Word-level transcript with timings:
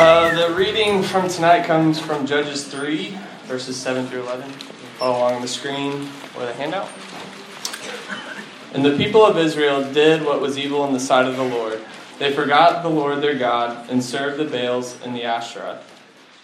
Uh, 0.00 0.34
the 0.34 0.54
reading 0.54 1.02
from 1.02 1.28
tonight 1.28 1.64
comes 1.64 1.98
from 1.98 2.26
Judges 2.26 2.66
3, 2.66 3.16
verses 3.44 3.76
7 3.76 4.06
through 4.06 4.22
11. 4.22 4.50
Follow 4.98 5.18
along 5.18 5.34
on 5.34 5.42
the 5.42 5.48
screen 5.48 6.08
or 6.36 6.46
the 6.46 6.52
handout. 6.54 6.88
And 8.72 8.84
the 8.84 8.96
people 8.96 9.24
of 9.24 9.36
Israel 9.36 9.92
did 9.92 10.24
what 10.24 10.40
was 10.40 10.58
evil 10.58 10.84
in 10.86 10.92
the 10.92 11.00
sight 11.00 11.26
of 11.26 11.36
the 11.36 11.44
Lord. 11.44 11.80
They 12.18 12.32
forgot 12.32 12.82
the 12.82 12.88
Lord 12.88 13.20
their 13.20 13.38
God 13.38 13.88
and 13.90 14.02
served 14.02 14.38
the 14.38 14.44
Baals 14.44 14.96
and 15.04 15.14
the 15.14 15.24
Asherah. 15.24 15.82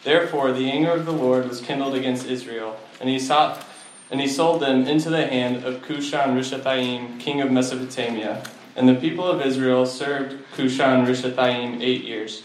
Therefore, 0.05 0.53
the 0.53 0.71
anger 0.71 0.93
of 0.93 1.07
the 1.07 1.13
Lord 1.13 1.49
was 1.49 1.61
kindled 1.61 1.95
against 1.95 2.27
Israel, 2.27 2.79
and 3.01 3.09
he 3.09 3.19
sought 3.19 3.65
and 4.11 4.21
he 4.21 4.29
sold 4.29 4.63
them 4.63 4.87
into 4.87 5.11
the 5.11 5.27
hand 5.27 5.65
of 5.65 5.83
Cushan 5.83 6.35
Rishathaim, 6.35 7.21
king 7.21 7.41
of 7.41 7.51
Mesopotamia. 7.51 8.43
And 8.75 8.89
the 8.89 8.95
people 8.95 9.27
of 9.27 9.45
Israel 9.45 9.85
served 9.85 10.37
Cushan 10.55 11.05
Rishathaim 11.07 11.83
eight 11.83 12.05
years. 12.05 12.45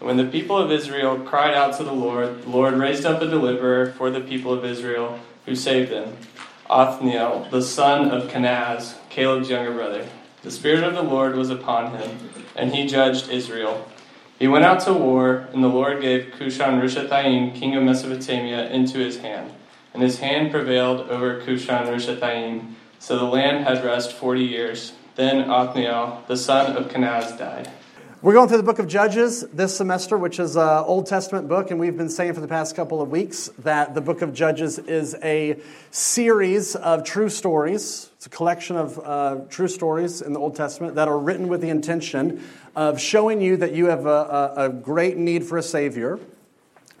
When 0.00 0.16
the 0.16 0.24
people 0.24 0.56
of 0.56 0.70
Israel 0.70 1.18
cried 1.18 1.54
out 1.54 1.76
to 1.78 1.84
the 1.84 1.92
Lord, 1.92 2.44
the 2.44 2.50
Lord 2.50 2.74
raised 2.74 3.04
up 3.04 3.20
a 3.20 3.26
deliverer 3.26 3.92
for 3.92 4.10
the 4.10 4.20
people 4.20 4.52
of 4.52 4.64
Israel, 4.64 5.18
who 5.44 5.56
saved 5.56 5.90
them, 5.90 6.16
Othniel, 6.70 7.48
the 7.50 7.62
son 7.62 8.10
of 8.10 8.30
Kenaz, 8.30 8.94
Caleb's 9.08 9.50
younger 9.50 9.72
brother. 9.72 10.06
The 10.42 10.50
Spirit 10.52 10.84
of 10.84 10.94
the 10.94 11.02
Lord 11.02 11.34
was 11.34 11.50
upon 11.50 11.96
him, 11.96 12.30
and 12.54 12.74
he 12.74 12.86
judged 12.86 13.28
Israel. 13.28 13.90
He 14.38 14.46
went 14.46 14.64
out 14.64 14.80
to 14.80 14.92
war, 14.92 15.48
and 15.52 15.64
the 15.64 15.68
Lord 15.68 16.00
gave 16.00 16.32
Cushan 16.38 16.80
Rishathaim, 16.80 17.56
king 17.56 17.74
of 17.74 17.82
Mesopotamia, 17.82 18.70
into 18.70 18.98
his 18.98 19.18
hand. 19.18 19.52
And 19.92 20.02
his 20.02 20.20
hand 20.20 20.52
prevailed 20.52 21.10
over 21.10 21.40
Cushan 21.40 21.86
Rishathaim. 21.88 22.74
So 23.00 23.18
the 23.18 23.24
land 23.24 23.64
had 23.64 23.84
rest 23.84 24.12
forty 24.12 24.44
years. 24.44 24.92
Then 25.16 25.50
Othniel, 25.50 26.22
the 26.28 26.36
son 26.36 26.76
of 26.76 26.88
Kenaz, 26.88 27.36
died. 27.36 27.68
We're 28.20 28.32
going 28.32 28.48
through 28.48 28.56
the 28.56 28.64
book 28.64 28.80
of 28.80 28.88
Judges 28.88 29.42
this 29.52 29.76
semester, 29.76 30.18
which 30.18 30.40
is 30.40 30.56
an 30.56 30.66
Old 30.66 31.06
Testament 31.06 31.46
book, 31.46 31.70
and 31.70 31.78
we've 31.78 31.96
been 31.96 32.08
saying 32.08 32.34
for 32.34 32.40
the 32.40 32.48
past 32.48 32.74
couple 32.74 33.00
of 33.00 33.12
weeks 33.12 33.48
that 33.60 33.94
the 33.94 34.00
book 34.00 34.22
of 34.22 34.34
Judges 34.34 34.80
is 34.80 35.14
a 35.22 35.56
series 35.92 36.74
of 36.74 37.04
true 37.04 37.28
stories. 37.28 38.10
It's 38.16 38.26
a 38.26 38.28
collection 38.28 38.74
of 38.74 38.98
uh, 38.98 39.36
true 39.50 39.68
stories 39.68 40.20
in 40.20 40.32
the 40.32 40.40
Old 40.40 40.56
Testament 40.56 40.96
that 40.96 41.06
are 41.06 41.16
written 41.16 41.46
with 41.46 41.60
the 41.60 41.68
intention 41.68 42.42
of 42.74 43.00
showing 43.00 43.40
you 43.40 43.56
that 43.58 43.70
you 43.70 43.86
have 43.86 44.04
a, 44.04 44.08
a, 44.08 44.64
a 44.64 44.68
great 44.68 45.16
need 45.16 45.44
for 45.44 45.56
a 45.56 45.62
Savior 45.62 46.18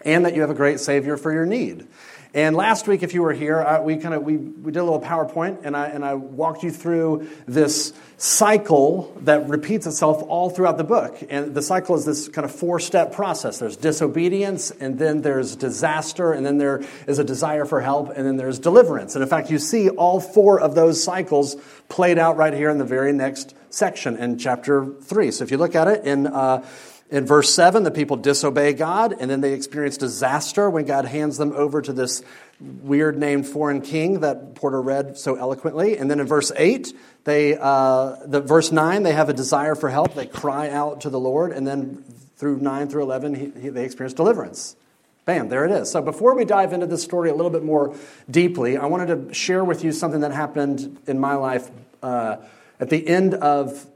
and 0.04 0.24
that 0.24 0.36
you 0.36 0.42
have 0.42 0.50
a 0.50 0.54
great 0.54 0.78
Savior 0.78 1.16
for 1.16 1.32
your 1.32 1.46
need. 1.46 1.88
And 2.34 2.54
last 2.54 2.86
week, 2.86 3.02
if 3.02 3.14
you 3.14 3.22
were 3.22 3.32
here, 3.32 3.60
I, 3.62 3.80
we 3.80 3.96
kind 3.96 4.14
of 4.14 4.22
we, 4.22 4.36
we 4.36 4.70
did 4.70 4.80
a 4.80 4.84
little 4.84 5.00
PowerPoint, 5.00 5.60
and 5.64 5.74
I 5.74 5.86
and 5.86 6.04
I 6.04 6.14
walked 6.14 6.62
you 6.62 6.70
through 6.70 7.28
this 7.46 7.94
cycle 8.18 9.16
that 9.22 9.48
repeats 9.48 9.86
itself 9.86 10.22
all 10.28 10.50
throughout 10.50 10.76
the 10.76 10.84
book. 10.84 11.16
And 11.30 11.54
the 11.54 11.62
cycle 11.62 11.94
is 11.96 12.04
this 12.04 12.28
kind 12.28 12.44
of 12.44 12.54
four 12.54 12.80
step 12.80 13.12
process. 13.12 13.58
There's 13.58 13.76
disobedience, 13.76 14.70
and 14.70 14.98
then 14.98 15.22
there's 15.22 15.56
disaster, 15.56 16.32
and 16.32 16.44
then 16.44 16.58
there 16.58 16.84
is 17.06 17.18
a 17.18 17.24
desire 17.24 17.64
for 17.64 17.80
help, 17.80 18.10
and 18.14 18.26
then 18.26 18.36
there's 18.36 18.58
deliverance. 18.58 19.14
And 19.14 19.22
in 19.22 19.28
fact, 19.28 19.50
you 19.50 19.58
see 19.58 19.88
all 19.88 20.20
four 20.20 20.60
of 20.60 20.74
those 20.74 21.02
cycles 21.02 21.56
played 21.88 22.18
out 22.18 22.36
right 22.36 22.52
here 22.52 22.68
in 22.68 22.76
the 22.76 22.84
very 22.84 23.12
next 23.14 23.54
section 23.70 24.16
in 24.16 24.38
chapter 24.38 24.86
three. 25.02 25.30
So 25.30 25.44
if 25.44 25.50
you 25.50 25.56
look 25.56 25.74
at 25.74 25.88
it 25.88 26.04
in 26.04 26.26
uh, 26.26 26.64
in 27.10 27.24
verse 27.24 27.52
7, 27.54 27.84
the 27.84 27.90
people 27.90 28.18
disobey 28.18 28.74
God, 28.74 29.14
and 29.18 29.30
then 29.30 29.40
they 29.40 29.54
experience 29.54 29.96
disaster 29.96 30.68
when 30.68 30.84
God 30.84 31.06
hands 31.06 31.38
them 31.38 31.52
over 31.52 31.80
to 31.80 31.92
this 31.92 32.22
weird 32.60 33.16
named 33.16 33.46
foreign 33.46 33.80
king 33.80 34.20
that 34.20 34.54
Porter 34.54 34.82
read 34.82 35.16
so 35.16 35.34
eloquently. 35.36 35.96
And 35.96 36.10
then 36.10 36.20
in 36.20 36.26
verse 36.26 36.52
8, 36.54 36.92
they, 37.24 37.56
uh, 37.58 38.16
the 38.26 38.40
verse 38.40 38.72
9, 38.72 39.04
they 39.04 39.14
have 39.14 39.30
a 39.30 39.32
desire 39.32 39.74
for 39.74 39.88
help. 39.88 40.14
They 40.14 40.26
cry 40.26 40.68
out 40.68 41.02
to 41.02 41.10
the 41.10 41.18
Lord. 41.18 41.52
And 41.52 41.66
then 41.66 42.04
through 42.36 42.58
9 42.58 42.88
through 42.88 43.04
11, 43.04 43.34
he, 43.34 43.60
he, 43.60 43.68
they 43.70 43.84
experience 43.84 44.12
deliverance. 44.12 44.76
Bam, 45.24 45.48
there 45.48 45.64
it 45.64 45.70
is. 45.70 45.90
So 45.90 46.02
before 46.02 46.34
we 46.34 46.44
dive 46.44 46.74
into 46.74 46.86
this 46.86 47.02
story 47.02 47.30
a 47.30 47.34
little 47.34 47.50
bit 47.50 47.62
more 47.62 47.94
deeply, 48.30 48.76
I 48.76 48.84
wanted 48.84 49.28
to 49.28 49.34
share 49.34 49.64
with 49.64 49.82
you 49.82 49.92
something 49.92 50.20
that 50.20 50.32
happened 50.32 50.98
in 51.06 51.18
my 51.18 51.36
life 51.36 51.70
uh, 52.02 52.36
at 52.78 52.90
the 52.90 53.06
end 53.06 53.32
of 53.32 53.86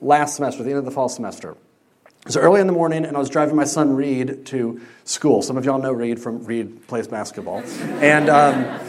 last 0.00 0.36
semester, 0.36 0.62
the 0.62 0.70
end 0.70 0.78
of 0.78 0.84
the 0.86 0.90
fall 0.90 1.10
semester. 1.10 1.56
So 2.26 2.40
early 2.40 2.62
in 2.62 2.66
the 2.66 2.72
morning, 2.72 3.04
and 3.04 3.18
I 3.18 3.20
was 3.20 3.28
driving 3.28 3.54
my 3.54 3.64
son 3.64 3.94
Reed 3.94 4.46
to 4.46 4.80
school. 5.04 5.42
Some 5.42 5.58
of 5.58 5.66
y'all 5.66 5.78
know 5.78 5.92
Reed 5.92 6.18
from 6.18 6.42
Reed 6.44 6.88
plays 6.88 7.06
basketball, 7.06 7.62
and 8.00 8.30
um, 8.30 8.80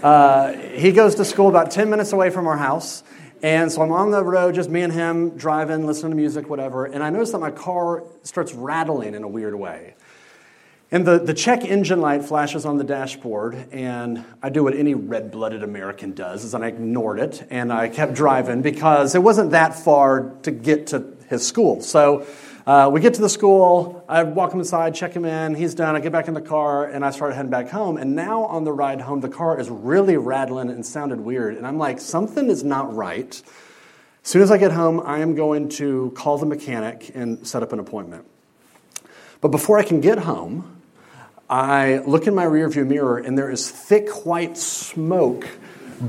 uh, 0.00 0.52
he 0.52 0.92
goes 0.92 1.16
to 1.16 1.24
school 1.24 1.48
about 1.48 1.72
ten 1.72 1.90
minutes 1.90 2.12
away 2.12 2.30
from 2.30 2.46
our 2.46 2.56
house. 2.56 3.02
And 3.42 3.72
so 3.72 3.82
I'm 3.82 3.90
on 3.90 4.12
the 4.12 4.22
road, 4.22 4.54
just 4.54 4.70
me 4.70 4.82
and 4.82 4.92
him, 4.92 5.30
driving, 5.30 5.88
listening 5.88 6.10
to 6.10 6.16
music, 6.16 6.48
whatever. 6.48 6.84
And 6.84 7.02
I 7.02 7.10
notice 7.10 7.32
that 7.32 7.40
my 7.40 7.50
car 7.50 8.04
starts 8.22 8.54
rattling 8.54 9.14
in 9.14 9.24
a 9.24 9.28
weird 9.28 9.56
way. 9.56 9.94
And 10.92 11.04
the, 11.04 11.18
the 11.18 11.34
check 11.34 11.64
engine 11.64 12.00
light 12.00 12.24
flashes 12.24 12.64
on 12.64 12.78
the 12.78 12.84
dashboard, 12.84 13.56
and 13.72 14.24
I 14.40 14.50
do 14.50 14.62
what 14.62 14.76
any 14.76 14.94
red 14.94 15.32
blooded 15.32 15.64
American 15.64 16.14
does, 16.14 16.44
is 16.44 16.54
I 16.54 16.64
ignored 16.68 17.18
it, 17.18 17.44
and 17.50 17.72
I 17.72 17.88
kept 17.88 18.14
driving 18.14 18.62
because 18.62 19.16
it 19.16 19.22
wasn't 19.22 19.50
that 19.50 19.74
far 19.74 20.36
to 20.42 20.52
get 20.52 20.86
to 20.88 21.16
his 21.28 21.44
school. 21.44 21.80
So 21.80 22.24
uh, 22.68 22.86
we 22.86 23.00
get 23.00 23.14
to 23.14 23.22
the 23.22 23.30
school, 23.30 24.04
I 24.10 24.24
walk 24.24 24.52
him 24.52 24.58
inside, 24.58 24.94
check 24.94 25.14
him 25.14 25.24
in, 25.24 25.54
he's 25.54 25.74
done, 25.74 25.96
I 25.96 26.00
get 26.00 26.12
back 26.12 26.28
in 26.28 26.34
the 26.34 26.42
car, 26.42 26.84
and 26.84 27.02
I 27.02 27.12
start 27.12 27.32
heading 27.32 27.50
back 27.50 27.70
home. 27.70 27.96
And 27.96 28.14
now 28.14 28.44
on 28.44 28.64
the 28.64 28.72
ride 28.72 29.00
home, 29.00 29.22
the 29.22 29.30
car 29.30 29.58
is 29.58 29.70
really 29.70 30.18
rattling 30.18 30.68
and 30.68 30.84
sounded 30.84 31.18
weird. 31.18 31.56
And 31.56 31.66
I'm 31.66 31.78
like, 31.78 31.98
something 31.98 32.50
is 32.50 32.62
not 32.62 32.94
right. 32.94 33.30
As 34.22 34.28
soon 34.30 34.42
as 34.42 34.50
I 34.50 34.58
get 34.58 34.70
home, 34.70 35.00
I 35.02 35.20
am 35.20 35.34
going 35.34 35.70
to 35.70 36.12
call 36.14 36.36
the 36.36 36.44
mechanic 36.44 37.10
and 37.14 37.46
set 37.46 37.62
up 37.62 37.72
an 37.72 37.78
appointment. 37.78 38.26
But 39.40 39.48
before 39.48 39.78
I 39.78 39.82
can 39.82 40.02
get 40.02 40.18
home, 40.18 40.82
I 41.48 42.00
look 42.00 42.26
in 42.26 42.34
my 42.34 42.44
rearview 42.44 42.86
mirror, 42.86 43.16
and 43.16 43.38
there 43.38 43.50
is 43.50 43.70
thick 43.70 44.26
white 44.26 44.58
smoke 44.58 45.48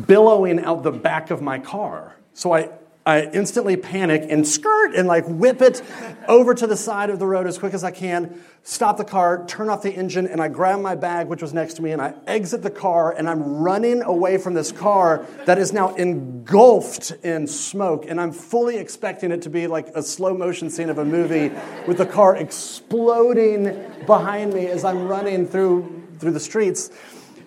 billowing 0.07 0.59
out 0.59 0.83
the 0.83 0.91
back 0.91 1.31
of 1.31 1.41
my 1.41 1.57
car. 1.57 2.17
So 2.33 2.53
I 2.53 2.69
I 3.09 3.23
instantly 3.23 3.75
panic 3.75 4.27
and 4.29 4.47
skirt 4.47 4.93
and 4.93 5.07
like 5.07 5.25
whip 5.25 5.63
it 5.63 5.81
over 6.27 6.53
to 6.53 6.67
the 6.67 6.77
side 6.77 7.09
of 7.09 7.17
the 7.17 7.25
road 7.25 7.47
as 7.47 7.57
quick 7.57 7.73
as 7.73 7.83
I 7.83 7.89
can, 7.89 8.39
stop 8.61 8.97
the 8.97 9.03
car, 9.03 9.47
turn 9.47 9.67
off 9.67 9.81
the 9.81 9.91
engine, 9.91 10.27
and 10.27 10.39
I 10.39 10.47
grab 10.47 10.79
my 10.79 10.93
bag, 10.93 11.27
which 11.27 11.41
was 11.41 11.51
next 11.51 11.73
to 11.75 11.81
me, 11.81 11.89
and 11.89 11.99
I 11.99 12.13
exit 12.27 12.61
the 12.61 12.69
car, 12.69 13.11
and 13.11 13.27
I'm 13.27 13.57
running 13.57 14.03
away 14.03 14.37
from 14.37 14.53
this 14.53 14.71
car 14.71 15.25
that 15.45 15.57
is 15.57 15.73
now 15.73 15.95
engulfed 15.95 17.09
in 17.23 17.47
smoke. 17.47 18.05
And 18.07 18.21
I'm 18.21 18.31
fully 18.31 18.77
expecting 18.77 19.31
it 19.31 19.41
to 19.41 19.49
be 19.49 19.65
like 19.65 19.87
a 19.95 20.03
slow 20.03 20.35
motion 20.35 20.69
scene 20.69 20.91
of 20.91 20.99
a 20.99 21.05
movie 21.05 21.51
with 21.87 21.97
the 21.97 22.05
car 22.05 22.35
exploding 22.35 24.05
behind 24.05 24.53
me 24.53 24.67
as 24.67 24.85
I'm 24.85 25.07
running 25.07 25.47
through, 25.47 26.03
through 26.19 26.33
the 26.33 26.39
streets. 26.39 26.91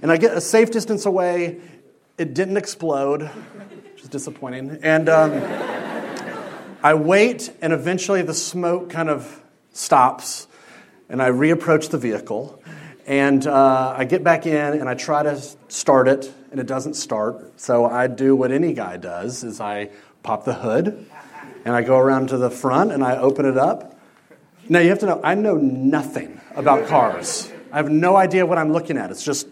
And 0.03 0.11
I 0.11 0.17
get 0.17 0.37
a 0.37 0.41
safe 0.41 0.73
distance 0.73 1.07
away. 1.07 1.61
It 2.19 2.35
didn't 2.35 2.57
explode 2.57 3.31
disappointing. 4.13 4.79
And 4.83 5.09
um, 5.09 5.33
I 6.85 6.95
wait, 6.95 7.53
and 7.61 7.73
eventually 7.73 8.23
the 8.23 8.35
smoke 8.35 8.91
kind 8.91 9.09
of 9.09 9.43
stops, 9.73 10.47
and 11.09 11.21
I 11.21 11.31
reapproach 11.31 11.91
the 11.91 11.99
vehicle. 11.99 12.63
And 13.05 13.45
uh, 13.45 13.95
I 13.97 14.05
get 14.05 14.23
back 14.23 14.47
in 14.47 14.55
and 14.55 14.89
I 14.89 14.95
try 14.95 15.25
to 15.25 15.43
start 15.67 16.07
it, 16.07 16.33
and 16.53 16.61
it 16.61 16.69
doesn't 16.69 16.95
start. 16.95 17.59
So 17.61 17.85
I 17.85 18.07
do 18.07 18.37
what 18.37 18.53
any 18.53 18.75
guy 18.75 18.97
does: 18.99 19.43
is 19.43 19.61
I 19.61 19.91
pop 20.23 20.45
the 20.45 20.55
hood, 20.55 21.05
and 21.65 21.75
I 21.75 21.83
go 21.83 21.99
around 21.99 22.29
to 22.29 22.37
the 22.37 22.51
front 22.51 22.93
and 22.93 23.03
I 23.03 23.17
open 23.17 23.45
it 23.45 23.59
up. 23.59 23.99
Now 24.69 24.79
you 24.79 24.91
have 24.91 25.01
to 25.01 25.07
know 25.07 25.21
I 25.25 25.35
know 25.35 25.57
nothing 25.57 26.41
about 26.55 26.87
cars. 26.87 27.51
I 27.73 27.79
have 27.79 27.91
no 27.91 28.17
idea 28.17 28.47
what 28.47 28.59
I'm 28.59 28.73
looking 28.73 28.99
at. 28.99 29.11
It's 29.11 29.25
just 29.25 29.49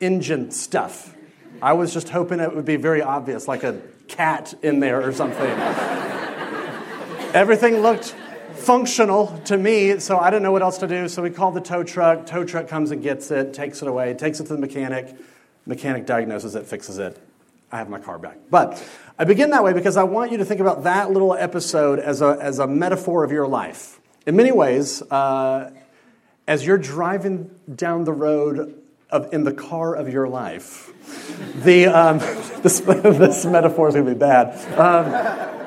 engine 0.00 0.50
stuff. 0.50 1.14
I 1.60 1.72
was 1.72 1.92
just 1.92 2.08
hoping 2.08 2.40
it 2.40 2.54
would 2.54 2.64
be 2.64 2.76
very 2.76 3.02
obvious, 3.02 3.48
like 3.48 3.64
a 3.64 3.80
cat 4.06 4.54
in 4.62 4.80
there 4.80 5.02
or 5.02 5.12
something. 5.12 5.50
Everything 7.34 7.80
looked 7.80 8.14
functional 8.54 9.40
to 9.46 9.56
me, 9.56 9.98
so 9.98 10.18
I 10.18 10.30
didn't 10.30 10.42
know 10.42 10.52
what 10.52 10.62
else 10.62 10.78
to 10.78 10.86
do. 10.86 11.08
So 11.08 11.22
we 11.22 11.30
called 11.30 11.54
the 11.54 11.60
tow 11.60 11.82
truck. 11.82 12.26
Tow 12.26 12.44
truck 12.44 12.68
comes 12.68 12.90
and 12.90 13.02
gets 13.02 13.30
it, 13.30 13.54
takes 13.54 13.82
it 13.82 13.88
away, 13.88 14.14
takes 14.14 14.40
it 14.40 14.44
to 14.44 14.54
the 14.54 14.58
mechanic. 14.60 15.16
Mechanic 15.66 16.06
diagnoses 16.06 16.54
it, 16.54 16.66
fixes 16.66 16.98
it. 16.98 17.18
I 17.70 17.78
have 17.78 17.90
my 17.90 17.98
car 17.98 18.18
back. 18.18 18.38
But 18.50 18.82
I 19.18 19.24
begin 19.24 19.50
that 19.50 19.62
way 19.62 19.72
because 19.72 19.96
I 19.96 20.04
want 20.04 20.32
you 20.32 20.38
to 20.38 20.44
think 20.44 20.60
about 20.60 20.84
that 20.84 21.10
little 21.10 21.34
episode 21.34 21.98
as 21.98 22.22
a, 22.22 22.38
as 22.40 22.58
a 22.58 22.66
metaphor 22.66 23.24
of 23.24 23.32
your 23.32 23.46
life. 23.46 24.00
In 24.26 24.36
many 24.36 24.52
ways, 24.52 25.02
uh, 25.02 25.70
as 26.46 26.64
you're 26.64 26.78
driving 26.78 27.50
down 27.74 28.04
the 28.04 28.12
road 28.12 28.77
of, 29.10 29.32
in 29.32 29.44
the 29.44 29.52
car 29.52 29.94
of 29.94 30.12
your 30.12 30.28
life, 30.28 30.92
the, 31.64 31.86
um, 31.86 32.18
this, 32.62 32.80
this 32.80 33.44
metaphor 33.44 33.88
is 33.88 33.94
going 33.94 34.06
to 34.06 34.12
be 34.12 34.18
bad. 34.18 34.78
Um, 34.78 35.58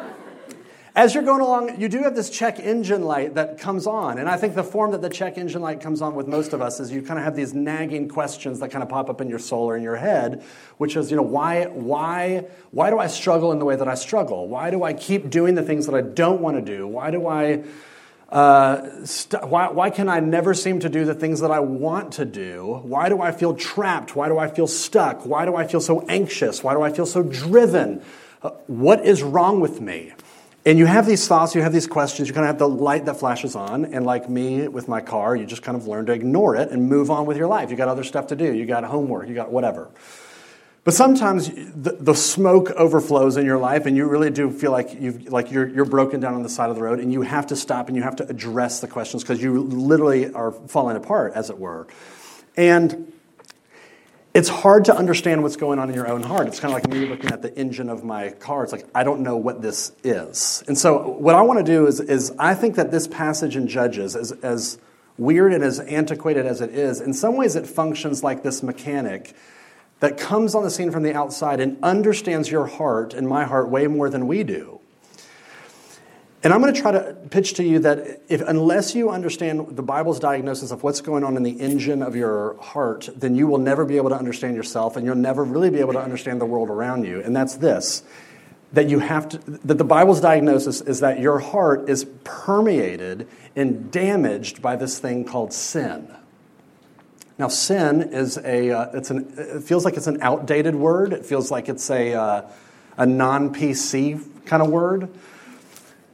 as 0.94 1.16
you're 1.16 1.24
going 1.24 1.40
along, 1.40 1.80
you 1.80 1.88
do 1.88 2.00
have 2.00 2.16
this 2.16 2.30
check 2.30 2.60
engine 2.60 3.04
light 3.04 3.36
that 3.36 3.58
comes 3.58 3.88
on. 3.88 4.20
And 4.20 4.28
I 4.28 4.36
think 4.36 4.56
the 4.56 4.64
form 4.64 4.92
that 4.92 5.02
the 5.02 5.10
check 5.10 5.38
engine 5.38 5.62
light 5.62 5.80
comes 5.80 6.02
on 6.02 6.16
with 6.16 6.28
most 6.28 6.52
of 6.52 6.62
us 6.62 6.82
is 6.82 6.92
you 6.92 7.02
kind 7.02 7.18
of 7.18 7.24
have 7.24 7.34
these 7.34 7.54
nagging 7.54 8.10
questions 8.10 8.60
that 8.60 8.72
kind 8.72 8.84
of 8.84 8.90
pop 8.90 9.10
up 9.10 9.22
in 9.22 9.30
your 9.30 9.40
soul 9.40 9.70
or 9.70 9.78
in 9.78 9.84
your 9.84 9.96
head, 9.96 10.44
which 10.78 10.98
is, 10.98 11.10
you 11.10 11.16
know, 11.16 11.24
why, 11.24 11.66
why, 11.68 12.46
why 12.72 12.90
do 12.90 13.00
I 13.00 13.08
struggle 13.08 13.54
in 13.54 13.60
the 13.60 13.64
way 13.64 13.78
that 13.78 13.88
I 13.88 13.96
struggle? 13.96 14.50
Why 14.50 14.70
do 14.70 14.84
I 14.84 14.92
keep 14.92 15.30
doing 15.30 15.56
the 15.56 15.64
things 15.64 15.86
that 15.86 15.96
I 15.96 16.02
don't 16.02 16.42
want 16.42 16.58
to 16.58 16.62
do? 16.62 16.86
Why 16.86 17.10
do 17.10 17.26
I, 17.26 17.64
uh, 18.32 19.06
st- 19.06 19.48
why, 19.48 19.70
why 19.70 19.90
can 19.90 20.08
I 20.08 20.22
never 20.22 20.54
seem 20.54 20.80
to 20.80 20.90
do 20.90 21.04
the 21.04 21.14
things 21.14 21.42
that 21.42 21.52
I 21.52 21.60
want 21.60 22.14
to 22.14 22.26
do? 22.26 22.80
Why 22.84 23.10
do 23.10 23.22
I 23.22 23.32
feel 23.32 23.54
trapped? 23.54 24.16
Why 24.16 24.30
do 24.30 24.38
I 24.38 24.48
feel 24.48 24.68
stuck? 24.68 25.26
Why 25.26 25.46
do 25.46 25.56
I 25.56 25.68
feel 25.68 25.82
so 25.82 26.06
anxious? 26.08 26.64
Why 26.64 26.74
do 26.74 26.82
I 26.82 26.92
feel 26.92 27.06
so 27.06 27.24
driven? 27.24 28.02
Uh, 28.42 28.52
what 28.68 29.06
is 29.06 29.22
wrong 29.22 29.60
with 29.60 29.82
me? 29.82 30.14
And 30.66 30.78
you 30.78 30.86
have 30.86 31.08
these 31.08 31.28
thoughts, 31.28 31.56
you 31.56 31.62
have 31.64 31.74
these 31.74 31.88
questions, 31.88 32.28
you 32.28 32.36
kind 32.36 32.46
of 32.46 32.50
have 32.50 32.60
the 32.60 32.70
light 32.70 33.06
that 33.06 33.18
flashes 33.18 33.56
on, 33.56 33.86
and 33.86 34.06
like 34.06 34.30
me 34.30 34.68
with 34.68 34.88
my 34.88 35.02
car, 35.02 35.36
you 35.36 35.46
just 35.46 35.64
kind 35.64 35.76
of 35.76 35.88
learn 35.88 36.06
to 36.06 36.14
ignore 36.14 36.56
it 36.56 36.70
and 36.70 36.88
move 36.88 37.10
on 37.10 37.26
with 37.26 37.36
your 37.36 37.48
life. 37.48 37.72
You 37.72 37.78
got 37.78 37.88
other 37.88 38.04
stuff 38.04 38.28
to 38.28 38.36
do, 38.36 38.54
you 38.54 38.68
got 38.68 38.84
homework, 38.84 39.28
you 39.28 39.34
got 39.34 39.52
whatever. 39.52 39.90
But 40.84 40.96
sometimes 40.96 41.50
the, 41.50 41.98
the 42.00 42.16
smoke 42.16 42.72
overflows 42.72 43.38
in 43.38 43.46
your 43.46 43.60
life, 43.60 43.86
and 43.86 43.96
you 43.96 44.08
really 44.08 44.32
do 44.32 44.50
feel 44.50 44.72
like, 44.72 45.00
you've, 45.00 45.32
like 45.32 45.52
you're, 45.52 45.68
you're 45.68 45.86
broken 45.86 46.20
down 46.20 46.34
on 46.34 46.42
the 46.42 46.50
side 46.50 46.72
of 46.72 46.76
the 46.76 46.82
road, 46.82 47.00
and 47.00 47.14
you 47.14 47.22
have 47.22 47.48
to 47.48 47.56
stop 47.56 47.88
and 47.88 47.96
you 47.96 48.02
have 48.02 48.16
to 48.16 48.28
address 48.28 48.80
the 48.80 48.88
questions 48.88 49.22
because 49.24 49.42
you 49.42 49.62
literally 49.62 50.34
are 50.34 50.52
falling 50.52 50.98
apart, 50.98 51.34
as 51.36 51.52
it 51.52 51.60
were. 51.60 51.86
And 52.58 53.14
it's 54.34 54.50
hard 54.50 54.86
to 54.86 54.96
understand 54.96 55.44
what's 55.44 55.56
going 55.56 55.78
on 55.78 55.90
in 55.90 55.96
your 55.96 56.08
own 56.08 56.24
heart. 56.24 56.48
It's 56.48 56.60
kind 56.60 56.74
of 56.74 56.82
like 56.82 56.92
me 56.92 57.06
looking 57.06 57.32
at 57.32 57.44
the 57.44 57.56
engine 57.56 57.90
of 57.90 58.04
my 58.04 58.30
car. 58.32 58.64
It's 58.64 58.72
like, 58.72 58.88
I 58.96 59.04
don't 59.04 59.22
know 59.22 59.38
what 59.38 59.62
this 59.62 59.92
is. 60.04 60.64
And 60.68 60.78
so, 60.78 61.10
what 61.10 61.36
I 61.36 61.42
want 61.42 61.60
to 61.60 61.66
do 61.66 61.86
is, 61.86 62.00
is 62.00 62.34
I 62.40 62.56
think 62.56 62.76
that 62.76 62.90
this 62.90 63.08
passage 63.08 63.56
in 63.56 63.68
Judges, 63.68 64.16
as, 64.16 64.32
as 64.32 64.80
weird 65.18 65.54
and 65.54 65.64
as 65.64 65.80
antiquated 65.80 66.48
as 66.48 66.60
it 66.62 66.72
is, 66.72 67.02
in 67.02 67.14
some 67.14 67.36
ways 67.36 67.56
it 67.56 67.68
functions 67.68 68.24
like 68.24 68.42
this 68.42 68.64
mechanic 68.64 69.36
that 70.02 70.18
comes 70.18 70.54
on 70.54 70.64
the 70.64 70.70
scene 70.70 70.92
from 70.92 71.04
the 71.04 71.14
outside 71.14 71.60
and 71.60 71.78
understands 71.82 72.52
your 72.52 72.68
heart 72.68 73.14
and 73.14 73.28
my 73.28 73.46
heart 73.46 73.70
way 73.70 73.88
more 73.88 74.10
than 74.10 74.28
we 74.28 74.44
do. 74.44 74.80
And 76.44 76.52
I'm 76.52 76.60
going 76.60 76.74
to 76.74 76.82
try 76.82 76.92
to 76.92 77.16
pitch 77.30 77.54
to 77.56 77.64
you 77.64 77.80
that 77.80 78.24
if, 78.28 78.42
unless 78.42 78.96
you 78.96 79.12
understand 79.12 79.76
the 79.76 79.84
Bible's 79.84 80.20
diagnosis 80.20 80.72
of 80.72 80.82
what's 80.82 81.00
going 81.00 81.24
on 81.24 81.38
in 81.38 81.44
the 81.44 81.52
engine 81.52 82.02
of 82.02 82.16
your 82.16 82.58
heart, 82.60 83.10
then 83.16 83.36
you 83.36 83.46
will 83.46 83.60
never 83.60 83.86
be 83.86 83.98
able 83.98 84.10
to 84.10 84.18
understand 84.18 84.56
yourself 84.56 84.96
and 84.98 85.06
you'll 85.06 85.16
never 85.16 85.44
really 85.44 85.70
be 85.70 85.80
able 85.80 85.94
to 85.94 86.02
understand 86.02 86.42
the 86.42 86.46
world 86.46 86.70
around 86.70 87.06
you. 87.06 87.22
And 87.22 87.36
that's 87.36 87.56
this 87.58 88.04
that 88.74 88.90
you 88.90 89.00
have 89.00 89.28
to, 89.28 89.38
that 89.38 89.78
the 89.78 89.84
Bible's 89.84 90.22
diagnosis 90.22 90.82
is 90.82 91.02
that 91.02 91.20
your 91.20 91.40
heart 91.40 91.90
is 91.90 92.06
permeated 92.24 93.28
and 93.56 93.92
damaged 93.92 94.62
by 94.62 94.78
this 94.78 94.98
thing 94.98 95.26
called 95.26 95.52
sin. 95.52 96.10
Now, 97.42 97.48
sin 97.48 98.14
is 98.14 98.38
a, 98.38 98.70
uh, 98.70 98.92
it's 98.94 99.10
an, 99.10 99.34
it 99.36 99.64
feels 99.64 99.84
like 99.84 99.98
it's 99.98 100.06
an 100.06 100.22
outdated 100.22 100.76
word. 100.76 101.12
It 101.12 101.26
feels 101.26 101.50
like 101.50 101.70
it's 101.70 101.90
a, 101.90 102.14
uh, 102.14 102.50
a 102.98 103.08
non 103.08 103.52
PC 103.52 104.46
kind 104.46 104.62
of 104.62 104.70
word. 104.70 105.10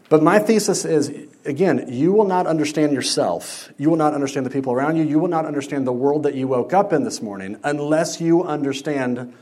But 0.08 0.24
my 0.24 0.40
thesis 0.40 0.86
is 0.86 1.12
again, 1.44 1.92
you 1.92 2.14
will 2.14 2.24
not 2.24 2.48
understand 2.48 2.94
yourself. 2.94 3.70
You 3.78 3.90
will 3.90 3.98
not 3.98 4.14
understand 4.14 4.46
the 4.46 4.50
people 4.50 4.72
around 4.72 4.96
you. 4.96 5.04
You 5.04 5.20
will 5.20 5.28
not 5.28 5.46
understand 5.46 5.86
the 5.86 5.92
world 5.92 6.24
that 6.24 6.34
you 6.34 6.48
woke 6.48 6.72
up 6.72 6.94
in 6.94 7.04
this 7.04 7.22
morning 7.22 7.60
unless 7.62 8.22
you 8.22 8.44
understand 8.44 9.34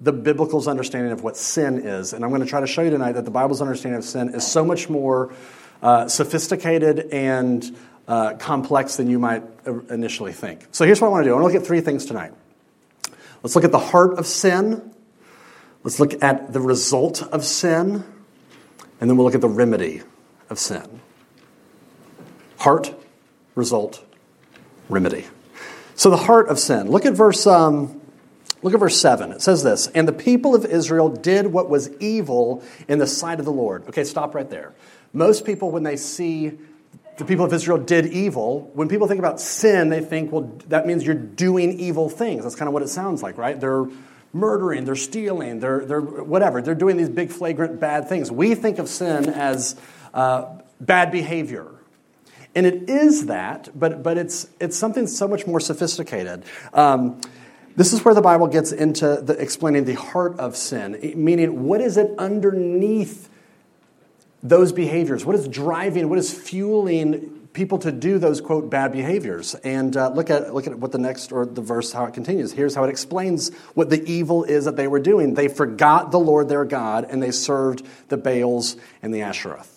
the 0.00 0.12
biblical's 0.12 0.68
understanding 0.68 1.10
of 1.10 1.24
what 1.24 1.36
sin 1.36 1.80
is. 1.84 2.12
And 2.12 2.24
I'm 2.24 2.30
going 2.30 2.42
to 2.42 2.48
try 2.48 2.60
to 2.60 2.66
show 2.68 2.82
you 2.82 2.90
tonight 2.90 3.14
that 3.14 3.24
the 3.24 3.32
Bible's 3.32 3.60
understanding 3.60 3.98
of 3.98 4.04
sin 4.04 4.36
is 4.36 4.46
so 4.46 4.64
much 4.64 4.88
more 4.88 5.34
uh, 5.82 6.06
sophisticated 6.06 7.08
and 7.10 7.76
uh, 8.06 8.34
complex 8.34 8.96
than 8.96 9.08
you 9.08 9.18
might 9.18 9.42
initially 9.90 10.32
think. 10.32 10.66
So 10.72 10.84
here's 10.84 11.00
what 11.00 11.08
I 11.08 11.10
want 11.10 11.24
to 11.24 11.30
do 11.30 11.32
I 11.34 11.40
want 11.40 11.50
to 11.50 11.54
look 11.54 11.62
at 11.62 11.66
three 11.66 11.80
things 11.80 12.04
tonight. 12.04 12.32
Let's 13.42 13.54
look 13.54 13.64
at 13.64 13.72
the 13.72 13.78
heart 13.78 14.18
of 14.18 14.26
sin. 14.26 14.94
Let's 15.82 16.00
look 16.00 16.22
at 16.22 16.52
the 16.52 16.60
result 16.60 17.22
of 17.22 17.44
sin. 17.44 18.04
And 19.00 19.10
then 19.10 19.16
we'll 19.16 19.26
look 19.26 19.34
at 19.34 19.40
the 19.40 19.48
remedy 19.48 20.02
of 20.48 20.58
sin 20.58 21.00
heart, 22.64 22.94
result, 23.54 24.02
remedy. 24.88 25.26
So 25.96 26.08
the 26.08 26.16
heart 26.16 26.48
of 26.48 26.58
sin. 26.58 26.90
Look 26.90 27.04
at 27.04 27.12
verse. 27.12 27.46
Um, 27.46 28.00
look 28.62 28.72
at 28.72 28.80
verse 28.80 28.98
7. 28.98 29.32
It 29.32 29.42
says 29.42 29.62
this 29.62 29.86
And 29.88 30.08
the 30.08 30.14
people 30.14 30.54
of 30.54 30.64
Israel 30.64 31.10
did 31.10 31.48
what 31.48 31.68
was 31.68 31.90
evil 31.98 32.64
in 32.88 32.98
the 32.98 33.06
sight 33.06 33.38
of 33.38 33.44
the 33.44 33.52
Lord. 33.52 33.86
Okay, 33.88 34.04
stop 34.04 34.34
right 34.34 34.48
there. 34.48 34.72
Most 35.12 35.44
people, 35.44 35.70
when 35.70 35.82
they 35.82 35.96
see 35.96 36.58
the 37.16 37.24
people 37.24 37.44
of 37.44 37.52
Israel 37.52 37.78
did 37.78 38.06
evil, 38.06 38.70
when 38.74 38.88
people 38.88 39.06
think 39.06 39.18
about 39.18 39.40
sin, 39.40 39.88
they 39.88 40.00
think, 40.00 40.32
well, 40.32 40.52
that 40.68 40.86
means 40.86 41.04
you're 41.04 41.14
doing 41.14 41.78
evil 41.78 42.08
things. 42.08 42.42
That's 42.42 42.56
kind 42.56 42.66
of 42.66 42.72
what 42.72 42.82
it 42.82 42.88
sounds 42.88 43.22
like, 43.22 43.38
right? 43.38 43.58
They're 43.58 43.86
murdering, 44.32 44.84
they're 44.84 44.96
stealing, 44.96 45.60
they're, 45.60 45.84
they're 45.84 46.00
whatever. 46.00 46.60
They're 46.60 46.74
doing 46.74 46.96
these 46.96 47.08
big, 47.08 47.30
flagrant, 47.30 47.78
bad 47.78 48.08
things. 48.08 48.32
We 48.32 48.56
think 48.56 48.78
of 48.78 48.88
sin 48.88 49.28
as 49.28 49.76
uh, 50.12 50.56
bad 50.80 51.12
behavior. 51.12 51.68
And 52.56 52.66
it 52.66 52.90
is 52.90 53.26
that, 53.26 53.68
but, 53.78 54.02
but 54.02 54.18
it's, 54.18 54.48
it's 54.60 54.76
something 54.76 55.06
so 55.06 55.28
much 55.28 55.46
more 55.46 55.60
sophisticated. 55.60 56.44
Um, 56.72 57.20
this 57.76 57.92
is 57.92 58.04
where 58.04 58.14
the 58.14 58.22
Bible 58.22 58.46
gets 58.46 58.70
into 58.70 59.20
the, 59.22 59.34
explaining 59.34 59.84
the 59.84 59.94
heart 59.94 60.38
of 60.38 60.56
sin, 60.56 61.12
meaning 61.16 61.64
what 61.64 61.80
is 61.80 61.96
it 61.96 62.12
underneath 62.18 63.28
those 64.44 64.70
behaviors? 64.72 65.24
What 65.24 65.34
is 65.34 65.48
driving, 65.48 66.08
what 66.08 66.18
is 66.18 66.32
fueling 66.32 67.44
people 67.54 67.78
to 67.78 67.92
do 67.92 68.18
those 68.18 68.40
quote 68.40 68.68
bad 68.68 68.92
behaviors. 68.92 69.54
And 69.54 69.96
uh, 69.96 70.10
look 70.10 70.28
at 70.28 70.52
look 70.52 70.66
at 70.66 70.78
what 70.78 70.92
the 70.92 70.98
next 70.98 71.32
or 71.32 71.46
the 71.46 71.62
verse 71.62 71.92
how 71.92 72.04
it 72.04 72.12
continues. 72.12 72.52
Here's 72.52 72.74
how 72.74 72.84
it 72.84 72.90
explains 72.90 73.54
what 73.74 73.88
the 73.88 74.04
evil 74.04 74.44
is 74.44 74.66
that 74.66 74.76
they 74.76 74.88
were 74.88 75.00
doing. 75.00 75.34
They 75.34 75.48
forgot 75.48 76.10
the 76.10 76.18
Lord 76.18 76.48
their 76.48 76.64
God 76.64 77.06
and 77.08 77.22
they 77.22 77.30
served 77.30 77.86
the 78.08 78.18
Baals 78.18 78.76
and 79.00 79.14
the 79.14 79.20
Asheroth. 79.20 79.70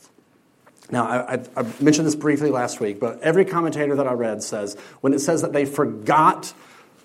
Now, 0.90 1.06
I, 1.06 1.42
I 1.56 1.64
mentioned 1.82 2.08
this 2.08 2.16
briefly 2.16 2.50
last 2.50 2.80
week, 2.80 3.00
but 3.00 3.22
every 3.22 3.46
commentator 3.46 3.96
that 3.96 4.08
I 4.08 4.14
read 4.14 4.42
says 4.42 4.76
when 5.02 5.14
it 5.14 5.20
says 5.20 5.42
that 5.42 5.54
they 5.54 5.66
forgot 5.66 6.54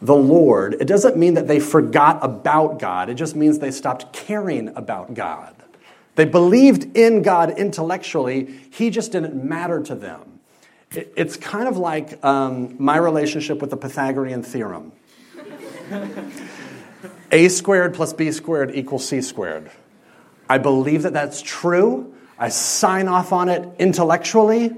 the 0.01 0.15
Lord, 0.15 0.75
it 0.81 0.87
doesn't 0.87 1.17
mean 1.17 1.35
that 1.35 1.49
they 1.49 1.61
forgot 1.61 2.19
about 2.23 2.79
God. 2.79 3.11
It 3.11 3.15
just 3.15 3.37
means 3.37 3.59
they 3.59 3.71
stopped 3.71 4.13
caring 4.13 4.69
about 4.77 5.15
God. 5.15 5.62
They 6.15 6.25
believed 6.25 6.97
in 6.97 7.23
God 7.23 7.59
intellectually, 7.59 8.61
He 8.71 8.91
just 8.91 9.13
didn't 9.13 9.35
matter 9.35 9.83
to 9.83 9.95
them. 9.95 10.41
It's 10.91 11.39
kind 11.39 11.69
of 11.69 11.79
like 11.79 12.23
um, 12.23 12.77
my 12.79 12.99
relationship 12.99 13.63
with 13.63 13.71
the 13.71 13.79
Pythagorean 13.79 14.43
theorem 14.43 14.93
a 17.31 17.49
squared 17.49 17.95
plus 17.95 18.13
b 18.13 18.31
squared 18.31 18.75
equals 18.75 19.09
c 19.09 19.21
squared. 19.21 19.71
I 20.49 20.59
believe 20.59 21.03
that 21.03 21.13
that's 21.13 21.41
true. 21.41 22.15
I 22.39 22.51
sign 22.51 23.09
off 23.09 23.33
on 23.33 23.49
it 23.49 23.69
intellectually. 23.79 24.71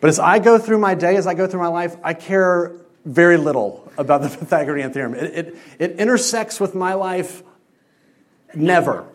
But 0.00 0.08
as 0.08 0.18
I 0.18 0.38
go 0.38 0.58
through 0.58 0.78
my 0.78 0.94
day, 0.94 1.16
as 1.16 1.26
I 1.26 1.34
go 1.34 1.46
through 1.46 1.60
my 1.60 1.68
life, 1.68 1.96
I 2.04 2.14
care 2.14 2.72
very 3.04 3.36
little 3.36 3.90
about 3.96 4.22
the 4.22 4.28
Pythagorean 4.38 4.92
theorem. 4.92 5.14
It, 5.14 5.34
it, 5.34 5.56
it 5.78 5.90
intersects 5.92 6.60
with 6.60 6.74
my 6.74 6.94
life 6.94 7.42
never. 8.56 9.06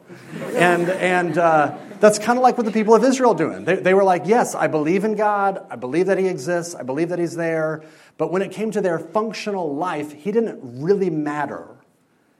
And, 0.53 0.89
and 0.89 1.37
uh, 1.37 1.77
that's 1.99 2.19
kind 2.19 2.37
of 2.37 2.43
like 2.43 2.57
what 2.57 2.65
the 2.65 2.71
people 2.71 2.95
of 2.95 3.03
Israel 3.03 3.33
doing. 3.33 3.65
They, 3.65 3.75
they 3.75 3.93
were 3.93 4.03
like, 4.03 4.23
yes, 4.25 4.55
I 4.55 4.67
believe 4.67 5.03
in 5.03 5.15
God. 5.15 5.65
I 5.69 5.75
believe 5.75 6.07
that 6.07 6.17
He 6.17 6.27
exists. 6.27 6.75
I 6.75 6.83
believe 6.83 7.09
that 7.09 7.19
He's 7.19 7.35
there. 7.35 7.83
But 8.17 8.31
when 8.31 8.41
it 8.41 8.51
came 8.51 8.71
to 8.71 8.81
their 8.81 8.99
functional 8.99 9.75
life, 9.75 10.11
He 10.13 10.31
didn't 10.31 10.59
really 10.61 11.09
matter. 11.09 11.67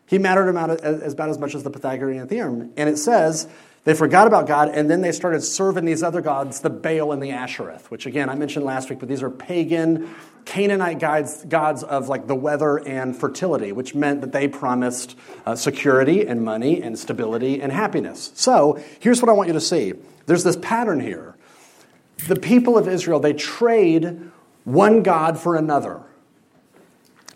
He 0.06 0.18
mattered 0.18 0.50
about 0.50 0.82
as, 0.82 1.14
about 1.14 1.30
as 1.30 1.38
much 1.38 1.56
as 1.56 1.64
the 1.64 1.70
Pythagorean 1.70 2.28
theorem. 2.28 2.74
And 2.76 2.90
it 2.90 2.98
says 2.98 3.48
they 3.84 3.94
forgot 3.96 4.28
about 4.28 4.46
God, 4.46 4.70
and 4.70 4.90
then 4.90 5.02
they 5.02 5.12
started 5.12 5.42
serving 5.42 5.86
these 5.86 6.04
other 6.04 6.22
gods, 6.22 6.60
the 6.60 6.70
Baal 6.70 7.12
and 7.12 7.22
the 7.22 7.30
Asheroth, 7.30 7.86
which 7.86 8.06
again 8.06 8.30
I 8.30 8.36
mentioned 8.36 8.66
last 8.66 8.90
week, 8.90 9.00
but 9.00 9.10
these 9.10 9.24
are 9.24 9.30
pagan 9.30 10.14
Canaanite 10.46 11.00
gods, 11.00 11.46
gods 11.46 11.84
of 11.84 12.10
like 12.10 12.28
the 12.28 12.36
weather 12.36 12.78
and 12.78 13.16
fertility, 13.16 13.72
which 13.72 13.94
meant 13.94 14.22
that 14.22 14.32
they 14.32 14.48
promised 14.48 15.18
uh, 15.46 15.56
security 15.56 16.26
and 16.26 16.44
money 16.44 16.82
and 16.82 16.98
stability 16.98 17.62
and 17.62 17.72
happiness. 17.72 18.32
So 18.36 18.82
here's 19.00 19.22
what 19.22 19.30
I 19.30 19.34
want 19.34 19.48
you 19.48 19.54
to 19.54 19.62
see. 19.62 19.94
There's 20.26 20.44
this 20.44 20.58
pattern 20.58 21.00
here. 21.00 21.36
The 22.28 22.36
people 22.36 22.78
of 22.78 22.88
Israel, 22.88 23.20
they 23.20 23.34
trade 23.34 24.32
one 24.64 25.04
God 25.04 25.40
for 25.40 25.56
another. 25.56 26.02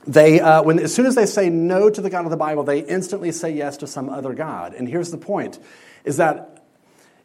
They, 0.08 0.40
uh, 0.40 0.62
when, 0.62 0.78
as 0.80 0.94
soon 0.94 1.08
as 1.08 1.16
they 1.16 1.26
say 1.26 1.50
no 1.50 1.90
to 1.90 2.02
the 2.02 2.12
God 2.12 2.26
of 2.26 2.32
the 2.32 2.38
Bible, 2.38 2.64
they 2.64 2.80
instantly 2.80 3.32
say 3.32 3.52
yes 3.52 3.78
to 3.78 3.88
some 3.88 4.10
other 4.10 4.34
God. 4.34 4.76
And 4.76 4.88
here's 4.88 5.10
the 5.10 5.18
point, 5.18 5.58
is 6.06 6.18
that 6.18 6.66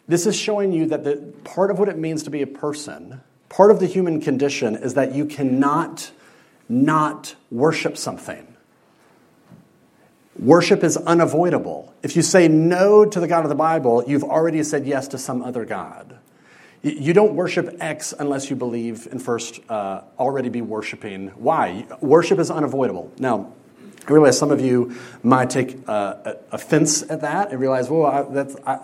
this 0.08 0.26
is 0.26 0.34
showing 0.34 0.72
you 0.72 0.86
that 0.86 1.04
the, 1.04 1.16
part 1.44 1.70
of 1.70 1.78
what 1.78 1.88
it 1.88 1.96
means 1.96 2.24
to 2.24 2.30
be 2.30 2.42
a 2.42 2.46
person 2.46 3.20
Part 3.50 3.72
of 3.72 3.80
the 3.80 3.86
human 3.86 4.20
condition 4.20 4.76
is 4.76 4.94
that 4.94 5.14
you 5.14 5.26
cannot 5.26 6.12
not 6.68 7.34
worship 7.50 7.96
something. 7.96 8.46
Worship 10.38 10.84
is 10.84 10.96
unavoidable. 10.96 11.92
If 12.02 12.14
you 12.14 12.22
say 12.22 12.46
no 12.46 13.04
to 13.04 13.20
the 13.20 13.26
God 13.26 13.44
of 13.44 13.48
the 13.48 13.56
Bible, 13.56 14.04
you've 14.06 14.22
already 14.22 14.62
said 14.62 14.86
yes 14.86 15.08
to 15.08 15.18
some 15.18 15.42
other 15.42 15.64
God. 15.64 16.16
You 16.82 17.12
don't 17.12 17.34
worship 17.34 17.76
X 17.80 18.14
unless 18.16 18.48
you 18.48 18.56
believe 18.56 19.08
in 19.10 19.18
first 19.18 19.60
uh, 19.68 20.02
already 20.18 20.48
be 20.48 20.62
worshiping 20.62 21.32
Y. 21.36 21.86
Worship 22.00 22.38
is 22.38 22.52
unavoidable. 22.52 23.12
Now, 23.18 23.52
I 24.08 24.12
realize 24.12 24.38
some 24.38 24.50
of 24.50 24.60
you 24.60 24.96
might 25.22 25.50
take 25.50 25.78
uh, 25.86 26.34
offense 26.50 27.02
at 27.02 27.20
that 27.20 27.50
and 27.50 27.60
realize, 27.60 27.90
well, 27.90 28.06
I, 28.06 28.22
that's, 28.22 28.56
I, 28.66 28.78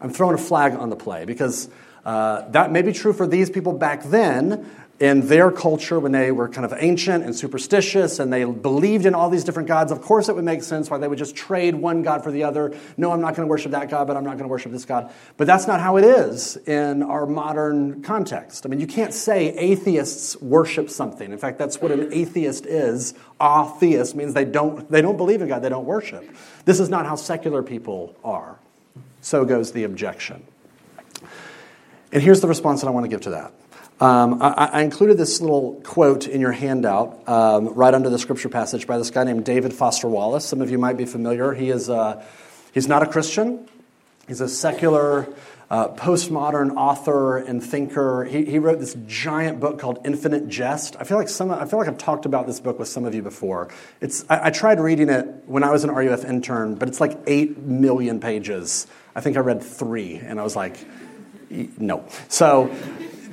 I'm 0.00 0.10
throwing 0.10 0.34
a 0.34 0.38
flag 0.38 0.74
on 0.74 0.90
the 0.90 0.96
play 0.96 1.24
because 1.24 1.68
uh, 2.04 2.48
that 2.50 2.70
may 2.72 2.82
be 2.82 2.92
true 2.92 3.12
for 3.12 3.26
these 3.26 3.50
people 3.50 3.72
back 3.72 4.04
then 4.04 4.70
in 5.00 5.26
their 5.28 5.50
culture 5.50 5.98
when 5.98 6.12
they 6.12 6.30
were 6.30 6.46
kind 6.46 6.66
of 6.66 6.74
ancient 6.76 7.24
and 7.24 7.34
superstitious 7.34 8.18
and 8.18 8.30
they 8.30 8.44
believed 8.44 9.06
in 9.06 9.14
all 9.14 9.30
these 9.30 9.44
different 9.44 9.66
gods. 9.66 9.90
Of 9.90 10.02
course, 10.02 10.28
it 10.28 10.34
would 10.34 10.44
make 10.44 10.62
sense 10.62 10.90
why 10.90 10.98
they 10.98 11.08
would 11.08 11.18
just 11.18 11.34
trade 11.34 11.74
one 11.74 12.02
God 12.02 12.22
for 12.22 12.30
the 12.30 12.44
other. 12.44 12.76
No, 12.98 13.10
I'm 13.10 13.22
not 13.22 13.34
going 13.34 13.48
to 13.48 13.50
worship 13.50 13.72
that 13.72 13.88
God, 13.88 14.06
but 14.06 14.18
I'm 14.18 14.24
not 14.24 14.32
going 14.32 14.44
to 14.44 14.48
worship 14.48 14.72
this 14.72 14.84
God. 14.84 15.10
But 15.38 15.46
that's 15.46 15.66
not 15.66 15.80
how 15.80 15.96
it 15.96 16.04
is 16.04 16.58
in 16.58 17.02
our 17.02 17.24
modern 17.24 18.02
context. 18.02 18.66
I 18.66 18.68
mean, 18.68 18.78
you 18.78 18.86
can't 18.86 19.14
say 19.14 19.48
atheists 19.56 20.36
worship 20.36 20.90
something. 20.90 21.32
In 21.32 21.38
fact, 21.38 21.58
that's 21.58 21.80
what 21.80 21.90
an 21.92 22.12
atheist 22.12 22.66
is. 22.66 23.14
Atheist 23.40 24.14
means 24.14 24.34
they 24.34 24.44
don't, 24.44 24.90
they 24.90 25.00
don't 25.00 25.16
believe 25.16 25.40
in 25.40 25.48
God, 25.48 25.62
they 25.62 25.70
don't 25.70 25.86
worship. 25.86 26.28
This 26.66 26.78
is 26.78 26.90
not 26.90 27.06
how 27.06 27.16
secular 27.16 27.62
people 27.62 28.14
are. 28.22 28.58
So 29.22 29.46
goes 29.46 29.72
the 29.72 29.84
objection. 29.84 30.44
And 32.12 32.22
here's 32.22 32.42
the 32.42 32.48
response 32.48 32.82
that 32.82 32.88
I 32.88 32.90
want 32.90 33.04
to 33.04 33.08
give 33.08 33.22
to 33.22 33.30
that. 33.30 33.54
Um, 34.00 34.40
I, 34.40 34.70
I 34.72 34.82
included 34.82 35.18
this 35.18 35.42
little 35.42 35.78
quote 35.84 36.26
in 36.26 36.40
your 36.40 36.52
handout 36.52 37.28
um, 37.28 37.74
right 37.74 37.92
under 37.92 38.08
the 38.08 38.18
scripture 38.18 38.48
passage 38.48 38.86
by 38.86 38.96
this 38.96 39.10
guy 39.10 39.24
named 39.24 39.44
David 39.44 39.74
Foster 39.74 40.08
Wallace. 40.08 40.46
Some 40.46 40.62
of 40.62 40.70
you 40.70 40.78
might 40.78 40.96
be 40.96 41.04
familiar. 41.04 41.52
He 41.52 41.68
is 41.68 41.90
uh, 41.90 42.24
he's 42.72 42.88
not 42.88 43.02
a 43.02 43.06
Christian. 43.06 43.68
He's 44.26 44.40
a 44.40 44.48
secular, 44.48 45.28
uh, 45.68 45.88
postmodern 45.88 46.76
author 46.76 47.36
and 47.36 47.62
thinker. 47.62 48.24
He, 48.24 48.46
he 48.46 48.58
wrote 48.58 48.78
this 48.78 48.96
giant 49.06 49.60
book 49.60 49.78
called 49.78 49.98
Infinite 50.06 50.48
Jest. 50.48 50.96
I 50.98 51.04
feel 51.04 51.18
like 51.18 51.28
some. 51.28 51.50
I 51.50 51.66
feel 51.66 51.78
like 51.78 51.88
I've 51.88 51.98
talked 51.98 52.24
about 52.24 52.46
this 52.46 52.58
book 52.58 52.78
with 52.78 52.88
some 52.88 53.04
of 53.04 53.14
you 53.14 53.20
before. 53.20 53.68
It's. 54.00 54.24
I, 54.30 54.46
I 54.46 54.50
tried 54.50 54.80
reading 54.80 55.10
it 55.10 55.26
when 55.44 55.62
I 55.62 55.72
was 55.72 55.84
an 55.84 55.90
RUF 55.90 56.24
intern, 56.24 56.76
but 56.76 56.88
it's 56.88 57.02
like 57.02 57.18
eight 57.26 57.58
million 57.58 58.18
pages. 58.18 58.86
I 59.14 59.20
think 59.20 59.36
I 59.36 59.40
read 59.40 59.62
three, 59.62 60.16
and 60.16 60.40
I 60.40 60.42
was 60.42 60.56
like, 60.56 60.78
no. 61.50 62.06
So, 62.28 62.74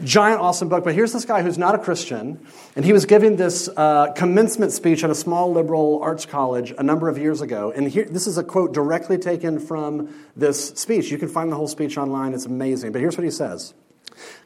giant, 0.04 0.42
awesome 0.42 0.70
book. 0.70 0.84
But 0.84 0.96
here's 0.96 1.14
this 1.14 1.26
guy 1.26 1.42
who's 1.42 1.58
not 1.58 1.76
a 1.76 1.78
Christian, 1.78 2.46
and 2.76 2.86
he 2.86 2.94
was 2.94 3.06
giving 3.06 3.36
this 3.36 3.70
uh, 3.76 4.12
commencement 4.14 4.72
speech 4.72 5.04
at 5.04 5.10
a 5.10 5.16
small 5.16 5.52
liberal 5.52 6.00
arts 6.02 6.26
college 6.26 6.74
a 6.78 6.84
number 6.84 7.10
of 7.10 7.18
years 7.18 7.42
ago. 7.42 7.72
And 7.76 7.88
here, 7.88 8.06
this 8.06 8.28
is 8.28 8.38
a 8.38 8.44
quote 8.44 8.74
directly 8.74 9.18
taken 9.18 9.60
from 9.60 10.14
this 10.36 10.70
speech. 10.70 11.12
You 11.12 11.18
can 11.18 11.30
find 11.30 11.52
the 11.52 11.56
whole 11.56 11.68
speech 11.68 11.98
online, 11.98 12.34
it's 12.34 12.46
amazing. 12.46 12.92
But 12.92 13.02
here's 13.02 13.18
what 13.18 13.24
he 13.24 13.32
says 13.32 13.74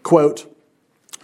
Quote, 0.03 0.46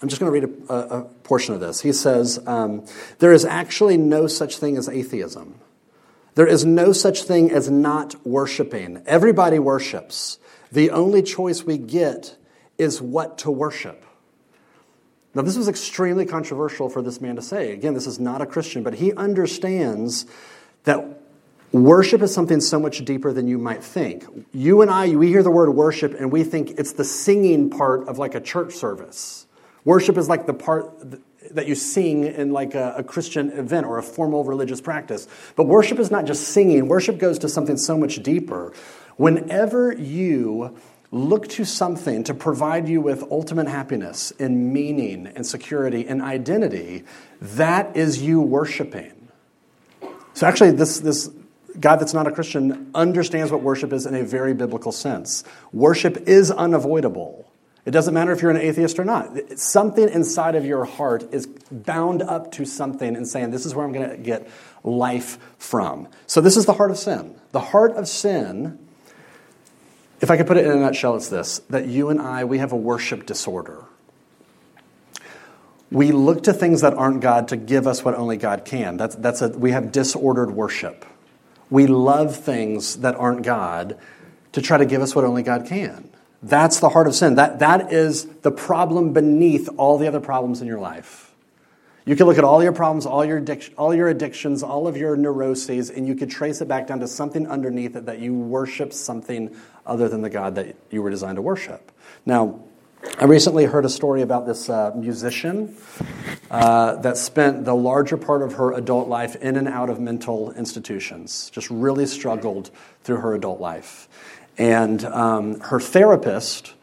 I'm 0.02 0.10
just 0.10 0.20
going 0.20 0.32
to 0.32 0.48
read 0.48 0.66
a, 0.70 0.74
a, 0.74 1.02
portion 1.24 1.54
of 1.56 1.60
this. 1.60 1.82
He 1.82 1.92
says, 1.92 2.40
um, 2.46 2.86
There 3.20 3.34
is 3.34 3.46
actually 3.46 3.98
no 3.98 4.28
such 4.28 4.58
thing 4.58 4.78
as 4.78 4.88
atheism. 4.88 5.60
There 6.36 6.48
is 6.48 6.64
no 6.64 6.94
such 6.94 7.24
thing 7.24 7.52
as 7.52 7.70
not 7.70 8.26
worshiping. 8.26 9.02
Everybody 9.08 9.58
worships. 9.58 10.38
The 10.72 10.92
only 10.92 11.24
choice 11.24 11.64
we 11.64 11.80
get 11.80 12.38
is 12.78 13.02
what 13.02 13.40
to 13.40 13.50
worship. 13.50 14.04
Now, 15.38 15.44
this 15.44 15.56
was 15.56 15.68
extremely 15.68 16.26
controversial 16.26 16.90
for 16.90 17.04
this 17.04 17.22
man 17.22 17.36
to 17.36 17.44
say. 17.44 17.72
Again, 17.72 17.94
this 17.94 18.08
is 18.08 18.20
not 18.20 18.42
a 18.42 18.48
Christian, 18.48 18.82
but 18.82 18.96
he 18.96 19.14
understands 19.14 20.26
that 20.86 21.22
worship 21.72 22.24
is 22.24 22.34
something 22.34 22.60
so 22.60 22.80
much 22.80 23.06
deeper 23.06 23.32
than 23.32 23.48
you 23.48 23.60
might 23.60 23.84
think. 23.84 24.26
You 24.52 24.82
and 24.82 24.90
I, 24.90 25.10
we 25.16 25.28
hear 25.28 25.44
the 25.44 25.52
word 25.52 25.70
worship 25.70 26.16
and 26.20 26.32
we 26.32 26.44
think 26.44 26.72
it's 26.80 26.94
the 26.94 27.04
singing 27.04 27.70
part 27.70 28.08
of 28.08 28.18
like 28.18 28.34
a 28.34 28.42
church 28.42 28.74
service. 28.74 29.46
Worship 29.86 30.18
is 30.18 30.28
like 30.28 30.48
the 30.48 30.56
part 30.56 30.92
that 31.52 31.68
you 31.68 31.76
sing 31.76 32.24
in 32.24 32.52
like 32.52 32.74
a, 32.74 32.96
a, 32.98 33.04
Christian 33.04 33.52
event 33.52 33.86
or 33.86 34.00
a 34.00 34.04
formal 34.04 34.44
religious 34.44 34.82
practice. 34.82 35.28
But 35.56 35.66
worship 35.68 36.00
is 36.00 36.10
not 36.10 36.26
just 36.26 36.48
singing, 36.48 36.88
worship 36.88 37.20
goes 37.20 37.38
to 37.40 37.48
something 37.48 37.78
so 37.78 37.96
much 37.96 38.24
deeper. 38.24 38.74
Whenever 39.18 39.94
you 39.94 40.76
look 41.12 41.48
to 41.48 41.66
something 41.66 42.24
to 42.26 42.34
provide 42.34 42.90
you 42.90 43.02
with 43.02 43.24
ultimate 43.32 43.68
happiness 43.68 44.34
and 44.40 44.74
meaning 44.74 45.28
and 45.28 45.46
security 45.46 46.06
and 46.08 46.22
identity, 46.22 47.04
that 47.42 47.96
is 47.96 48.22
you 48.22 48.42
worshiping. 48.42 49.14
So 50.34 50.46
actually, 50.46 50.72
this, 50.72 51.00
this 51.00 51.30
God 51.80 51.98
that's 51.98 52.14
not 52.14 52.28
a 52.28 52.32
Christian 52.32 52.92
understands 52.94 53.52
what 53.52 53.62
worship 53.62 53.94
is 53.94 54.06
in 54.06 54.16
a 54.16 54.24
very 54.24 54.54
biblical 54.54 54.92
sense. 54.92 55.44
Worship 55.72 56.28
is 56.28 56.52
unavoidable. 56.52 57.52
It 57.86 57.92
doesn't 57.92 58.14
matter 58.14 58.34
if 58.34 58.42
you're 58.42 58.52
an 58.52 58.58
atheist 58.58 59.00
or 59.00 59.06
not. 59.06 59.58
Something 59.58 60.10
inside 60.10 60.56
of 60.56 60.66
your 60.66 60.84
heart 60.84 61.24
is 61.32 61.48
bound 61.72 62.22
up 62.22 62.52
to 62.54 62.66
something 62.66 63.16
and 63.16 63.26
saying, 63.26 63.52
This 63.52 63.66
is 63.66 63.74
where 63.74 63.86
I'm 63.86 63.94
going 63.94 64.10
to 64.10 64.18
get 64.18 64.50
life 64.84 65.38
from. 65.58 66.10
So, 66.26 66.42
this 66.42 66.58
is 66.58 66.66
the 66.66 66.74
heart 66.74 66.92
of 66.92 66.98
sin. 66.98 67.40
The 67.54 67.62
heart 67.62 67.94
of 67.94 68.10
sin, 68.10 68.78
if 70.20 70.32
I 70.32 70.38
could 70.38 70.48
put 70.48 70.58
it 70.58 70.66
in 70.66 70.72
a 70.72 70.76
nutshell, 70.76 71.16
it's 71.16 71.30
this 71.30 71.60
that 71.70 71.88
you 71.88 72.10
and 72.10 72.22
I, 72.22 72.44
we 72.44 72.58
have 72.58 72.72
a 72.72 72.78
worship 72.78 73.26
disorder. 73.26 73.86
We 75.90 76.12
look 76.12 76.44
to 76.44 76.54
things 76.54 76.82
that 76.82 76.94
aren't 76.94 77.22
God 77.22 77.48
to 77.50 77.56
give 77.56 77.88
us 77.88 78.04
what 78.04 78.16
only 78.16 78.36
God 78.36 78.66
can. 78.66 78.98
That's, 78.98 79.16
that's 79.16 79.42
a, 79.42 79.50
we 79.50 79.72
have 79.72 79.92
disordered 79.92 80.52
worship. 80.52 81.06
We 81.70 81.88
love 81.88 82.36
things 82.36 82.98
that 82.98 83.16
aren't 83.16 83.44
God 83.44 83.98
to 84.52 84.62
try 84.62 84.78
to 84.78 84.86
give 84.86 85.02
us 85.02 85.16
what 85.16 85.24
only 85.24 85.44
God 85.44 85.66
can. 85.66 86.10
That's 86.44 86.80
the 86.80 86.90
heart 86.90 87.08
of 87.08 87.16
sin. 87.16 87.36
That, 87.36 87.60
that 87.60 87.92
is 87.94 88.26
the 88.26 88.52
problem 88.52 89.14
beneath 89.14 89.70
all 89.78 89.98
the 89.98 90.08
other 90.08 90.20
problems 90.20 90.62
in 90.62 90.68
your 90.68 90.80
life. 90.80 91.27
You 92.08 92.16
can 92.16 92.26
look 92.26 92.38
at 92.38 92.46
all 92.46 92.64
your 92.64 92.72
problems, 92.72 93.06
all 93.06 93.26
your, 93.26 93.42
addic- 93.42 93.74
all 93.78 93.94
your 93.94 94.08
addictions, 94.08 94.64
all 94.64 94.88
of 94.88 94.96
your 94.96 95.18
neuroses, 95.18 95.90
and 95.90 96.08
you 96.08 96.16
could 96.16 96.30
trace 96.30 96.62
it 96.62 96.68
back 96.70 96.88
down 96.88 97.02
to 97.02 97.08
something 97.08 97.46
underneath 97.46 97.98
it 97.98 98.06
that 98.06 98.20
you 98.20 98.34
worship 98.34 98.94
something 98.94 99.54
other 99.86 100.08
than 100.08 100.22
the 100.22 100.30
God 100.30 100.56
that 100.56 100.78
you 100.90 101.02
were 101.02 101.10
designed 101.10 101.36
to 101.36 101.42
worship. 101.42 101.92
Now, 102.26 102.62
I 103.20 103.26
recently 103.26 103.66
heard 103.66 103.84
a 103.84 103.90
story 103.90 104.22
about 104.22 104.46
this 104.46 104.70
uh, 104.70 104.94
musician 104.96 105.76
uh, 106.50 106.96
that 106.96 107.18
spent 107.18 107.66
the 107.66 107.76
larger 107.76 108.16
part 108.16 108.42
of 108.42 108.54
her 108.54 108.72
adult 108.72 109.10
life 109.10 109.36
in 109.36 109.58
and 109.58 109.68
out 109.68 109.90
of 109.90 110.00
mental 110.00 110.54
institutions, 110.54 111.50
just 111.50 111.70
really 111.70 112.06
struggled 112.06 112.72
through 113.04 113.18
her 113.18 113.36
adult 113.36 113.60
life. 113.60 114.08
And 114.58 115.04
um, 115.04 115.60
her 115.60 115.82
therapist 115.82 116.74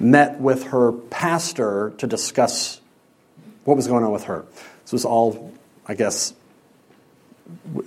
met 0.00 0.40
with 0.40 0.64
her 0.64 0.90
pastor 0.90 1.92
to 1.98 2.08
discuss 2.08 2.80
what 3.62 3.76
was 3.76 3.86
going 3.86 4.02
on 4.02 4.10
with 4.10 4.24
her. 4.24 4.44
This 4.92 5.04
was 5.04 5.04
all, 5.06 5.50
I 5.86 5.94
guess, 5.94 6.34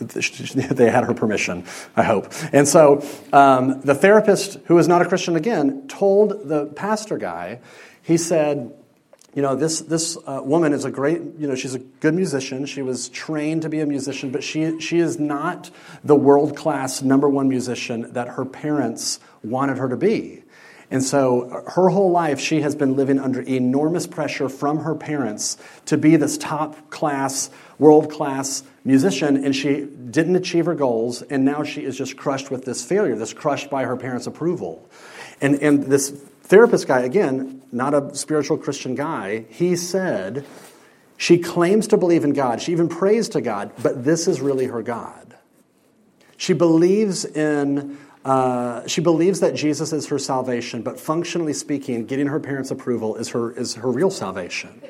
they 0.56 0.90
had 0.90 1.04
her 1.04 1.14
permission, 1.14 1.64
I 1.96 2.02
hope. 2.02 2.34
And 2.52 2.68
so 2.68 3.06
um, 3.32 3.82
the 3.82 3.94
therapist, 3.94 4.58
who 4.66 4.80
is 4.80 4.88
not 4.88 5.04
a 5.04 5.06
Christian 5.06 5.36
again, 5.36 5.88
told 5.88 6.50
the 6.50 6.66
pastor 6.66 7.20
guy, 7.20 7.60
he 8.02 8.18
said, 8.18 8.74
you 9.36 9.44
know, 9.44 9.56
this, 9.56 9.82
this 9.82 10.18
uh, 10.26 10.42
woman 10.44 10.74
is 10.74 10.84
a 10.84 10.90
great, 10.90 11.22
you 11.38 11.48
know, 11.48 11.54
she's 11.54 11.76
a 11.76 11.80
good 11.80 12.16
musician. 12.16 12.66
She 12.66 12.82
was 12.82 13.10
trained 13.10 13.62
to 13.62 13.70
be 13.70 13.82
a 13.82 13.86
musician, 13.86 14.32
but 14.32 14.44
she, 14.44 14.80
she 14.80 14.98
is 14.98 15.20
not 15.20 15.70
the 16.04 16.16
world 16.16 16.58
class 16.58 17.04
number 17.04 17.30
one 17.30 17.48
musician 17.48 18.14
that 18.14 18.30
her 18.30 18.46
parents 18.46 19.20
wanted 19.44 19.78
her 19.78 19.90
to 19.90 19.98
be. 19.98 20.42
And 20.92 21.04
so 21.04 21.64
her 21.68 21.90
whole 21.90 22.12
life, 22.12 22.40
she 22.40 22.62
has 22.62 22.76
been 22.76 22.96
living 22.96 23.20
under 23.20 23.42
enormous 23.42 24.06
pressure 24.06 24.50
from 24.50 24.80
her 24.80 24.96
parents 24.96 25.58
to 25.86 25.98
be 25.98 26.16
this 26.16 26.38
top 26.38 26.90
class, 26.90 27.50
world 27.80 28.12
class 28.12 28.64
musician, 28.84 29.44
and 29.44 29.56
she 29.56 29.86
didn't 29.86 30.36
achieve 30.36 30.66
her 30.68 30.76
goals, 30.76 31.24
and 31.24 31.44
now 31.44 31.64
she 31.64 31.84
is 31.84 31.98
just 31.98 32.16
crushed 32.18 32.52
with 32.52 32.66
this 32.66 32.86
failure, 32.86 33.16
this 33.16 33.34
crushed 33.34 33.70
by 33.70 33.84
her 33.84 33.98
parents' 33.98 34.28
approval. 34.28 34.88
And, 35.42 35.56
and 35.56 35.84
this 35.84 36.12
therapist 36.44 36.88
guy, 36.88 37.02
again, 37.02 37.64
not 37.72 37.94
a 37.94 38.16
spiritual 38.16 38.58
Christian 38.58 38.94
guy, 38.94 39.46
he 39.50 39.76
said, 39.76 40.46
she 41.18 41.40
claims 41.40 41.88
to 41.88 41.98
believe 41.98 42.24
in 42.24 42.34
God. 42.34 42.62
She 42.62 42.72
even 42.74 42.90
prays 42.90 43.30
to 43.30 43.42
God, 43.42 43.72
but 43.82 44.04
this 44.04 44.28
is 44.28 44.42
really 44.42 44.66
her 44.66 44.84
God. 44.84 45.36
She 46.38 46.54
believes 46.54 47.26
in 47.26 47.98
uh, 48.26 48.86
she 48.88 49.02
believes 49.02 49.40
that 49.42 49.54
Jesus 49.54 49.94
is 49.94 50.08
her 50.08 50.18
salvation, 50.18 50.82
but 50.82 51.00
functionally 51.00 51.54
speaking, 51.54 52.08
getting 52.08 52.26
her 52.28 52.40
parents' 52.40 52.72
approval 52.72 53.16
is 53.16 53.30
her, 53.30 53.52
is 53.52 53.76
her 53.76 53.92
real 53.92 54.10
salvation. 54.10 54.82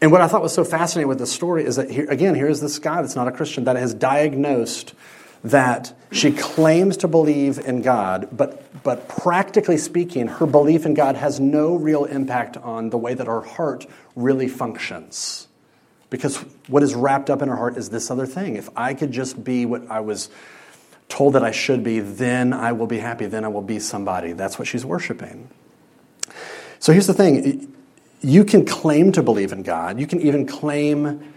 And 0.00 0.12
what 0.12 0.20
I 0.20 0.28
thought 0.28 0.40
was 0.40 0.54
so 0.54 0.62
fascinating 0.62 1.08
with 1.08 1.18
this 1.18 1.32
story 1.32 1.64
is 1.64 1.76
that, 1.76 1.90
here, 1.90 2.08
again, 2.08 2.36
here's 2.36 2.60
this 2.60 2.78
guy 2.78 3.02
that's 3.02 3.16
not 3.16 3.26
a 3.26 3.32
Christian 3.32 3.64
that 3.64 3.74
has 3.76 3.92
diagnosed 3.92 4.94
that 5.42 5.96
she 6.12 6.30
claims 6.30 6.96
to 6.98 7.08
believe 7.08 7.58
in 7.58 7.82
God, 7.82 8.28
but, 8.30 8.82
but 8.84 9.08
practically 9.08 9.76
speaking, 9.76 10.28
her 10.28 10.46
belief 10.46 10.86
in 10.86 10.94
God 10.94 11.16
has 11.16 11.40
no 11.40 11.74
real 11.74 12.04
impact 12.04 12.56
on 12.56 12.90
the 12.90 12.98
way 12.98 13.14
that 13.14 13.26
her 13.26 13.40
heart 13.40 13.86
really 14.14 14.48
functions. 14.48 15.48
Because 16.08 16.36
what 16.68 16.84
is 16.84 16.94
wrapped 16.94 17.30
up 17.30 17.42
in 17.42 17.48
her 17.48 17.56
heart 17.56 17.76
is 17.76 17.90
this 17.90 18.12
other 18.12 18.26
thing. 18.26 18.54
If 18.54 18.68
I 18.76 18.94
could 18.94 19.10
just 19.10 19.42
be 19.42 19.66
what 19.66 19.90
I 19.90 20.00
was 20.00 20.30
told 21.08 21.34
that 21.34 21.44
I 21.44 21.50
should 21.50 21.82
be, 21.82 22.00
then 22.00 22.52
I 22.52 22.72
will 22.72 22.86
be 22.86 22.98
happy, 22.98 23.26
then 23.26 23.44
I 23.44 23.48
will 23.48 23.62
be 23.62 23.78
somebody. 23.78 24.32
That's 24.32 24.58
what 24.58 24.68
she's 24.68 24.84
worshiping. 24.84 25.48
So 26.78 26.92
here's 26.92 27.06
the 27.06 27.14
thing 27.14 27.72
you 28.20 28.44
can 28.44 28.64
claim 28.64 29.12
to 29.12 29.22
believe 29.22 29.52
in 29.52 29.62
God, 29.62 30.00
you 30.00 30.06
can 30.06 30.20
even 30.20 30.46
claim 30.46 31.32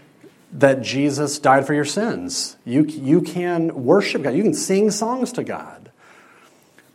that 0.52 0.82
Jesus 0.82 1.38
died 1.38 1.66
for 1.66 1.74
your 1.74 1.84
sins. 1.84 2.56
You, 2.64 2.84
you 2.84 3.20
can 3.20 3.84
worship 3.84 4.22
God, 4.22 4.34
you 4.34 4.42
can 4.42 4.54
sing 4.54 4.90
songs 4.90 5.32
to 5.32 5.44
God. 5.44 5.90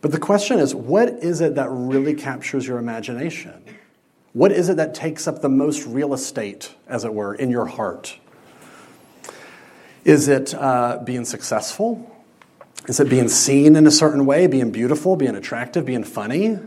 But 0.02 0.12
the 0.12 0.18
question 0.18 0.58
is 0.58 0.74
what 0.74 1.08
is 1.08 1.40
it 1.40 1.54
that 1.54 1.68
really 1.70 2.14
captures 2.14 2.66
your 2.66 2.78
imagination? 2.78 3.64
What 4.34 4.52
is 4.52 4.68
it 4.68 4.76
that 4.76 4.94
takes 4.94 5.26
up 5.26 5.40
the 5.40 5.48
most 5.48 5.86
real 5.86 6.12
estate, 6.12 6.74
as 6.86 7.04
it 7.04 7.14
were, 7.14 7.34
in 7.34 7.48
your 7.48 7.64
heart? 7.64 8.18
Is 10.04 10.28
it 10.28 10.54
uh, 10.54 10.98
being 11.02 11.24
successful? 11.24 12.15
Is 12.88 13.00
it 13.00 13.08
being 13.08 13.28
seen 13.28 13.74
in 13.74 13.86
a 13.86 13.90
certain 13.90 14.26
way, 14.26 14.46
being 14.46 14.70
beautiful, 14.70 15.16
being 15.16 15.34
attractive, 15.34 15.84
being 15.84 16.04
funny? 16.04 16.58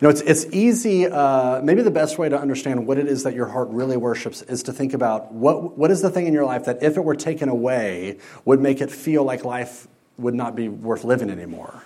You 0.00 0.06
know, 0.06 0.08
it's, 0.08 0.20
it's 0.22 0.46
easy, 0.46 1.06
uh, 1.06 1.60
maybe 1.62 1.82
the 1.82 1.90
best 1.90 2.16
way 2.16 2.28
to 2.28 2.40
understand 2.40 2.86
what 2.86 2.96
it 2.96 3.06
is 3.06 3.24
that 3.24 3.34
your 3.34 3.46
heart 3.46 3.68
really 3.68 3.98
worships 3.98 4.40
is 4.42 4.62
to 4.62 4.72
think 4.72 4.94
about 4.94 5.32
what, 5.32 5.76
what 5.76 5.90
is 5.90 6.00
the 6.00 6.10
thing 6.10 6.26
in 6.26 6.32
your 6.32 6.46
life 6.46 6.64
that, 6.64 6.82
if 6.82 6.96
it 6.96 7.04
were 7.04 7.16
taken 7.16 7.48
away, 7.48 8.18
would 8.44 8.60
make 8.60 8.80
it 8.80 8.90
feel 8.90 9.24
like 9.24 9.44
life 9.44 9.88
would 10.16 10.34
not 10.34 10.56
be 10.56 10.68
worth 10.68 11.04
living 11.04 11.28
anymore? 11.28 11.82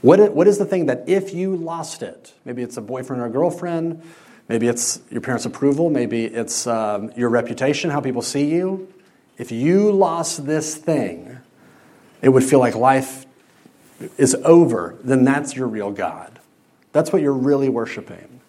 What, 0.00 0.32
what 0.32 0.46
is 0.46 0.58
the 0.58 0.64
thing 0.64 0.86
that 0.86 1.08
if 1.08 1.34
you 1.34 1.56
lost 1.56 2.02
it, 2.02 2.32
maybe 2.44 2.62
it's 2.62 2.76
a 2.76 2.82
boyfriend 2.82 3.20
or 3.20 3.26
a 3.26 3.30
girlfriend, 3.30 4.02
maybe 4.48 4.68
it's 4.68 5.00
your 5.10 5.20
parents' 5.20 5.44
approval, 5.44 5.90
maybe 5.90 6.24
it's 6.24 6.66
um, 6.66 7.10
your 7.16 7.28
reputation, 7.28 7.90
how 7.90 8.00
people 8.00 8.22
see 8.22 8.46
you, 8.46 8.92
if 9.36 9.52
you 9.52 9.90
lost 9.90 10.46
this 10.46 10.74
thing, 10.76 11.25
it 12.22 12.28
would 12.30 12.44
feel 12.44 12.58
like 12.58 12.74
life 12.74 13.26
is 14.18 14.34
over, 14.36 14.96
then 15.02 15.24
that's 15.24 15.56
your 15.56 15.66
real 15.66 15.90
God. 15.90 16.38
That's 16.92 17.12
what 17.12 17.22
you're 17.22 17.32
really 17.32 17.68
worshiping. 17.68 18.40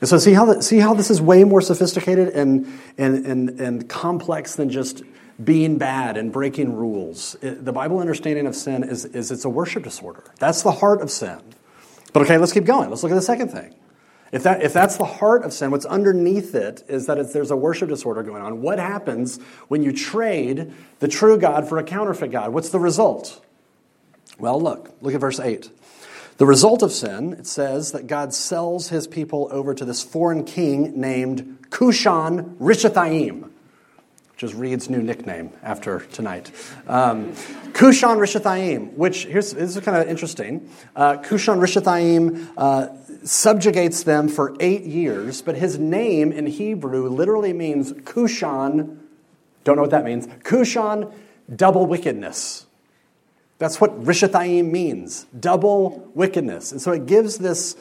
And 0.00 0.08
so, 0.08 0.18
see 0.18 0.32
how, 0.32 0.46
the, 0.46 0.62
see 0.62 0.78
how 0.78 0.94
this 0.94 1.10
is 1.10 1.20
way 1.20 1.44
more 1.44 1.60
sophisticated 1.60 2.28
and, 2.30 2.66
and, 2.98 3.24
and, 3.24 3.60
and 3.60 3.88
complex 3.88 4.56
than 4.56 4.68
just 4.68 5.02
being 5.42 5.78
bad 5.78 6.16
and 6.16 6.32
breaking 6.32 6.74
rules. 6.74 7.36
It, 7.40 7.64
the 7.64 7.72
Bible 7.72 8.00
understanding 8.00 8.46
of 8.46 8.56
sin 8.56 8.82
is, 8.82 9.04
is 9.04 9.30
it's 9.30 9.44
a 9.44 9.48
worship 9.48 9.84
disorder. 9.84 10.24
That's 10.38 10.62
the 10.62 10.72
heart 10.72 11.02
of 11.02 11.10
sin. 11.10 11.40
But 12.12 12.22
okay, 12.22 12.36
let's 12.38 12.52
keep 12.52 12.64
going. 12.64 12.90
Let's 12.90 13.02
look 13.02 13.12
at 13.12 13.16
the 13.16 13.22
second 13.22 13.48
thing. 13.48 13.74
If, 14.32 14.44
that, 14.44 14.62
if 14.62 14.72
that's 14.72 14.96
the 14.96 15.04
heart 15.04 15.44
of 15.44 15.52
sin, 15.52 15.70
what's 15.70 15.84
underneath 15.84 16.54
it 16.54 16.82
is 16.88 17.06
that 17.06 17.32
there's 17.34 17.50
a 17.50 17.56
worship 17.56 17.90
disorder 17.90 18.22
going 18.22 18.42
on. 18.42 18.62
What 18.62 18.78
happens 18.78 19.38
when 19.68 19.82
you 19.82 19.92
trade 19.92 20.72
the 21.00 21.08
true 21.08 21.36
God 21.38 21.68
for 21.68 21.76
a 21.76 21.84
counterfeit 21.84 22.30
God? 22.30 22.54
What's 22.54 22.70
the 22.70 22.80
result? 22.80 23.44
Well, 24.38 24.58
look, 24.58 24.94
look 25.02 25.14
at 25.14 25.20
verse 25.20 25.38
8. 25.38 25.70
The 26.38 26.46
result 26.46 26.82
of 26.82 26.92
sin, 26.92 27.34
it 27.34 27.46
says 27.46 27.92
that 27.92 28.06
God 28.06 28.32
sells 28.32 28.88
his 28.88 29.06
people 29.06 29.48
over 29.52 29.74
to 29.74 29.84
this 29.84 30.02
foreign 30.02 30.44
king 30.44 30.98
named 30.98 31.58
Cushan 31.68 32.56
Rishathaim, 32.56 33.50
which 34.32 34.42
is 34.42 34.54
Reed's 34.54 34.88
new 34.88 35.02
nickname 35.02 35.50
after 35.62 36.00
tonight. 36.00 36.50
Um, 36.88 37.34
Cushan 37.74 38.16
Rishathaim, 38.18 38.94
which 38.94 39.26
here's 39.26 39.52
this 39.52 39.76
is 39.76 39.84
kind 39.84 39.96
of 39.96 40.08
interesting. 40.08 40.70
Uh, 40.96 41.18
Cushan 41.18 41.58
Rishathaim 41.60 42.52
uh, 42.56 42.88
subjugates 43.24 44.02
them 44.02 44.28
for 44.28 44.56
eight 44.60 44.82
years, 44.82 45.42
but 45.42 45.56
his 45.56 45.78
name 45.78 46.32
in 46.32 46.46
Hebrew 46.46 47.08
literally 47.08 47.52
means 47.52 47.92
Cushan. 47.92 48.98
Don't 49.64 49.76
know 49.76 49.82
what 49.82 49.92
that 49.92 50.04
means. 50.04 50.26
Cushan, 50.44 51.12
double 51.54 51.86
wickedness. 51.86 52.66
That's 53.58 53.80
what 53.80 54.02
Rishathaim 54.02 54.70
means 54.70 55.24
double 55.38 56.10
wickedness. 56.14 56.72
And 56.72 56.82
so 56.82 56.92
it 56.92 57.06
gives 57.06 57.38
this 57.38 57.76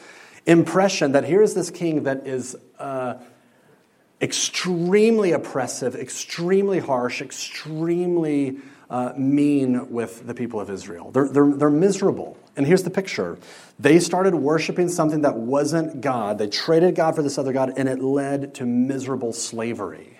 impression 0.45 1.13
that 1.13 1.23
here 1.23 1.41
is 1.41 1.53
this 1.53 1.71
king 1.71 2.03
that 2.03 2.27
is 2.27 2.55
uh, 2.77 3.15
extremely 4.21 5.31
oppressive, 5.31 5.95
extremely 5.95 6.79
harsh, 6.79 7.21
extremely 7.21 8.57
uh, 8.89 9.13
mean 9.17 9.91
with 9.91 10.27
the 10.27 10.33
people 10.33 10.59
of 10.59 10.69
Israel. 10.69 11.11
They're, 11.11 11.27
they're, 11.27 11.51
they're 11.51 11.69
miserable. 11.69 12.37
And 12.55 12.67
here's 12.67 12.83
the 12.83 12.89
picture 12.89 13.37
they 13.79 13.99
started 13.99 14.35
worshiping 14.35 14.89
something 14.89 15.21
that 15.21 15.35
wasn't 15.35 16.01
God. 16.01 16.37
They 16.37 16.47
traded 16.47 16.95
God 16.95 17.15
for 17.15 17.23
this 17.23 17.37
other 17.37 17.53
God, 17.53 17.73
and 17.77 17.89
it 17.89 17.99
led 17.99 18.53
to 18.55 18.65
miserable 18.65 19.33
slavery. 19.33 20.19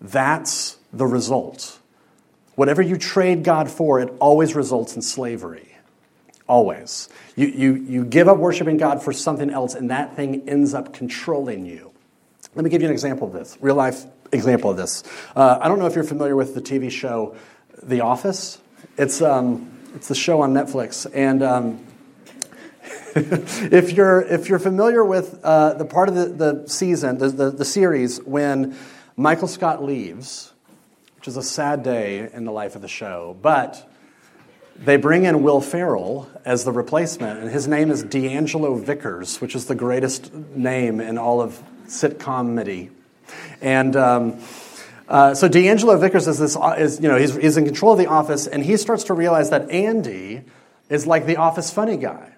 That's 0.00 0.78
the 0.92 1.06
result. 1.06 1.78
Whatever 2.54 2.82
you 2.82 2.96
trade 2.96 3.44
God 3.44 3.70
for, 3.70 4.00
it 4.00 4.12
always 4.18 4.54
results 4.54 4.96
in 4.96 5.02
slavery. 5.02 5.76
Always. 6.48 7.08
You, 7.34 7.48
you, 7.48 7.74
you 7.74 8.04
give 8.04 8.28
up 8.28 8.38
worshiping 8.38 8.78
God 8.78 9.02
for 9.02 9.12
something 9.12 9.50
else, 9.50 9.74
and 9.74 9.90
that 9.90 10.16
thing 10.16 10.48
ends 10.48 10.74
up 10.74 10.92
controlling 10.92 11.66
you. 11.66 11.92
Let 12.54 12.64
me 12.64 12.70
give 12.70 12.80
you 12.80 12.88
an 12.88 12.92
example 12.92 13.26
of 13.26 13.34
this, 13.34 13.58
real 13.60 13.74
life 13.74 14.04
example 14.32 14.70
of 14.70 14.76
this. 14.76 15.04
Uh, 15.36 15.58
I 15.60 15.68
don't 15.68 15.78
know 15.78 15.86
if 15.86 15.94
you're 15.94 16.04
familiar 16.04 16.34
with 16.34 16.54
the 16.54 16.62
TV 16.62 16.90
show 16.90 17.36
The 17.82 18.00
Office. 18.00 18.58
It's, 18.96 19.20
um, 19.20 19.75
it's 19.96 20.08
the 20.08 20.14
show 20.14 20.42
on 20.42 20.52
Netflix, 20.52 21.10
and 21.14 21.42
um, 21.42 21.86
if 23.14 23.92
you're 23.92 24.20
if 24.20 24.48
you're 24.50 24.58
familiar 24.58 25.02
with 25.02 25.40
uh, 25.42 25.72
the 25.72 25.86
part 25.86 26.10
of 26.10 26.14
the, 26.14 26.26
the 26.26 26.68
season, 26.68 27.16
the, 27.16 27.30
the, 27.30 27.50
the 27.50 27.64
series 27.64 28.18
when 28.18 28.76
Michael 29.16 29.48
Scott 29.48 29.82
leaves, 29.82 30.52
which 31.16 31.26
is 31.26 31.38
a 31.38 31.42
sad 31.42 31.82
day 31.82 32.30
in 32.30 32.44
the 32.44 32.52
life 32.52 32.76
of 32.76 32.82
the 32.82 32.88
show, 32.88 33.38
but 33.40 33.90
they 34.76 34.98
bring 34.98 35.24
in 35.24 35.42
Will 35.42 35.62
Ferrell 35.62 36.30
as 36.44 36.64
the 36.64 36.72
replacement, 36.72 37.40
and 37.40 37.50
his 37.50 37.66
name 37.66 37.90
is 37.90 38.02
D'Angelo 38.02 38.74
Vickers, 38.74 39.40
which 39.40 39.54
is 39.54 39.64
the 39.64 39.74
greatest 39.74 40.30
name 40.34 41.00
in 41.00 41.16
all 41.16 41.40
of 41.40 41.62
sitcom 41.86 42.18
comedy. 42.18 42.90
And 43.62 43.96
um, 43.96 44.40
uh, 45.08 45.34
so 45.34 45.48
D'Angelo 45.48 45.96
Vickers 45.98 46.26
is 46.26 46.38
this, 46.38 46.56
is, 46.78 47.00
you 47.00 47.08
know, 47.08 47.16
he's, 47.16 47.34
he's 47.36 47.56
in 47.56 47.64
control 47.64 47.92
of 47.92 47.98
the 47.98 48.06
office, 48.06 48.46
and 48.46 48.64
he 48.64 48.76
starts 48.76 49.04
to 49.04 49.14
realize 49.14 49.50
that 49.50 49.70
Andy 49.70 50.42
is 50.88 51.06
like 51.06 51.26
the 51.26 51.36
office 51.36 51.70
funny 51.70 51.96
guy. 51.96 52.32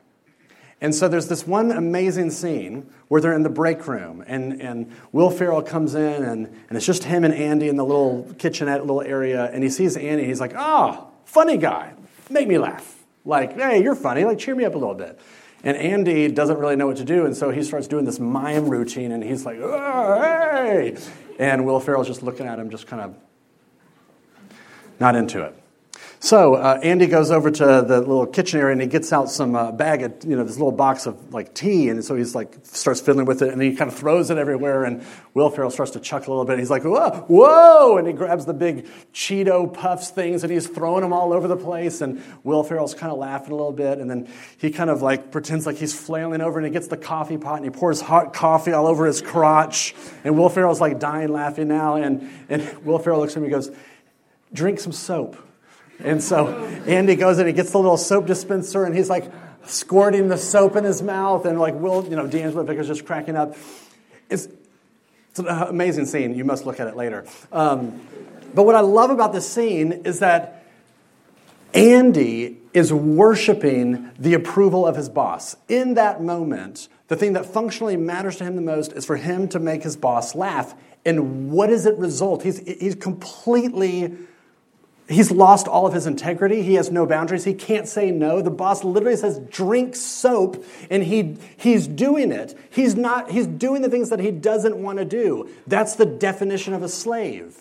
And 0.81 0.95
so 0.95 1.09
there's 1.09 1.27
this 1.27 1.47
one 1.47 1.73
amazing 1.73 2.31
scene 2.31 2.89
where 3.09 3.21
they're 3.21 3.35
in 3.35 3.43
the 3.43 3.49
break 3.49 3.89
room, 3.89 4.23
and, 4.27 4.61
and 4.61 4.93
Will 5.13 5.31
Ferrell 5.31 5.63
comes 5.63 5.95
in, 5.95 6.23
and, 6.23 6.47
and 6.47 6.77
it's 6.77 6.87
just 6.87 7.05
him 7.05 7.25
and 7.25 7.35
Andy 7.35 7.69
in 7.69 7.77
the 7.77 7.85
little 7.85 8.33
kitchenette 8.39 8.83
little 8.83 9.03
area, 9.03 9.47
and 9.47 9.65
he 9.65 9.71
sees 9.71 9.97
Andy, 9.97 10.25
he's 10.25 10.41
like, 10.41 10.53
oh, 10.57 11.09
funny 11.25 11.57
guy, 11.57 11.95
make 12.31 12.47
me 12.47 12.59
laugh. 12.59 12.97
Like, 13.25 13.57
hey, 13.57 13.83
you're 13.83 13.97
funny, 13.97 14.25
like, 14.25 14.39
cheer 14.39 14.55
me 14.55 14.65
up 14.65 14.75
a 14.75 14.79
little 14.79 14.95
bit. 14.95 15.19
And 15.65 15.77
Andy 15.77 16.29
doesn't 16.29 16.59
really 16.59 16.77
know 16.77 16.87
what 16.87 16.99
to 16.99 17.05
do, 17.05 17.27
and 17.27 17.37
so 17.37 17.51
he 17.51 17.65
starts 17.65 17.89
doing 17.89 18.05
this 18.05 18.21
mime 18.21 18.69
routine, 18.69 19.11
and 19.11 19.25
he's 19.25 19.45
like, 19.45 19.59
oh, 19.61 20.21
hey! 20.21 20.97
And 21.39 21.65
Will 21.65 21.81
Ferrell's 21.81 22.09
just 22.09 22.23
looking 22.23 22.47
at 22.47 22.59
him, 22.59 22.71
just 22.71 22.87
kind 22.87 23.03
of 23.03 23.17
not 25.01 25.15
into 25.17 25.43
it. 25.45 25.58
So 26.21 26.55
uh, 26.55 26.81
Andy 26.83 27.07
goes 27.07 27.31
over 27.31 27.49
to 27.49 27.65
the 27.65 28.01
little 28.01 28.27
kitchen 28.27 28.59
area 28.59 28.73
and 28.73 28.81
he 28.81 28.89
gets 28.89 29.13
out 29.13 29.31
some 29.31 29.55
uh, 29.55 29.71
bag 29.71 30.03
of, 30.03 30.25
you 30.25 30.35
know, 30.35 30.43
this 30.43 30.57
little 30.57 30.73
box 30.73 31.07
of 31.07 31.33
like 31.33 31.55
tea. 31.55 31.89
And 31.91 32.05
so 32.05 32.17
he's 32.17 32.35
like, 32.35 32.57
starts 32.65 33.01
fiddling 33.01 33.25
with 33.25 33.41
it 33.41 33.53
and 33.53 33.63
he 33.63 33.77
kind 33.77 33.91
of 33.91 33.97
throws 33.97 34.29
it 34.31 34.37
everywhere. 34.37 34.85
And 34.85 35.05
Will 35.35 35.49
Ferrell 35.49 35.71
starts 35.71 35.93
to 35.93 36.01
chuckle 36.01 36.33
a 36.33 36.35
little 36.35 36.45
bit. 36.45 36.55
And 36.55 36.61
he's 36.61 36.71
like, 36.71 36.83
whoa, 36.83 37.25
whoa. 37.29 37.99
And 37.99 38.07
he 38.07 38.13
grabs 38.13 38.47
the 38.47 38.53
big 38.53 38.89
Cheeto 39.15 39.73
puffs 39.73 40.11
things 40.11 40.43
and 40.43 40.53
he's 40.53 40.67
throwing 40.67 41.03
them 41.03 41.13
all 41.13 41.33
over 41.33 41.47
the 41.47 41.57
place. 41.57 42.01
And 42.01 42.21
Will 42.43 42.65
Ferrell's 42.65 42.95
kind 42.95 43.13
of 43.13 43.19
laughing 43.19 43.53
a 43.53 43.57
little 43.57 43.73
bit. 43.73 43.99
And 43.99 44.11
then 44.11 44.29
he 44.59 44.73
kind 44.73 44.91
of 44.91 45.03
like 45.03 45.31
pretends 45.31 45.67
like 45.67 45.77
he's 45.77 45.99
flailing 45.99 46.41
over 46.41 46.59
and 46.59 46.67
he 46.67 46.73
gets 46.73 46.89
the 46.89 46.97
coffee 46.97 47.39
pot 47.39 47.63
and 47.63 47.65
he 47.65 47.71
pours 47.71 48.01
hot 48.01 48.35
coffee 48.35 48.73
all 48.73 48.89
over 48.89 49.07
his 49.07 49.23
crotch. 49.23 49.95
And 50.25 50.37
Will 50.37 50.49
Ferrell's 50.49 50.81
like 50.81 50.99
dying 50.99 51.29
laughing 51.29 51.69
now. 51.69 51.95
And, 51.95 52.29
and 52.49 52.85
Will 52.85 52.99
Ferrell 52.99 53.21
looks 53.21 53.35
at 53.35 53.37
him 53.37 53.45
and 53.45 53.53
goes, 53.53 53.71
drink 54.53 54.81
some 54.81 54.93
soap. 54.93 55.37
And 56.01 56.23
so 56.23 56.49
Andy 56.87 57.17
goes 57.17 57.39
and 57.39 57.47
he 57.47 57.53
gets 57.53 57.73
the 57.73 57.79
little 57.79 57.97
soap 57.97 58.27
dispenser 58.27 58.85
and 58.85 58.95
he's 58.95 59.11
like 59.11 59.31
squirting 59.65 60.29
the 60.29 60.39
soap 60.39 60.77
in 60.77 60.85
his 60.85 61.03
mouth 61.03 61.45
and 61.45 61.59
like 61.59 61.75
Will, 61.75 62.05
you 62.05 62.17
know, 62.17 62.27
D'Angelo 62.27 62.63
Vickers 62.65 62.87
just 62.87 63.05
cracking 63.05 63.37
up. 63.37 63.57
It's, 64.31 64.49
it's 65.31 65.41
an 65.41 65.49
amazing 65.49 66.07
scene. 66.07 66.35
You 66.35 66.45
must 66.45 66.67
look 66.67 66.81
at 66.81 66.87
it 66.87 66.97
later. 66.97 67.27
Um, 67.53 68.01
but 68.55 68.65
what 68.65 68.75
I 68.75 68.81
love 68.81 69.11
about 69.11 69.33
this 69.33 69.49
scene 69.49 69.93
is 69.93 70.21
that 70.21 70.65
Andy 71.75 72.59
is 72.73 72.93
worshiping 72.93 74.11
the 74.19 74.35
approval 74.35 74.87
of 74.87 74.97
his 74.97 75.09
boss. 75.09 75.57
In 75.69 75.95
that 75.95 76.23
moment, 76.23 76.89
the 77.09 77.17
thing 77.17 77.35
that 77.35 77.47
functionally 77.47 77.97
matters 77.97 78.37
to 78.37 78.45
him 78.45 78.57
the 78.57 78.63
most 78.63 78.93
is 78.93 79.05
for 79.05 79.17
him 79.17 79.49
to 79.49 79.59
make 79.59 79.83
his 79.83 79.97
boss 79.97 80.35
laugh. 80.35 80.75
And 81.05 81.51
what 81.51 81.69
does 81.69 81.87
it 81.87 81.97
result? 81.99 82.43
He's, 82.43 82.59
he's 82.59 82.95
completely 82.95 84.17
He's 85.09 85.31
lost 85.31 85.67
all 85.67 85.87
of 85.87 85.95
his 85.95 86.07
integrity. 86.07 86.63
He 86.63 86.75
has 86.75 86.91
no 86.91 87.07
boundaries. 87.07 87.45
He 87.45 87.55
can't 87.55 87.89
say 87.89 88.11
no. 88.11 88.43
The 88.43 88.51
boss 88.51 88.85
literally 88.85 89.17
says, 89.17 89.39
drink 89.39 89.97
soap, 89.97 90.63
and 90.91 91.03
he, 91.03 91.39
he's 91.57 91.89
doing 91.89 92.31
it. 92.31 92.57
He's, 92.69 92.95
not, 92.95 93.31
he's 93.31 93.47
doing 93.47 93.81
the 93.81 93.89
things 93.89 94.11
that 94.11 94.21
he 94.21 94.31
doesn't 94.31 94.77
want 94.77 94.99
to 94.99 95.07
do. 95.07 95.49
That's 95.67 95.95
the 95.97 96.05
definition 96.05 96.75
of 96.75 96.83
a 96.83 96.91
slave. 96.91 97.57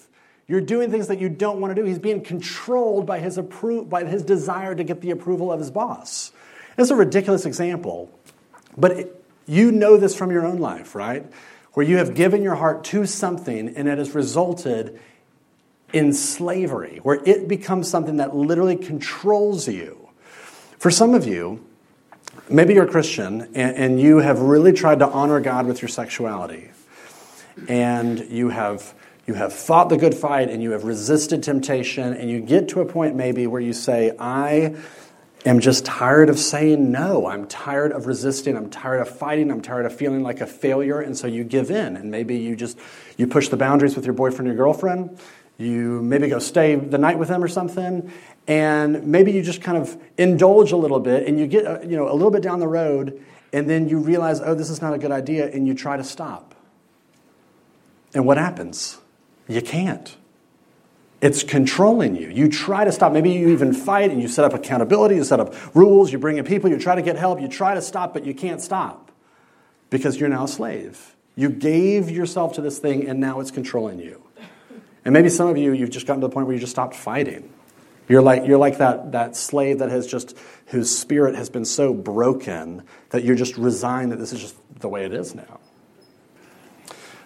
You're 0.48 0.62
doing 0.62 0.92
things 0.92 1.08
that 1.08 1.20
you 1.20 1.30
don't 1.30 1.62
want 1.62 1.74
to 1.74 1.82
do. 1.82 1.88
He's 1.88 2.00
being 2.00 2.22
controlled 2.22 3.06
by 3.06 3.20
his, 3.20 3.38
appro- 3.38 3.88
by 3.88 4.04
his 4.04 4.24
desire 4.24 4.76
to 4.76 4.84
get 4.84 5.00
the 5.00 5.12
approval 5.12 5.50
of 5.50 5.60
his 5.60 5.72
boss. 5.72 6.34
It's 6.78 6.90
a 6.90 6.96
ridiculous 6.96 7.46
example, 7.46 8.12
but 8.78 8.92
it, 8.92 9.26
you 9.46 9.72
know 9.72 9.96
this 9.96 10.16
from 10.16 10.32
your 10.32 10.46
own 10.46 10.58
life, 10.58 10.96
right? 10.96 11.26
Where 11.74 11.86
you 11.86 11.98
have 11.98 12.14
given 12.14 12.44
your 12.44 12.56
heart 12.56 12.84
to 12.86 13.06
something 13.06 13.70
and 13.76 13.88
it 13.88 13.98
has 13.98 14.14
resulted 14.14 15.00
in 15.94 16.14
slavery, 16.14 17.00
where 17.04 17.22
it 17.26 17.48
becomes 17.48 17.90
something 17.90 18.18
that 18.18 18.36
literally 18.36 18.76
controls 18.76 19.68
you. 19.68 20.10
For 20.80 20.92
some 20.92 21.14
of 21.14 21.26
you, 21.26 21.66
maybe 22.50 22.74
you're 22.74 22.86
a 22.86 22.92
Christian 22.92 23.42
and, 23.56 23.76
and 23.76 24.02
you 24.02 24.18
have 24.18 24.40
really 24.40 24.74
tried 24.74 25.00
to 25.00 25.08
honor 25.08 25.40
God 25.40 25.66
with 25.66 25.82
your 25.82 25.90
sexuality, 25.90 26.72
and 27.68 28.20
you 28.30 28.50
have 28.50 28.94
you 29.26 29.34
have 29.34 29.52
fought 29.52 29.90
the 29.90 29.98
good 29.98 30.16
fight 30.16 30.50
and 30.50 30.64
you 30.64 30.72
have 30.72 30.86
resisted 30.86 31.44
temptation, 31.44 32.14
and 32.14 32.30
you 32.30 32.40
get 32.40 32.70
to 32.70 32.80
a 32.80 32.86
point 32.86 33.16
maybe 33.16 33.46
where 33.46 33.60
you 33.60 33.74
say, 33.74 34.16
I 34.18 34.76
am 35.46 35.60
just 35.60 35.86
tired 35.86 36.30
of 36.30 36.40
saying 36.40 36.92
no. 36.92 37.28
I'm 37.28 37.46
tired 37.48 37.92
of 37.92 38.08
resisting. 38.08 38.56
I'm 38.56 38.70
tired 38.70 39.02
of 39.02 39.10
fighting. 39.10 39.52
I'm 39.52 39.62
tired 39.62 39.86
of 39.86 39.94
feeling 39.94 40.24
like 40.24 40.40
a 40.40 40.48
failure. 40.48 41.02
And 41.02 41.18
so 41.18 41.28
you 41.28 41.44
give 41.44 41.72
in. 41.72 41.98
And 41.98 42.10
maybe 42.10 42.38
you 42.38 42.56
just 42.56 42.78
you 43.18 43.28
push 43.28 43.50
the 43.50 43.58
boundaries 43.58 43.98
with 43.98 44.06
your 44.06 44.14
boyfriend 44.14 44.50
or 44.50 44.54
girlfriend. 44.54 45.20
You 45.58 46.02
maybe 46.04 46.28
go 46.28 46.40
stay 46.40 46.76
the 46.76 46.98
night 46.98 47.18
with 47.18 47.30
them 47.30 47.44
or 47.44 47.48
something, 47.48 48.12
and 48.48 49.08
maybe 49.08 49.32
you 49.32 49.42
just 49.42 49.62
kind 49.62 49.78
of 49.78 49.98
indulge 50.18 50.72
a 50.72 50.78
little 50.78 51.00
bit, 51.00 51.28
and 51.28 51.40
you 51.40 51.48
get 51.48 51.66
uh, 51.66 51.80
you 51.82 51.96
know 51.96 52.12
a 52.12 52.14
little 52.14 52.32
bit 52.32 52.44
down 52.44 52.60
the 52.60 52.68
road, 52.68 53.20
and 53.52 53.70
then 53.70 53.90
you 53.90 53.98
realize, 53.98 54.40
oh, 54.40 54.54
this 54.54 54.70
is 54.70 54.82
not 54.82 54.94
a 54.94 54.98
good 54.98 55.12
idea, 55.12 55.50
and 55.50 55.68
you 55.68 55.74
try 55.74 55.98
to 55.98 56.04
stop. 56.04 56.54
And 58.14 58.26
what 58.26 58.38
happens? 58.38 59.00
You 59.48 59.62
can't. 59.62 60.16
It's 61.20 61.42
controlling 61.44 62.16
you. 62.16 62.30
You 62.30 62.48
try 62.48 62.86
to 62.86 62.92
stop. 62.92 63.12
Maybe 63.12 63.32
you 63.32 63.50
even 63.50 63.74
fight 63.74 64.12
and 64.12 64.22
you 64.22 64.28
set 64.28 64.46
up 64.46 64.54
accountability, 64.54 65.16
you 65.16 65.24
set 65.24 65.40
up 65.40 65.56
rules, 65.76 66.12
you 66.12 66.20
bring 66.20 66.38
in 66.38 66.46
people, 66.46 66.70
you 66.70 66.78
try 66.78 66.94
to 66.94 67.02
get 67.02 67.16
help, 67.16 67.42
you 67.42 67.48
try 67.48 67.74
to 67.74 67.82
stop, 67.82 68.14
but 68.14 68.24
you 68.24 68.36
can't 68.36 68.62
stop 68.62 69.12
because 69.90 70.20
you're 70.20 70.30
now 70.30 70.44
a 70.44 70.48
slave. 70.48 71.16
You 71.36 71.50
gave 71.50 72.12
yourself 72.12 72.54
to 72.54 72.62
this 72.62 72.78
thing 72.78 73.08
and 73.08 73.20
now 73.20 73.40
it's 73.40 73.50
controlling 73.50 74.00
you. 74.00 74.27
And 75.08 75.14
maybe 75.14 75.30
some 75.30 75.48
of 75.48 75.56
you, 75.56 75.72
you've 75.72 75.90
just 75.90 76.06
gotten 76.06 76.20
to 76.20 76.28
the 76.28 76.34
point 76.34 76.48
where 76.48 76.54
you 76.54 76.60
just 76.60 76.74
stopped 76.74 76.94
fighting. 76.94 77.50
You're 78.10 78.22
like, 78.22 78.46
you're 78.46 78.58
like 78.58 78.80
that, 78.80 79.14
that 79.14 79.38
slave 79.38 79.80
that 79.80 79.90
has 79.90 80.06
just, 80.06 80.38
whose 80.66 80.94
spirit 80.94 81.34
has 81.36 81.50
been 81.50 81.64
so 81.64 81.94
broken 81.94 82.84
that 83.12 83.24
you're 83.24 83.38
just 83.38 83.56
resigned 83.56 84.12
that 84.12 84.20
this 84.20 84.34
is 84.34 84.42
just 84.42 84.56
the 84.82 84.90
way 84.90 85.06
it 85.06 85.14
is 85.14 85.34
now. 85.34 85.62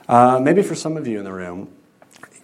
Uh, 0.08 0.40
maybe 0.40 0.62
for 0.62 0.76
some 0.76 0.96
of 0.96 1.08
you 1.08 1.18
in 1.18 1.24
the 1.24 1.34
room, 1.34 1.74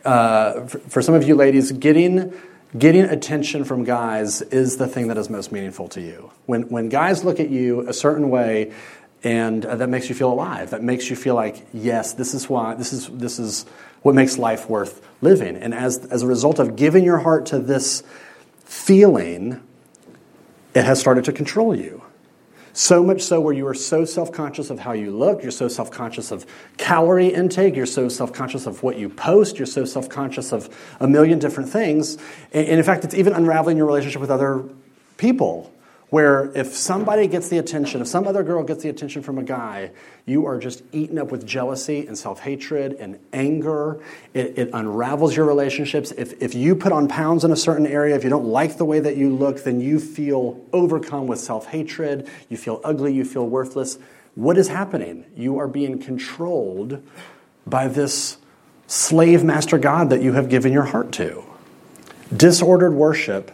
uh, 0.03 0.65
for, 0.65 0.79
for 0.79 1.01
some 1.03 1.13
of 1.13 1.27
you 1.27 1.35
ladies, 1.35 1.71
getting, 1.71 2.33
getting 2.75 3.03
attention 3.03 3.63
from 3.63 3.83
guys 3.83 4.41
is 4.41 4.77
the 4.77 4.87
thing 4.87 5.07
that 5.09 5.19
is 5.19 5.29
most 5.29 5.51
meaningful 5.51 5.87
to 5.89 6.01
you. 6.01 6.31
When, 6.47 6.63
when 6.69 6.89
guys 6.89 7.23
look 7.23 7.39
at 7.39 7.51
you 7.51 7.87
a 7.87 7.93
certain 7.93 8.31
way, 8.31 8.73
and 9.23 9.65
uh, 9.65 9.75
that 9.75 9.89
makes 9.89 10.09
you 10.09 10.15
feel 10.15 10.31
alive, 10.31 10.69
that 10.69 10.83
makes 10.83 11.09
you 11.09 11.15
feel 11.15 11.35
like, 11.35 11.65
yes, 11.73 12.13
this 12.13 12.33
is 12.33 12.49
why, 12.49 12.75
this 12.75 12.93
is, 12.93 13.07
this 13.07 13.39
is 13.39 13.65
what 14.01 14.15
makes 14.15 14.37
life 14.37 14.69
worth 14.69 15.05
living. 15.21 15.55
And 15.55 15.73
as, 15.73 16.05
as 16.05 16.21
a 16.21 16.27
result 16.27 16.59
of 16.59 16.75
giving 16.75 17.03
your 17.03 17.17
heart 17.17 17.47
to 17.47 17.59
this 17.59 18.03
feeling, 18.63 19.61
it 20.73 20.85
has 20.85 20.99
started 20.99 21.25
to 21.25 21.33
control 21.33 21.75
you. 21.75 22.03
So 22.73 23.03
much 23.03 23.23
so 23.23 23.41
where 23.41 23.55
you 23.55 23.65
are 23.65 23.73
so 23.73 24.05
self 24.05 24.31
conscious 24.31 24.69
of 24.69 24.77
how 24.77 24.91
you 24.91 25.09
look, 25.09 25.41
you're 25.41 25.49
so 25.49 25.67
self 25.67 25.89
conscious 25.89 26.29
of 26.29 26.45
calorie 26.77 27.33
intake, 27.33 27.75
you're 27.75 27.87
so 27.87 28.07
self 28.07 28.31
conscious 28.31 28.67
of 28.67 28.83
what 28.83 28.99
you 28.99 29.09
post, 29.09 29.57
you're 29.57 29.65
so 29.65 29.83
self 29.83 30.07
conscious 30.09 30.53
of 30.53 30.69
a 30.99 31.07
million 31.07 31.39
different 31.39 31.69
things. 31.69 32.19
And 32.53 32.67
in 32.67 32.83
fact, 32.83 33.03
it's 33.03 33.15
even 33.15 33.33
unraveling 33.33 33.77
your 33.77 33.87
relationship 33.87 34.21
with 34.21 34.29
other 34.29 34.63
people 35.17 35.73
where 36.09 36.51
if 36.55 36.73
somebody 36.73 37.27
gets 37.27 37.49
the 37.49 37.57
attention, 37.57 38.01
if 38.01 38.07
some 38.07 38.27
other 38.27 38.41
girl 38.41 38.63
gets 38.63 38.81
the 38.81 38.89
attention 38.89 39.21
from 39.21 39.37
a 39.37 39.43
guy, 39.43 39.91
you 40.25 40.45
are 40.45 40.57
just 40.57 40.81
eaten 40.93 41.17
up 41.17 41.31
with 41.31 41.45
jealousy 41.45 42.07
and 42.07 42.17
self 42.17 42.39
hatred 42.39 42.93
and 42.93 43.19
anger. 43.33 44.01
It, 44.33 44.57
it, 44.57 44.69
unravels 44.73 45.35
your 45.35 45.45
relationships. 45.45 46.11
If, 46.11 46.41
if 46.41 46.55
you 46.55 46.75
put 46.75 46.93
on 46.93 47.09
pounds 47.09 47.43
in 47.43 47.51
a 47.51 47.57
certain 47.57 47.85
area, 47.85 48.15
if 48.15 48.23
you 48.23 48.29
don't 48.29 48.45
like 48.45 48.77
the 48.77 48.85
way 48.85 49.01
that 49.01 49.17
you 49.17 49.35
look, 49.35 49.63
then 49.63 49.81
you 49.81 49.99
feel 49.99 50.63
overcome 50.71 51.27
with 51.27 51.39
self 51.39 51.67
hatred. 51.67 52.29
You 52.47 52.55
feel 52.55 52.79
ugly. 52.85 53.13
You 53.13 53.25
feel 53.25 53.47
worthless. 53.47 53.99
What 54.35 54.57
is 54.57 54.69
happening? 54.69 55.25
You 55.35 55.59
are 55.59 55.67
being 55.67 55.99
controlled 55.99 57.03
by 57.65 57.89
this 57.89 58.37
slave 58.85 59.43
master 59.43 59.77
God 59.77 60.11
that 60.11 60.21
you 60.21 60.33
have 60.33 60.47
given 60.47 60.71
your 60.71 60.83
heart 60.83 61.11
to. 61.13 61.43
Disordered 62.35 62.93
worship 62.93 63.51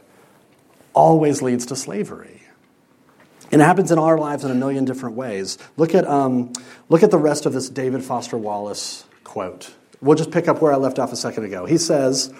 always 0.93 1.41
leads 1.41 1.65
to 1.67 1.75
slavery. 1.75 2.42
And 3.53 3.61
it 3.61 3.65
happens 3.65 3.91
in 3.91 3.99
our 3.99 4.17
lives 4.17 4.43
in 4.43 4.49
a 4.49 4.55
million 4.55 4.83
different 4.83 5.15
ways. 5.15 5.59
Look 5.77 5.93
at, 5.93 6.07
um, 6.07 6.53
look 6.89 7.03
at 7.03 7.11
the 7.11 7.19
rest 7.19 7.45
of 7.45 7.53
this 7.53 7.69
David 7.69 8.03
Foster 8.03 8.35
Wallace 8.35 9.05
quote. 9.23 9.71
We'll 10.01 10.17
just 10.17 10.31
pick 10.31 10.47
up 10.47 10.59
where 10.59 10.73
I 10.73 10.77
left 10.77 10.97
off 10.97 11.13
a 11.13 11.15
second 11.15 11.43
ago. 11.43 11.67
He 11.67 11.77
says, 11.77 12.33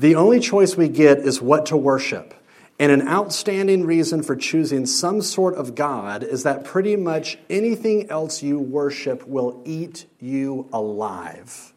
The 0.00 0.16
only 0.16 0.40
choice 0.40 0.76
we 0.76 0.88
get 0.88 1.18
is 1.18 1.40
what 1.40 1.66
to 1.66 1.76
worship. 1.76 2.34
And 2.80 2.90
an 2.90 3.06
outstanding 3.06 3.86
reason 3.86 4.24
for 4.24 4.34
choosing 4.34 4.86
some 4.86 5.22
sort 5.22 5.54
of 5.54 5.76
God 5.76 6.24
is 6.24 6.42
that 6.42 6.64
pretty 6.64 6.96
much 6.96 7.38
anything 7.48 8.10
else 8.10 8.42
you 8.42 8.58
worship 8.58 9.28
will 9.28 9.62
eat 9.64 10.06
you 10.18 10.68
alive. 10.72 11.72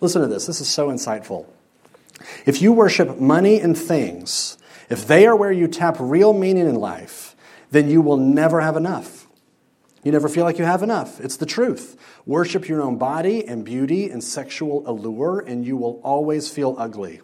Listen 0.00 0.22
to 0.22 0.28
this, 0.28 0.46
this 0.46 0.60
is 0.60 0.68
so 0.68 0.90
insightful. 0.90 1.46
If 2.46 2.62
you 2.62 2.72
worship 2.72 3.18
money 3.18 3.58
and 3.58 3.76
things, 3.76 4.58
if 4.88 5.08
they 5.08 5.26
are 5.26 5.34
where 5.34 5.50
you 5.50 5.66
tap 5.66 5.96
real 5.98 6.32
meaning 6.32 6.68
in 6.68 6.76
life, 6.76 7.21
then 7.72 7.90
you 7.90 8.00
will 8.00 8.18
never 8.18 8.60
have 8.60 8.76
enough. 8.76 9.26
You 10.04 10.12
never 10.12 10.28
feel 10.28 10.44
like 10.44 10.58
you 10.58 10.64
have 10.64 10.82
enough. 10.82 11.20
It's 11.20 11.38
the 11.38 11.46
truth. 11.46 11.96
Worship 12.26 12.68
your 12.68 12.82
own 12.82 12.98
body 12.98 13.46
and 13.46 13.64
beauty 13.64 14.10
and 14.10 14.22
sexual 14.22 14.82
allure, 14.86 15.40
and 15.40 15.64
you 15.64 15.76
will 15.76 16.00
always 16.04 16.48
feel 16.48 16.76
ugly. 16.78 17.20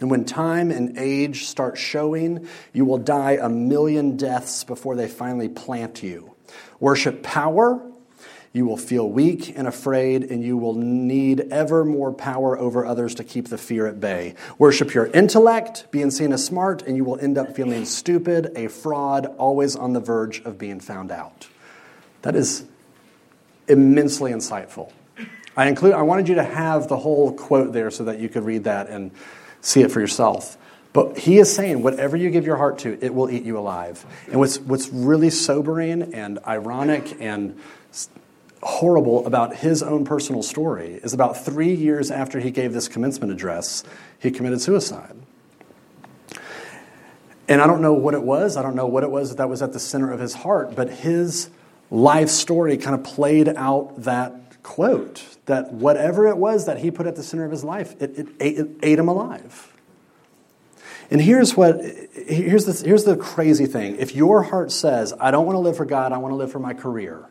And 0.00 0.10
when 0.10 0.24
time 0.24 0.70
and 0.70 0.98
age 0.98 1.44
start 1.44 1.78
showing, 1.78 2.48
you 2.72 2.84
will 2.84 2.98
die 2.98 3.38
a 3.40 3.48
million 3.48 4.16
deaths 4.16 4.64
before 4.64 4.96
they 4.96 5.08
finally 5.08 5.48
plant 5.48 6.02
you. 6.02 6.34
Worship 6.80 7.22
power 7.22 7.80
you 8.52 8.66
will 8.66 8.76
feel 8.76 9.08
weak 9.08 9.56
and 9.56 9.68
afraid, 9.68 10.24
and 10.24 10.42
you 10.42 10.56
will 10.56 10.74
need 10.74 11.40
ever 11.52 11.84
more 11.84 12.12
power 12.12 12.58
over 12.58 12.84
others 12.84 13.14
to 13.16 13.24
keep 13.24 13.48
the 13.48 13.58
fear 13.58 13.86
at 13.86 14.00
bay. 14.00 14.34
Worship 14.58 14.92
your 14.92 15.06
intellect, 15.06 15.86
being 15.92 16.10
seen 16.10 16.32
as 16.32 16.44
smart, 16.44 16.82
and 16.82 16.96
you 16.96 17.04
will 17.04 17.18
end 17.20 17.38
up 17.38 17.54
feeling 17.54 17.84
stupid, 17.84 18.50
a 18.56 18.66
fraud, 18.66 19.26
always 19.38 19.76
on 19.76 19.92
the 19.92 20.00
verge 20.00 20.40
of 20.42 20.58
being 20.58 20.80
found 20.80 21.12
out. 21.12 21.48
That 22.22 22.34
is 22.34 22.64
immensely 23.68 24.32
insightful. 24.32 24.92
I, 25.56 25.68
include, 25.68 25.92
I 25.92 26.02
wanted 26.02 26.28
you 26.28 26.34
to 26.36 26.44
have 26.44 26.88
the 26.88 26.96
whole 26.96 27.32
quote 27.32 27.72
there 27.72 27.90
so 27.90 28.04
that 28.04 28.18
you 28.18 28.28
could 28.28 28.44
read 28.44 28.64
that 28.64 28.88
and 28.88 29.12
see 29.60 29.82
it 29.82 29.92
for 29.92 30.00
yourself. 30.00 30.56
But 30.92 31.18
he 31.18 31.38
is 31.38 31.54
saying, 31.54 31.84
whatever 31.84 32.16
you 32.16 32.30
give 32.30 32.46
your 32.46 32.56
heart 32.56 32.78
to, 32.80 32.98
it 33.00 33.14
will 33.14 33.30
eat 33.30 33.44
you 33.44 33.58
alive. 33.58 34.04
And 34.26 34.40
what's, 34.40 34.58
what's 34.58 34.88
really 34.88 35.30
sobering 35.30 36.14
and 36.14 36.40
ironic 36.46 37.16
and 37.20 37.60
horrible 38.62 39.26
about 39.26 39.56
his 39.56 39.82
own 39.82 40.04
personal 40.04 40.42
story 40.42 41.00
is 41.02 41.14
about 41.14 41.44
three 41.44 41.74
years 41.74 42.10
after 42.10 42.40
he 42.40 42.50
gave 42.50 42.72
this 42.72 42.88
commencement 42.88 43.32
address, 43.32 43.84
he 44.18 44.30
committed 44.30 44.60
suicide. 44.60 45.16
And 47.48 47.60
I 47.60 47.66
don't 47.66 47.82
know 47.82 47.94
what 47.94 48.14
it 48.14 48.22
was. 48.22 48.56
I 48.56 48.62
don't 48.62 48.76
know 48.76 48.86
what 48.86 49.02
it 49.02 49.10
was 49.10 49.34
that 49.34 49.48
was 49.48 49.60
at 49.60 49.72
the 49.72 49.80
center 49.80 50.12
of 50.12 50.20
his 50.20 50.34
heart, 50.34 50.76
but 50.76 50.88
his 50.88 51.50
life 51.90 52.28
story 52.28 52.76
kind 52.76 52.94
of 52.94 53.02
played 53.02 53.48
out 53.48 54.02
that 54.02 54.62
quote 54.62 55.24
that 55.46 55.72
whatever 55.72 56.28
it 56.28 56.36
was 56.36 56.66
that 56.66 56.78
he 56.78 56.90
put 56.90 57.06
at 57.06 57.16
the 57.16 57.22
center 57.22 57.44
of 57.44 57.50
his 57.50 57.64
life, 57.64 58.00
it, 58.00 58.18
it, 58.18 58.28
ate, 58.38 58.58
it 58.58 58.68
ate 58.82 58.98
him 58.98 59.08
alive. 59.08 59.72
And 61.10 61.20
here's 61.20 61.56
what 61.56 61.80
here's 62.14 62.66
the, 62.66 62.86
here's 62.86 63.02
the 63.02 63.16
crazy 63.16 63.66
thing. 63.66 63.96
If 63.96 64.14
your 64.14 64.44
heart 64.44 64.70
says, 64.70 65.12
I 65.18 65.32
don't 65.32 65.44
want 65.44 65.56
to 65.56 65.60
live 65.60 65.76
for 65.76 65.84
God, 65.84 66.12
I 66.12 66.18
want 66.18 66.30
to 66.30 66.36
live 66.36 66.52
for 66.52 66.60
my 66.60 66.72
career, 66.72 67.28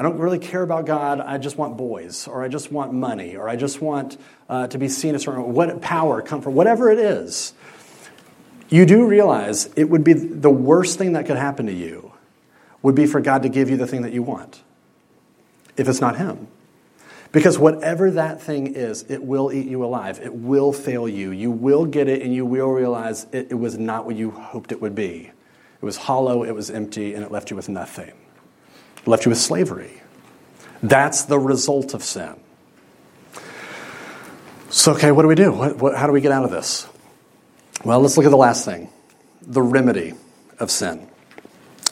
I 0.00 0.02
don't 0.02 0.16
really 0.16 0.38
care 0.38 0.62
about 0.62 0.86
God. 0.86 1.20
I 1.20 1.36
just 1.36 1.58
want 1.58 1.76
boys, 1.76 2.26
or 2.26 2.42
I 2.42 2.48
just 2.48 2.72
want 2.72 2.94
money, 2.94 3.36
or 3.36 3.50
I 3.50 3.56
just 3.56 3.82
want 3.82 4.16
uh, 4.48 4.66
to 4.68 4.78
be 4.78 4.88
seen 4.88 5.14
as 5.14 5.24
certain 5.24 5.52
what 5.52 5.82
power, 5.82 6.22
comfort, 6.22 6.52
whatever 6.52 6.90
it 6.90 6.98
is. 6.98 7.52
You 8.70 8.86
do 8.86 9.06
realize 9.06 9.66
it 9.76 9.90
would 9.90 10.02
be 10.02 10.14
the 10.14 10.48
worst 10.48 10.96
thing 10.96 11.12
that 11.12 11.26
could 11.26 11.36
happen 11.36 11.66
to 11.66 11.74
you 11.74 12.12
would 12.80 12.94
be 12.94 13.04
for 13.04 13.20
God 13.20 13.42
to 13.42 13.50
give 13.50 13.68
you 13.68 13.76
the 13.76 13.86
thing 13.86 14.00
that 14.00 14.14
you 14.14 14.22
want, 14.22 14.62
if 15.76 15.86
it's 15.86 16.00
not 16.00 16.16
Him. 16.16 16.48
Because 17.30 17.58
whatever 17.58 18.10
that 18.12 18.40
thing 18.40 18.68
is, 18.68 19.02
it 19.10 19.22
will 19.22 19.52
eat 19.52 19.66
you 19.66 19.84
alive. 19.84 20.18
It 20.20 20.32
will 20.32 20.72
fail 20.72 21.10
you. 21.10 21.30
You 21.30 21.50
will 21.50 21.84
get 21.84 22.08
it 22.08 22.22
and 22.22 22.34
you 22.34 22.46
will 22.46 22.70
realize 22.70 23.26
it, 23.32 23.48
it 23.50 23.58
was 23.58 23.76
not 23.76 24.06
what 24.06 24.16
you 24.16 24.30
hoped 24.30 24.72
it 24.72 24.80
would 24.80 24.94
be. 24.94 25.26
It 25.26 25.84
was 25.84 25.98
hollow, 25.98 26.42
it 26.42 26.54
was 26.54 26.70
empty, 26.70 27.12
and 27.12 27.22
it 27.22 27.30
left 27.30 27.50
you 27.50 27.56
with 27.56 27.68
nothing. 27.68 28.14
Left 29.06 29.24
you 29.24 29.30
with 29.30 29.38
slavery. 29.38 30.00
That's 30.82 31.24
the 31.24 31.38
result 31.38 31.94
of 31.94 32.02
sin. 32.02 32.36
So, 34.70 34.92
okay, 34.92 35.10
what 35.10 35.22
do 35.22 35.28
we 35.28 35.34
do? 35.34 35.52
What, 35.52 35.76
what, 35.78 35.96
how 35.96 36.06
do 36.06 36.12
we 36.12 36.20
get 36.20 36.32
out 36.32 36.44
of 36.44 36.50
this? 36.50 36.88
Well, 37.84 38.00
let's 38.00 38.16
look 38.16 38.26
at 38.26 38.30
the 38.30 38.36
last 38.36 38.64
thing 38.64 38.90
the 39.42 39.62
remedy 39.62 40.14
of 40.58 40.70
sin. 40.70 41.08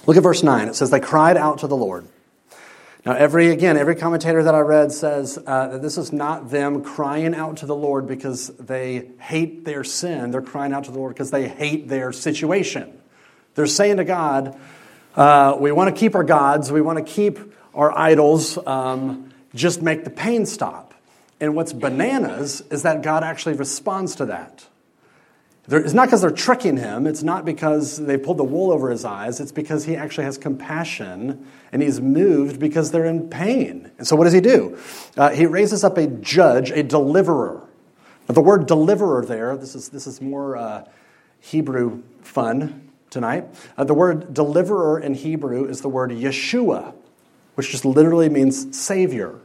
Look 0.07 0.17
at 0.17 0.23
verse 0.23 0.43
9. 0.43 0.69
It 0.69 0.75
says, 0.75 0.91
They 0.91 1.01
cried 1.01 1.37
out 1.37 1.59
to 1.59 1.67
the 1.67 1.77
Lord. 1.77 2.07
Now, 3.05 3.13
every, 3.15 3.51
again, 3.51 3.77
every 3.77 3.95
commentator 3.97 4.43
that 4.43 4.55
I 4.55 4.61
read 4.61 4.93
says 4.93 5.39
uh, 5.47 5.69
that 5.69 5.83
this 5.83 5.97
is 5.97 6.13
not 6.13 6.51
them 6.51 6.83
crying 6.83 7.35
out 7.35 7.59
to 7.59 7.67
the 7.67 7.75
Lord 7.75 8.07
because 8.07 8.49
they 8.59 9.11
hate 9.21 9.65
their 9.65 9.83
sin. 9.83 10.31
They're 10.31 10.43
crying 10.43 10.73
out 10.73 10.85
to 10.85 10.91
the 10.91 10.99
Lord 10.99 11.15
because 11.15 11.31
they 11.31 11.49
hate 11.49 11.89
their 11.89 12.13
situation. 12.13 13.01
They're 13.55 13.67
saying 13.67 13.97
to 13.97 14.05
God, 14.05 14.59
uh, 15.17 15.57
We 15.59 15.73
want 15.73 15.95
to 15.95 15.99
keep 15.99 16.15
our 16.15 16.25
gods, 16.25 16.71
we 16.71 16.81
want 16.81 16.99
to 16.99 17.05
keep 17.05 17.39
our 17.75 17.97
idols, 17.97 18.59
um, 18.67 19.33
just 19.55 19.83
make 19.83 20.05
the 20.05 20.11
pain 20.11 20.47
stop. 20.47 20.95
And 21.41 21.55
what's 21.55 21.73
bananas 21.73 22.63
is 22.71 22.83
that 22.83 23.03
God 23.03 23.23
actually 23.23 23.55
responds 23.55 24.17
to 24.17 24.27
that. 24.27 24.67
It's 25.71 25.93
not 25.93 26.07
because 26.07 26.23
they're 26.23 26.31
tricking 26.31 26.79
him. 26.79 27.07
It's 27.07 27.23
not 27.23 27.45
because 27.45 27.99
they 27.99 28.17
pulled 28.17 28.39
the 28.39 28.45
wool 28.45 28.73
over 28.73 28.91
his 28.91 29.05
eyes. 29.05 29.39
It's 29.39 29.53
because 29.53 29.85
he 29.85 29.97
actually 29.97 30.25
has 30.25 30.39
compassion 30.39 31.47
and 31.73 31.83
he's 31.83 32.01
moved 32.01 32.59
because 32.59 32.91
they're 32.91 33.05
in 33.05 33.29
pain. 33.29 33.91
And 33.99 34.07
so, 34.07 34.17
what 34.17 34.25
does 34.25 34.33
he 34.33 34.41
do? 34.41 34.79
Uh, 35.15 35.29
he 35.29 35.45
raises 35.45 35.85
up 35.85 35.99
a 35.99 36.07
judge, 36.07 36.71
a 36.71 36.83
deliverer. 36.83 37.63
Now, 38.29 38.33
the 38.33 38.41
word 38.41 38.67
deliverer 38.67 39.25
there, 39.27 39.59
this 39.59 39.75
is, 39.75 39.91
this 39.91 40.07
is 40.07 40.23
more 40.23 40.57
uh, 40.57 40.87
Hebrew 41.41 42.03
fun 42.23 42.88
tonight. 43.11 43.47
Uh, 43.77 43.85
the 43.85 43.95
word 43.95 44.33
deliverer 44.35 44.99
in 44.99 45.15
Hebrew 45.15 45.65
is 45.67 45.81
the 45.81 45.89
word 45.89 46.11
Yeshua, 46.11 46.95
which 47.55 47.71
just 47.71 47.85
literally 47.85 48.29
means 48.29 48.79
savior. 48.79 49.39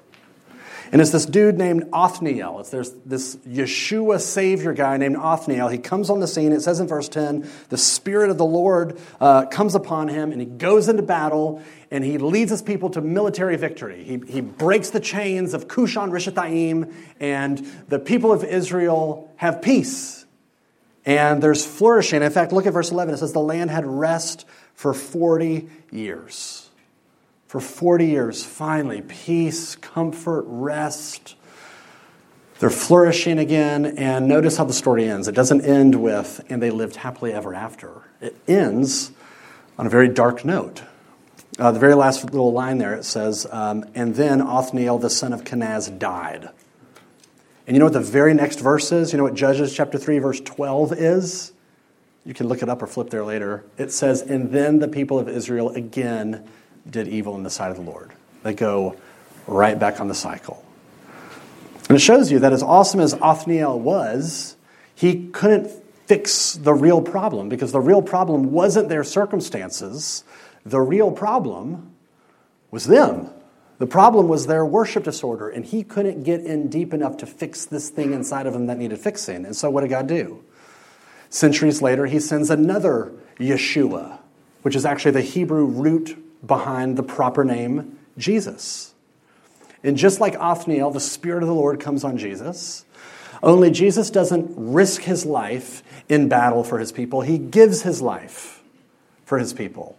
And 0.94 1.02
it's 1.02 1.10
this 1.10 1.26
dude 1.26 1.58
named 1.58 1.90
Othniel. 1.92 2.60
It's 2.60 2.70
there's 2.70 2.92
this 3.04 3.36
Yeshua 3.38 4.22
Savior 4.22 4.74
guy 4.74 4.98
named 4.98 5.16
Othniel. 5.16 5.68
He 5.70 5.80
comes 5.80 6.12
on 6.12 6.20
the 6.20 6.28
scene. 6.28 6.52
It 6.52 6.62
says 6.62 6.80
in 6.80 6.88
verse 6.88 7.10
10 7.10 7.50
the 7.70 7.80
Spirit 7.80 8.30
of 8.30 8.38
the 8.38 8.46
Lord 8.46 9.00
uh, 9.20 9.48
comes 9.48 9.74
upon 9.74 10.08
him 10.08 10.32
and 10.32 10.40
he 10.40 10.46
goes 10.46 10.90
into 10.90 11.02
battle 11.02 11.64
and 11.90 12.04
he 12.04 12.20
leads 12.20 12.52
his 12.52 12.62
people 12.62 12.92
to 12.92 13.02
military 13.02 13.56
victory. 13.56 14.04
He, 14.04 14.22
he 14.28 14.42
breaks 14.42 14.92
the 14.92 15.00
chains 15.00 15.56
of 15.56 15.68
Cushan 15.68 16.12
Rishathaim 16.12 16.94
and 17.20 17.66
the 17.88 17.98
people 17.98 18.32
of 18.32 18.44
Israel 18.44 19.34
have 19.38 19.64
peace. 19.64 20.23
And 21.06 21.44
there's 21.44 21.66
flourishing. 21.66 22.22
In 22.22 22.32
fact, 22.32 22.52
look 22.52 22.66
at 22.66 22.74
verse 22.74 22.92
11. 22.92 23.14
It 23.14 23.18
says 23.18 23.34
the 23.34 23.40
land 23.40 23.70
had 23.70 23.86
rest 23.86 24.46
for 24.74 24.94
40 24.94 25.70
years. 25.92 26.70
For 27.48 27.60
40 27.60 28.08
years, 28.08 28.44
finally, 28.44 29.02
peace, 29.02 29.76
comfort, 29.76 30.46
rest. 30.48 31.36
They're 32.60 32.70
flourishing 32.70 33.40
again, 33.40 33.86
and 33.98 34.28
notice 34.28 34.58
how 34.58 34.64
the 34.64 34.74
story 34.74 35.06
ends. 35.06 35.28
It 35.28 35.36
doesn't 35.36 35.62
end 35.62 36.02
with, 36.02 36.44
and 36.50 36.62
they 36.62 36.72
lived 36.72 36.96
happily 36.96 37.34
ever 37.34 37.54
after. 37.54 38.04
It 38.22 38.36
ends 38.48 39.12
on 39.78 39.86
a 39.86 39.90
very 39.90 40.08
dark 40.08 40.46
note. 40.46 40.84
Uh, 41.60 41.72
the 41.72 41.80
very 41.80 41.94
last 41.94 42.24
little 42.24 42.52
line 42.52 42.80
there, 42.80 42.96
it 42.96 43.06
says, 43.06 43.46
um, 43.52 43.86
and 43.94 44.16
then 44.16 44.42
Othniel, 44.42 44.98
the 44.98 45.10
son 45.10 45.34
of 45.34 45.44
Kenaz, 45.44 46.00
died. 46.00 46.50
And 47.66 47.76
you 47.76 47.80
know 47.80 47.86
what 47.86 47.94
the 47.94 48.02
very 48.02 48.34
next 48.34 48.60
verse 48.60 48.92
is? 48.92 49.14
You 49.14 49.18
know 49.18 49.24
what 49.24 49.36
Judges 49.36 49.74
chapter 49.74 49.98
3, 49.98 50.20
verse 50.20 50.42
12 50.42 50.94
is? 50.94 51.54
You 52.26 52.34
can 52.34 52.48
look 52.48 52.62
it 52.62 52.70
up 52.70 52.82
or 52.82 52.88
flip 52.88 53.10
there 53.10 53.24
later. 53.24 53.64
It 53.78 53.92
says, 53.92 54.22
and 54.22 54.52
then 54.52 54.80
the 54.80 54.88
people 54.88 55.20
of 55.20 55.30
Israel 55.30 55.70
again 55.70 56.48
did 56.90 57.08
evil 57.08 57.36
in 57.36 57.44
the 57.44 57.50
sight 57.50 57.72
of 57.72 57.78
the 57.78 57.84
Lord. 57.84 58.12
They 58.44 58.54
go 58.54 58.98
right 59.48 59.78
back 59.78 60.00
on 60.00 60.08
the 60.08 60.16
cycle. 60.16 60.64
And 61.90 61.98
it 61.98 62.02
shows 62.02 62.32
you 62.32 62.40
that 62.40 62.54
as 62.54 62.64
awesome 62.64 63.00
as 63.00 63.14
Othniel 63.14 63.80
was, 63.80 64.56
he 64.96 65.28
couldn't 65.30 65.70
fix 66.06 66.54
the 66.54 66.74
real 66.74 67.02
problem 67.02 67.50
because 67.50 67.72
the 67.72 67.80
real 67.80 68.02
problem 68.02 68.52
wasn't 68.52 68.90
their 68.90 69.04
circumstances. 69.04 70.24
The 70.66 70.80
real 70.80 71.12
problem 71.12 71.94
was 72.72 72.86
them. 72.86 73.30
The 73.80 73.88
problem 73.88 74.28
was 74.28 74.48
their 74.48 74.66
worship 74.66 75.04
disorder, 75.04 75.50
and 75.50 75.66
he 75.66 75.84
couldn't 75.84 76.24
get 76.24 76.42
in 76.42 76.70
deep 76.70 76.94
enough 76.94 77.18
to 77.18 77.26
fix 77.26 77.66
this 77.66 77.90
thing 77.90 78.14
inside 78.14 78.46
of 78.46 78.56
him 78.56 78.68
that 78.68 78.78
needed 78.78 79.00
fixing. 79.00 79.46
And 79.46 79.56
so, 79.56 79.70
what 79.70 79.82
did 79.82 79.90
God 79.90 80.08
do? 80.08 80.44
Centuries 81.30 81.82
later, 81.82 82.06
he 82.06 82.20
sends 82.20 82.50
another 82.50 83.12
Yeshua, 83.40 84.20
which 84.62 84.76
is 84.76 84.86
actually 84.86 85.12
the 85.12 85.22
Hebrew 85.22 85.66
root 85.66 86.46
behind 86.46 86.98
the 86.98 87.04
proper 87.04 87.44
name 87.44 87.98
Jesus. 88.18 88.94
And 89.84 89.98
just 89.98 90.20
like 90.20 90.36
Othniel, 90.40 90.92
the 90.92 91.00
Spirit 91.00 91.44
of 91.44 91.50
the 91.50 91.56
Lord 91.56 91.80
comes 91.80 92.04
on 92.04 92.18
Jesus. 92.18 92.86
Only 93.42 93.72
Jesus 93.72 94.10
doesn't 94.10 94.54
risk 94.56 95.02
his 95.02 95.26
life 95.26 95.84
in 96.08 96.30
battle 96.30 96.64
for 96.64 96.80
his 96.80 96.92
people, 96.92 97.22
he 97.22 97.38
gives 97.38 97.82
his 97.82 98.02
life 98.02 98.62
for 99.26 99.40
his 99.40 99.54
people. 99.54 99.98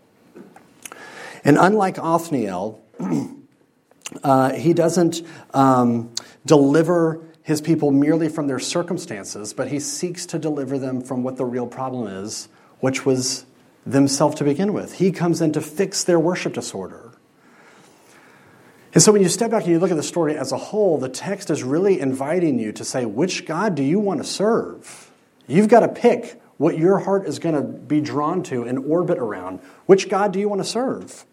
And 1.44 1.58
unlike 1.58 1.98
Othniel, 1.98 2.82
uh, 4.22 4.52
he 4.52 4.72
doesn't 4.72 5.22
um, 5.52 6.12
deliver 6.46 7.20
his 7.42 7.60
people 7.60 7.90
merely 7.90 8.28
from 8.28 8.46
their 8.46 8.58
circumstances, 8.58 9.52
but 9.52 9.68
he 9.68 9.78
seeks 9.78 10.26
to 10.26 10.38
deliver 10.38 10.78
them 10.78 11.00
from 11.00 11.22
what 11.22 11.36
the 11.36 11.44
real 11.44 11.66
problem 11.66 12.06
is, 12.06 12.48
which 12.80 13.04
was 13.04 13.44
themselves 13.84 14.36
to 14.36 14.44
begin 14.44 14.72
with. 14.72 14.94
He 14.94 15.12
comes 15.12 15.40
in 15.40 15.52
to 15.52 15.60
fix 15.60 16.04
their 16.04 16.18
worship 16.18 16.54
disorder. 16.54 17.12
And 18.94 19.02
so 19.02 19.12
when 19.12 19.22
you 19.22 19.28
step 19.28 19.50
back 19.50 19.64
and 19.64 19.72
you 19.72 19.78
look 19.78 19.90
at 19.90 19.96
the 19.96 20.02
story 20.02 20.36
as 20.36 20.52
a 20.52 20.56
whole, 20.56 20.98
the 20.98 21.08
text 21.08 21.50
is 21.50 21.62
really 21.62 22.00
inviting 22.00 22.58
you 22.58 22.72
to 22.72 22.84
say, 22.84 23.04
which 23.04 23.44
God 23.44 23.74
do 23.74 23.82
you 23.82 23.98
want 23.98 24.20
to 24.20 24.24
serve? 24.24 25.10
You've 25.46 25.68
got 25.68 25.80
to 25.80 25.88
pick 25.88 26.40
what 26.56 26.78
your 26.78 26.98
heart 26.98 27.26
is 27.26 27.40
going 27.40 27.56
to 27.56 27.62
be 27.62 28.00
drawn 28.00 28.42
to 28.44 28.62
and 28.62 28.78
orbit 28.78 29.18
around. 29.18 29.58
Which 29.86 30.08
God 30.08 30.32
do 30.32 30.38
you 30.38 30.48
want 30.48 30.62
to 30.62 30.68
serve? 30.68 31.26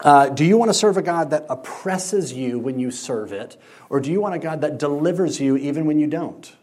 Uh, 0.00 0.28
do 0.28 0.44
you 0.44 0.58
want 0.58 0.68
to 0.68 0.74
serve 0.74 0.96
a 0.96 1.02
God 1.02 1.30
that 1.30 1.46
oppresses 1.48 2.32
you 2.32 2.58
when 2.58 2.78
you 2.78 2.90
serve 2.90 3.32
it, 3.32 3.56
or 3.88 4.00
do 4.00 4.10
you 4.10 4.20
want 4.20 4.34
a 4.34 4.38
God 4.38 4.60
that 4.60 4.78
delivers 4.78 5.40
you 5.40 5.56
even 5.56 5.86
when 5.86 5.98
you 5.98 6.06
don't? 6.06 6.54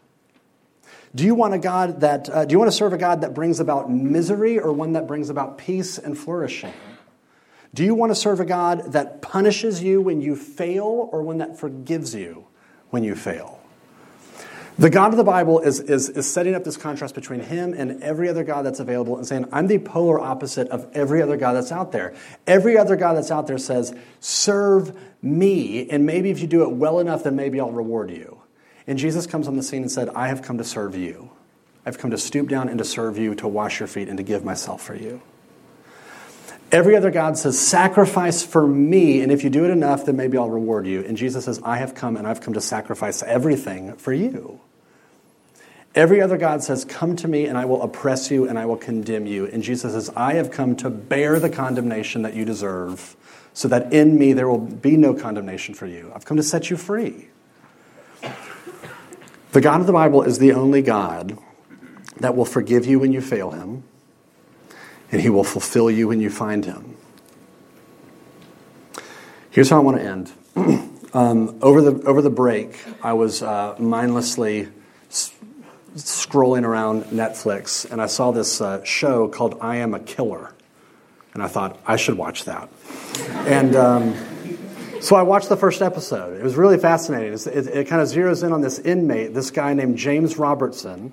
Do 1.14 1.24
you 1.24 1.34
want 1.34 1.54
a 1.54 1.58
God 1.58 2.00
that, 2.00 2.28
uh, 2.28 2.44
do 2.44 2.52
you 2.52 2.58
want 2.58 2.70
to 2.70 2.76
serve 2.76 2.92
a 2.92 2.98
God 2.98 3.20
that 3.20 3.34
brings 3.34 3.60
about 3.60 3.90
misery 3.90 4.58
or 4.58 4.72
one 4.72 4.92
that 4.92 5.06
brings 5.06 5.30
about 5.30 5.58
peace 5.58 5.96
and 5.96 6.18
flourishing? 6.18 6.72
Do 7.72 7.84
you 7.84 7.94
want 7.94 8.10
to 8.10 8.16
serve 8.16 8.40
a 8.40 8.44
God 8.44 8.92
that 8.92 9.20
punishes 9.20 9.82
you 9.82 10.00
when 10.00 10.20
you 10.20 10.36
fail 10.36 11.08
or 11.12 11.22
one 11.22 11.38
that 11.38 11.58
forgives 11.58 12.14
you 12.14 12.46
when 12.90 13.02
you 13.02 13.14
fail? 13.16 13.60
The 14.76 14.90
God 14.90 15.12
of 15.12 15.16
the 15.16 15.24
Bible 15.24 15.60
is, 15.60 15.78
is, 15.78 16.08
is 16.08 16.30
setting 16.30 16.56
up 16.56 16.64
this 16.64 16.76
contrast 16.76 17.14
between 17.14 17.38
him 17.38 17.74
and 17.74 18.02
every 18.02 18.28
other 18.28 18.42
God 18.42 18.66
that's 18.66 18.80
available 18.80 19.16
and 19.16 19.26
saying, 19.26 19.46
I'm 19.52 19.68
the 19.68 19.78
polar 19.78 20.18
opposite 20.18 20.68
of 20.68 20.88
every 20.94 21.22
other 21.22 21.36
God 21.36 21.52
that's 21.52 21.70
out 21.70 21.92
there. 21.92 22.12
Every 22.44 22.76
other 22.76 22.96
God 22.96 23.16
that's 23.16 23.30
out 23.30 23.46
there 23.46 23.58
says, 23.58 23.96
Serve 24.18 24.98
me, 25.22 25.88
and 25.90 26.04
maybe 26.04 26.30
if 26.30 26.40
you 26.40 26.48
do 26.48 26.64
it 26.64 26.72
well 26.72 26.98
enough, 26.98 27.22
then 27.22 27.36
maybe 27.36 27.60
I'll 27.60 27.70
reward 27.70 28.10
you. 28.10 28.42
And 28.88 28.98
Jesus 28.98 29.26
comes 29.28 29.46
on 29.46 29.56
the 29.56 29.62
scene 29.62 29.82
and 29.82 29.92
said, 29.92 30.08
I 30.10 30.26
have 30.26 30.42
come 30.42 30.58
to 30.58 30.64
serve 30.64 30.96
you. 30.96 31.30
I've 31.86 31.98
come 31.98 32.10
to 32.10 32.18
stoop 32.18 32.48
down 32.48 32.68
and 32.68 32.78
to 32.78 32.84
serve 32.84 33.16
you, 33.16 33.34
to 33.36 33.46
wash 33.46 33.78
your 33.78 33.86
feet, 33.86 34.08
and 34.08 34.16
to 34.18 34.24
give 34.24 34.44
myself 34.44 34.82
for 34.82 34.96
you. 34.96 35.22
Every 36.74 36.96
other 36.96 37.12
God 37.12 37.38
says, 37.38 37.56
Sacrifice 37.56 38.42
for 38.42 38.66
me, 38.66 39.20
and 39.20 39.30
if 39.30 39.44
you 39.44 39.48
do 39.48 39.64
it 39.64 39.70
enough, 39.70 40.06
then 40.06 40.16
maybe 40.16 40.36
I'll 40.36 40.50
reward 40.50 40.88
you. 40.88 41.04
And 41.04 41.16
Jesus 41.16 41.44
says, 41.44 41.60
I 41.62 41.76
have 41.76 41.94
come 41.94 42.16
and 42.16 42.26
I've 42.26 42.40
come 42.40 42.54
to 42.54 42.60
sacrifice 42.60 43.22
everything 43.22 43.92
for 43.92 44.12
you. 44.12 44.58
Every 45.94 46.20
other 46.20 46.36
God 46.36 46.64
says, 46.64 46.84
Come 46.84 47.14
to 47.14 47.28
me 47.28 47.46
and 47.46 47.56
I 47.56 47.64
will 47.64 47.80
oppress 47.80 48.28
you 48.28 48.48
and 48.48 48.58
I 48.58 48.66
will 48.66 48.76
condemn 48.76 49.24
you. 49.24 49.46
And 49.46 49.62
Jesus 49.62 49.92
says, 49.92 50.10
I 50.16 50.34
have 50.34 50.50
come 50.50 50.74
to 50.78 50.90
bear 50.90 51.38
the 51.38 51.48
condemnation 51.48 52.22
that 52.22 52.34
you 52.34 52.44
deserve, 52.44 53.14
so 53.52 53.68
that 53.68 53.92
in 53.92 54.18
me 54.18 54.32
there 54.32 54.48
will 54.48 54.58
be 54.58 54.96
no 54.96 55.14
condemnation 55.14 55.76
for 55.76 55.86
you. 55.86 56.10
I've 56.12 56.24
come 56.24 56.38
to 56.38 56.42
set 56.42 56.70
you 56.70 56.76
free. 56.76 57.28
The 59.52 59.60
God 59.60 59.80
of 59.80 59.86
the 59.86 59.92
Bible 59.92 60.24
is 60.24 60.40
the 60.40 60.54
only 60.54 60.82
God 60.82 61.38
that 62.18 62.34
will 62.34 62.44
forgive 62.44 62.84
you 62.84 62.98
when 62.98 63.12
you 63.12 63.20
fail 63.20 63.52
him, 63.52 63.84
and 65.14 65.22
he 65.22 65.30
will 65.30 65.44
fulfill 65.44 65.88
you 65.88 66.08
when 66.08 66.20
you 66.20 66.28
find 66.28 66.64
him. 66.64 66.96
Here's 69.52 69.70
how 69.70 69.76
I 69.76 69.78
want 69.78 69.98
to 69.98 70.02
end. 70.02 70.32
um, 71.14 71.56
over, 71.62 71.80
the, 71.80 72.04
over 72.04 72.20
the 72.20 72.30
break, 72.30 72.76
I 73.00 73.12
was 73.12 73.40
uh, 73.40 73.76
mindlessly 73.78 74.66
s- 75.08 75.32
scrolling 75.94 76.64
around 76.64 77.04
Netflix, 77.04 77.88
and 77.88 78.02
I 78.02 78.06
saw 78.06 78.32
this 78.32 78.60
uh, 78.60 78.82
show 78.82 79.28
called 79.28 79.56
I 79.60 79.76
Am 79.76 79.94
a 79.94 80.00
Killer. 80.00 80.52
And 81.32 81.44
I 81.44 81.46
thought, 81.46 81.78
I 81.86 81.94
should 81.94 82.18
watch 82.18 82.46
that. 82.46 82.68
And 83.46 83.76
um, 83.76 84.16
So 85.00 85.14
I 85.14 85.22
watched 85.22 85.48
the 85.48 85.56
first 85.56 85.80
episode. 85.80 86.40
It 86.40 86.42
was 86.42 86.56
really 86.56 86.78
fascinating. 86.78 87.34
It, 87.34 87.46
it, 87.46 87.66
it, 87.68 87.86
kind 87.86 88.02
of 88.02 88.08
zeroes 88.08 88.42
in 88.42 88.52
on 88.52 88.62
this 88.62 88.80
inmate, 88.80 89.32
this 89.32 89.52
guy 89.52 89.74
named 89.74 89.96
James 89.96 90.38
Robertson, 90.38 91.12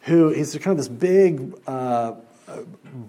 who 0.00 0.30
he's 0.30 0.52
kind 0.56 0.72
of 0.72 0.78
this 0.78 0.88
big 0.88 1.54
uh, 1.68 2.14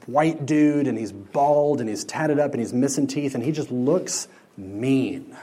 white 0.06 0.46
dude, 0.46 0.88
and 0.88 0.98
he's 0.98 1.12
bald, 1.12 1.80
and 1.80 1.90
he's 1.90 2.04
tatted 2.04 2.40
up, 2.40 2.52
and 2.52 2.62
he's 2.62 2.74
missing 2.74 3.08
teeth, 3.08 3.36
and 3.36 3.44
he 3.44 3.52
just 3.52 3.72
looks 3.72 4.28
mean. 4.58 5.36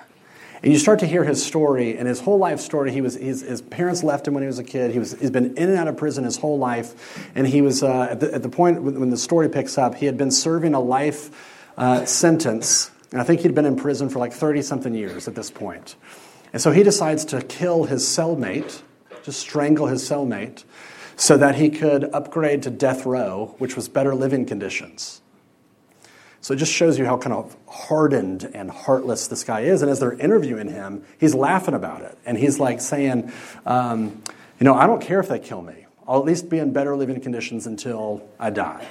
And 0.62 0.72
you 0.72 0.78
start 0.78 1.00
to 1.00 1.06
hear 1.06 1.24
his 1.24 1.44
story, 1.44 1.98
and 1.98 2.08
his 2.08 2.20
whole 2.20 2.38
life 2.38 2.58
story. 2.58 2.90
He 2.90 3.02
was 3.02 3.14
his, 3.14 3.42
his 3.42 3.60
parents 3.60 4.02
left 4.02 4.26
him 4.26 4.34
when 4.34 4.42
he 4.42 4.46
was 4.46 4.58
a 4.58 4.64
kid. 4.64 4.92
He 4.92 4.98
was 4.98 5.12
he's 5.12 5.30
been 5.30 5.56
in 5.56 5.68
and 5.68 5.78
out 5.78 5.88
of 5.88 5.96
prison 5.96 6.24
his 6.24 6.38
whole 6.38 6.58
life, 6.58 7.28
and 7.34 7.46
he 7.46 7.60
was 7.60 7.82
uh, 7.82 8.08
at, 8.10 8.20
the, 8.20 8.34
at 8.34 8.42
the 8.42 8.48
point 8.48 8.82
when 8.82 9.10
the 9.10 9.16
story 9.16 9.48
picks 9.50 9.76
up, 9.76 9.94
he 9.94 10.06
had 10.06 10.16
been 10.16 10.30
serving 10.30 10.74
a 10.74 10.80
life 10.80 11.30
uh, 11.76 12.06
sentence, 12.06 12.90
and 13.12 13.20
I 13.20 13.24
think 13.24 13.42
he'd 13.42 13.54
been 13.54 13.66
in 13.66 13.76
prison 13.76 14.08
for 14.08 14.18
like 14.20 14.32
thirty 14.32 14.62
something 14.62 14.94
years 14.94 15.28
at 15.28 15.34
this 15.34 15.50
point. 15.50 15.96
And 16.54 16.62
so 16.62 16.70
he 16.70 16.82
decides 16.82 17.26
to 17.26 17.42
kill 17.42 17.84
his 17.84 18.04
cellmate, 18.04 18.80
just 19.22 19.40
strangle 19.40 19.86
his 19.88 20.08
cellmate, 20.08 20.64
so 21.16 21.36
that 21.36 21.56
he 21.56 21.70
could 21.70 22.04
upgrade 22.04 22.62
to 22.64 22.70
death 22.70 23.06
row, 23.06 23.54
which 23.58 23.76
was 23.76 23.88
better 23.88 24.14
living 24.14 24.46
conditions. 24.46 25.20
So 26.40 26.52
it 26.52 26.58
just 26.58 26.72
shows 26.72 26.98
you 26.98 27.06
how 27.06 27.16
kind 27.16 27.32
of 27.32 27.56
hardened 27.66 28.50
and 28.52 28.70
heartless 28.70 29.28
this 29.28 29.44
guy 29.44 29.60
is. 29.60 29.80
And 29.80 29.90
as 29.90 30.00
they're 30.00 30.12
interviewing 30.12 30.68
him, 30.68 31.02
he's 31.18 31.34
laughing 31.34 31.72
about 31.72 32.02
it. 32.02 32.18
And 32.26 32.36
he's 32.36 32.60
like 32.60 32.82
saying, 32.82 33.32
um, 33.64 34.22
You 34.60 34.64
know, 34.64 34.74
I 34.74 34.86
don't 34.86 35.00
care 35.00 35.20
if 35.20 35.28
they 35.28 35.38
kill 35.38 35.62
me. 35.62 35.86
I'll 36.06 36.18
at 36.18 36.26
least 36.26 36.50
be 36.50 36.58
in 36.58 36.74
better 36.74 36.96
living 36.96 37.18
conditions 37.20 37.66
until 37.66 38.28
I 38.38 38.50
die. 38.50 38.86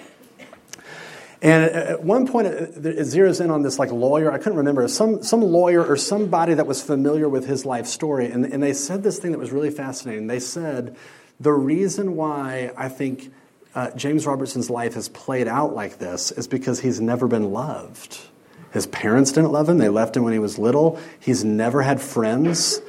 And 1.43 1.65
at 1.65 2.03
one 2.03 2.25
point, 2.25 2.47
it 2.47 2.73
zeroes 2.73 3.43
in 3.43 3.51
on 3.51 3.63
this 3.63 3.77
like 3.77 3.91
lawyer. 3.91 4.31
I 4.31 4.37
couldn't 4.37 4.57
remember 4.57 4.87
some 4.87 5.21
some 5.23 5.41
lawyer 5.41 5.85
or 5.85 5.97
somebody 5.97 6.53
that 6.53 6.65
was 6.65 6.81
familiar 6.81 7.27
with 7.27 7.45
his 7.45 7.65
life 7.65 7.85
story, 7.85 8.31
and, 8.31 8.45
and 8.45 8.63
they 8.63 8.71
said 8.71 9.03
this 9.03 9.19
thing 9.19 9.33
that 9.33 9.39
was 9.39 9.51
really 9.51 9.69
fascinating. 9.69 10.27
They 10.27 10.39
said 10.39 10.95
the 11.43 11.51
reason 11.51 12.15
why 12.15 12.71
I 12.77 12.87
think 12.87 13.33
uh, 13.75 13.91
James 13.91 14.25
Robertson's 14.25 14.69
life 14.69 14.93
has 14.93 15.09
played 15.09 15.47
out 15.47 15.75
like 15.75 15.99
this 15.99 16.31
is 16.31 16.47
because 16.47 16.79
he's 16.79 17.01
never 17.01 17.27
been 17.27 17.51
loved. 17.51 18.17
His 18.71 18.87
parents 18.87 19.33
didn't 19.33 19.51
love 19.51 19.67
him, 19.67 19.77
they 19.77 19.89
left 19.89 20.15
him 20.15 20.23
when 20.23 20.31
he 20.31 20.39
was 20.39 20.57
little. 20.57 20.99
He's 21.19 21.43
never 21.43 21.81
had 21.81 22.01
friends. 22.01 22.79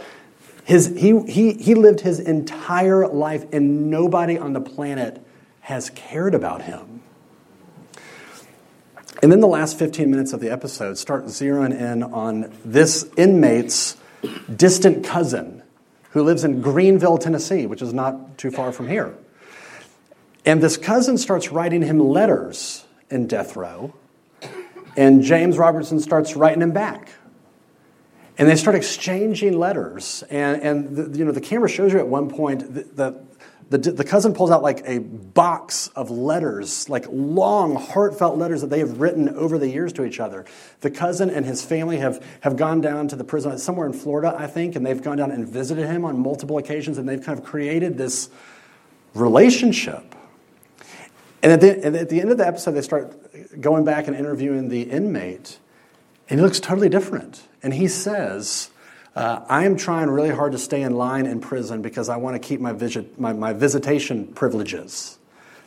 His, 0.64 0.86
he, 0.96 1.20
he, 1.26 1.54
he 1.54 1.74
lived 1.74 2.00
his 2.00 2.20
entire 2.20 3.08
life, 3.08 3.44
and 3.52 3.90
nobody 3.90 4.38
on 4.38 4.52
the 4.52 4.60
planet 4.60 5.20
has 5.60 5.90
cared 5.90 6.34
about 6.34 6.62
him. 6.62 7.02
And 9.20 9.32
then 9.32 9.40
the 9.40 9.48
last 9.48 9.78
15 9.78 10.08
minutes 10.10 10.32
of 10.32 10.40
the 10.40 10.50
episode 10.50 10.96
start 10.96 11.24
zeroing 11.24 11.72
in 11.72 12.04
on 12.04 12.56
this 12.64 13.04
inmate's 13.16 13.96
distant 14.54 15.04
cousin 15.04 15.63
who 16.14 16.22
lives 16.22 16.44
in 16.44 16.62
Greenville, 16.62 17.18
Tennessee, 17.18 17.66
which 17.66 17.83
is 17.83 17.92
not 17.92 18.38
too 18.38 18.53
far 18.53 18.70
from 18.70 18.88
here. 18.88 19.12
And 20.46 20.62
this 20.62 20.77
cousin 20.77 21.18
starts 21.18 21.50
writing 21.50 21.83
him 21.83 21.98
letters 21.98 22.85
in 23.11 23.27
death 23.27 23.57
row, 23.57 23.92
and 24.96 25.22
James 25.22 25.59
Robertson 25.59 25.98
starts 25.98 26.37
writing 26.37 26.62
him 26.62 26.70
back. 26.70 27.11
And 28.38 28.48
they 28.48 28.55
start 28.55 28.77
exchanging 28.77 29.59
letters. 29.59 30.22
And, 30.31 30.62
and 30.62 30.96
the, 30.96 31.18
you 31.18 31.24
know, 31.24 31.33
the 31.33 31.40
camera 31.40 31.68
shows 31.68 31.92
you 31.92 31.98
at 31.98 32.07
one 32.09 32.29
point 32.29 32.96
that 32.96 33.33
the, 33.70 33.79
the 33.79 34.05
cousin 34.05 34.35
pulls 34.35 34.50
out 34.50 34.62
like 34.62 34.83
a 34.87 34.98
box 34.98 35.88
of 35.88 36.11
letters, 36.11 36.88
like 36.88 37.07
long, 37.11 37.77
heartfelt 37.77 38.37
letters 38.37 38.61
that 38.61 38.70
they 38.70 38.81
have 38.81 39.00
written 39.00 39.29
over 39.31 39.59
the 39.59 39.68
years 39.68 39.92
to 39.94 40.05
each 40.05 40.20
other. 40.20 40.44
The 40.81 40.90
cousin 40.90 41.31
and 41.31 41.46
his 41.46 41.64
family 41.64 41.98
have, 41.98 42.24
have 42.40 42.57
gone 42.57 42.81
down 42.81 43.09
to 43.09 43.16
the 43.16 43.24
prison, 43.24 43.57
somewhere 43.59 43.87
in 43.87 43.92
Florida, 43.92 44.35
I 44.37 44.46
think, 44.46 44.77
and 44.77 44.85
they've 44.85 45.03
gone 45.03 45.16
down 45.16 45.31
and 45.31 45.48
visited 45.48 45.87
him 45.87 46.05
on 46.05 46.18
multiple 46.18 46.59
occasions, 46.59 46.98
and 46.98 47.09
they've 47.09 47.22
kind 47.22 47.38
of 47.38 47.44
created 47.44 47.96
this 47.96 48.29
relationship. 49.14 50.14
And 51.42 51.53
at 51.53 51.61
the, 51.61 51.85
and 51.85 51.96
at 51.96 52.09
the 52.09 52.20
end 52.20 52.31
of 52.31 52.38
the 52.38 52.46
episode, 52.46 52.72
they 52.72 52.83
start 52.83 53.61
going 53.61 53.85
back 53.85 54.09
and 54.09 54.16
interviewing 54.16 54.68
the 54.68 54.83
inmate, 54.83 55.59
and 56.29 56.40
he 56.40 56.44
looks 56.44 56.61
totally 56.61 56.88
different. 56.88 57.42
And 57.62 57.74
he 57.74 57.88
says, 57.88 58.70
uh, 59.14 59.44
I 59.48 59.64
am 59.64 59.77
trying 59.77 60.11
really 60.11 60.31
hard 60.31 60.53
to 60.53 60.59
stay 60.59 60.83
in 60.83 60.94
line 60.94 61.27
in 61.27 61.40
prison 61.40 61.83
because 61.83 62.09
I 62.09 62.16
want 62.16 62.35
to 62.35 62.40
keep 62.40 62.61
my, 62.61 62.72
visit, 62.72 63.18
my, 63.18 63.33
my 63.33 63.53
visitation 63.53 64.27
privileges. 64.29 65.18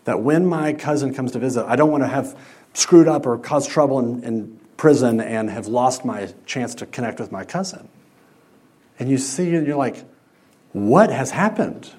That 0.04 0.22
when 0.22 0.46
my 0.46 0.74
cousin 0.74 1.14
comes 1.14 1.32
to 1.34 1.40
visit, 1.40 1.66
I 1.66 1.76
don't 1.76 1.92
want 1.92 2.04
to 2.04 2.08
have 2.08 2.38
screwed 2.74 3.08
up 3.08 3.26
or 3.26 3.38
caused 3.38 3.70
trouble 3.70 4.00
in, 4.00 4.24
in 4.24 4.60
prison 4.76 5.20
and 5.22 5.50
have 5.50 5.68
lost 5.68 6.06
my 6.06 6.34
chance 6.46 6.76
to 6.76 6.86
connect 6.86 7.20
with 7.20 7.32
my 7.32 7.44
cousin. 7.44 7.88
And 9.00 9.10
you 9.10 9.18
see, 9.18 9.56
and 9.56 9.66
you're 9.66 9.78
like, 9.78 10.04
what 10.74 11.10
has 11.10 11.32
happened? 11.32 11.90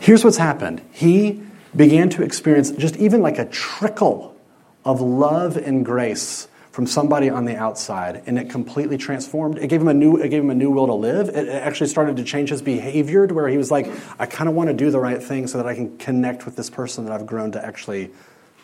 Here's 0.00 0.24
what's 0.24 0.36
happened. 0.36 0.82
He 0.92 1.42
began 1.74 2.08
to 2.10 2.22
experience 2.22 2.70
just 2.70 2.96
even 2.96 3.22
like 3.22 3.38
a 3.38 3.44
trickle 3.44 4.36
of 4.84 5.00
love 5.00 5.56
and 5.56 5.84
grace 5.84 6.48
from 6.76 6.86
somebody 6.86 7.30
on 7.30 7.46
the 7.46 7.56
outside 7.56 8.22
and 8.26 8.38
it 8.38 8.50
completely 8.50 8.98
transformed 8.98 9.56
it 9.56 9.68
gave 9.68 9.80
him 9.80 9.88
a 9.88 9.94
new 9.94 10.18
it 10.18 10.28
gave 10.28 10.42
him 10.42 10.50
a 10.50 10.54
new 10.54 10.70
will 10.70 10.86
to 10.86 10.92
live 10.92 11.30
it 11.30 11.48
actually 11.48 11.86
started 11.86 12.18
to 12.18 12.22
change 12.22 12.50
his 12.50 12.60
behavior 12.60 13.26
to 13.26 13.32
where 13.32 13.48
he 13.48 13.56
was 13.56 13.70
like 13.70 13.90
i 14.18 14.26
kind 14.26 14.46
of 14.46 14.54
want 14.54 14.68
to 14.68 14.74
do 14.74 14.90
the 14.90 14.98
right 14.98 15.22
thing 15.22 15.46
so 15.46 15.56
that 15.56 15.66
i 15.66 15.74
can 15.74 15.96
connect 15.96 16.44
with 16.44 16.54
this 16.54 16.68
person 16.68 17.06
that 17.06 17.14
i've 17.14 17.24
grown 17.24 17.50
to 17.50 17.64
actually 17.64 18.10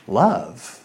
love 0.06 0.78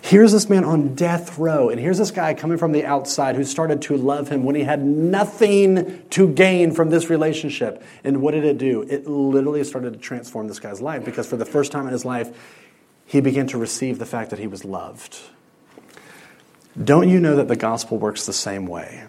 Here's 0.00 0.32
this 0.32 0.50
man 0.50 0.64
on 0.64 0.94
death 0.94 1.38
row, 1.38 1.70
and 1.70 1.80
here's 1.80 1.96
this 1.96 2.10
guy 2.10 2.34
coming 2.34 2.58
from 2.58 2.72
the 2.72 2.84
outside 2.84 3.36
who 3.36 3.44
started 3.44 3.80
to 3.82 3.96
love 3.96 4.28
him 4.28 4.44
when 4.44 4.54
he 4.54 4.62
had 4.62 4.84
nothing 4.84 6.06
to 6.10 6.28
gain 6.28 6.72
from 6.72 6.90
this 6.90 7.08
relationship. 7.08 7.82
And 8.04 8.20
what 8.20 8.32
did 8.32 8.44
it 8.44 8.58
do? 8.58 8.82
It 8.82 9.06
literally 9.06 9.64
started 9.64 9.94
to 9.94 9.98
transform 9.98 10.46
this 10.46 10.58
guy's 10.58 10.82
life 10.82 11.06
because 11.06 11.26
for 11.26 11.38
the 11.38 11.46
first 11.46 11.72
time 11.72 11.86
in 11.86 11.92
his 11.94 12.04
life, 12.04 12.28
he 13.06 13.22
began 13.22 13.46
to 13.46 13.56
receive 13.56 13.98
the 13.98 14.04
fact 14.04 14.28
that 14.28 14.38
he 14.38 14.46
was 14.46 14.62
loved. 14.62 15.18
Don't 16.82 17.08
you 17.08 17.20
know 17.20 17.36
that 17.36 17.48
the 17.48 17.56
gospel 17.56 17.98
works 17.98 18.26
the 18.26 18.32
same 18.32 18.66
way? 18.66 19.04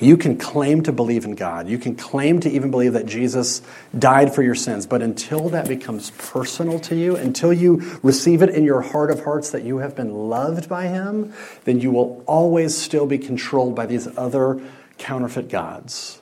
You 0.00 0.16
can 0.16 0.38
claim 0.38 0.84
to 0.84 0.92
believe 0.92 1.24
in 1.24 1.34
God. 1.34 1.68
You 1.68 1.76
can 1.76 1.96
claim 1.96 2.38
to 2.40 2.50
even 2.50 2.70
believe 2.70 2.92
that 2.92 3.06
Jesus 3.06 3.62
died 3.98 4.32
for 4.32 4.42
your 4.42 4.54
sins. 4.54 4.86
But 4.86 5.02
until 5.02 5.48
that 5.48 5.66
becomes 5.66 6.10
personal 6.12 6.78
to 6.80 6.94
you, 6.94 7.16
until 7.16 7.52
you 7.52 7.98
receive 8.02 8.42
it 8.42 8.50
in 8.50 8.62
your 8.64 8.80
heart 8.80 9.10
of 9.10 9.24
hearts 9.24 9.50
that 9.50 9.64
you 9.64 9.78
have 9.78 9.96
been 9.96 10.28
loved 10.28 10.68
by 10.68 10.86
Him, 10.86 11.32
then 11.64 11.80
you 11.80 11.90
will 11.90 12.22
always 12.26 12.76
still 12.76 13.06
be 13.06 13.18
controlled 13.18 13.74
by 13.74 13.86
these 13.86 14.06
other 14.16 14.60
counterfeit 14.98 15.48
gods. 15.48 16.20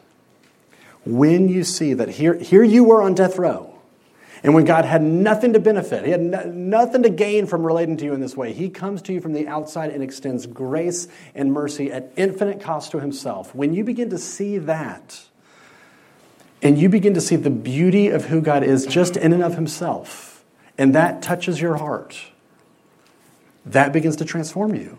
When 1.04 1.48
you 1.48 1.62
see 1.62 1.92
that 1.94 2.09
here, 2.09 2.35
here 2.35 2.64
you 2.64 2.82
were 2.82 3.02
on 3.02 3.14
death 3.14 3.38
row, 3.38 3.65
and 4.46 4.54
when 4.54 4.64
God 4.64 4.85
had 4.85 5.02
nothing 5.02 5.54
to 5.54 5.59
benefit, 5.59 6.04
He 6.04 6.12
had 6.12 6.20
no, 6.20 6.44
nothing 6.44 7.02
to 7.02 7.11
gain 7.11 7.46
from 7.46 7.66
relating 7.66 7.96
to 7.96 8.04
you 8.04 8.14
in 8.14 8.20
this 8.20 8.37
way, 8.37 8.52
He 8.52 8.68
comes 8.68 9.02
to 9.02 9.12
you 9.12 9.20
from 9.20 9.32
the 9.32 9.48
outside 9.48 9.90
and 9.90 10.04
extends 10.04 10.46
grace 10.46 11.09
and 11.35 11.52
mercy 11.52 11.90
at 11.90 12.12
infinite 12.14 12.61
cost 12.61 12.92
to 12.92 13.00
Himself. 13.00 13.52
When 13.56 13.74
you 13.74 13.82
begin 13.82 14.09
to 14.11 14.18
see 14.18 14.59
that, 14.59 15.20
and 16.62 16.78
you 16.78 16.88
begin 16.88 17.14
to 17.14 17.20
see 17.20 17.35
the 17.35 17.50
beauty 17.50 18.06
of 18.06 18.26
who 18.26 18.40
God 18.40 18.62
is 18.62 18.87
just 18.87 19.16
in 19.16 19.32
and 19.32 19.42
of 19.42 19.56
Himself, 19.56 20.44
and 20.78 20.94
that 20.94 21.22
touches 21.22 21.61
your 21.61 21.78
heart, 21.78 22.16
that 23.64 23.92
begins 23.92 24.14
to 24.14 24.24
transform 24.24 24.76
you. 24.76 24.96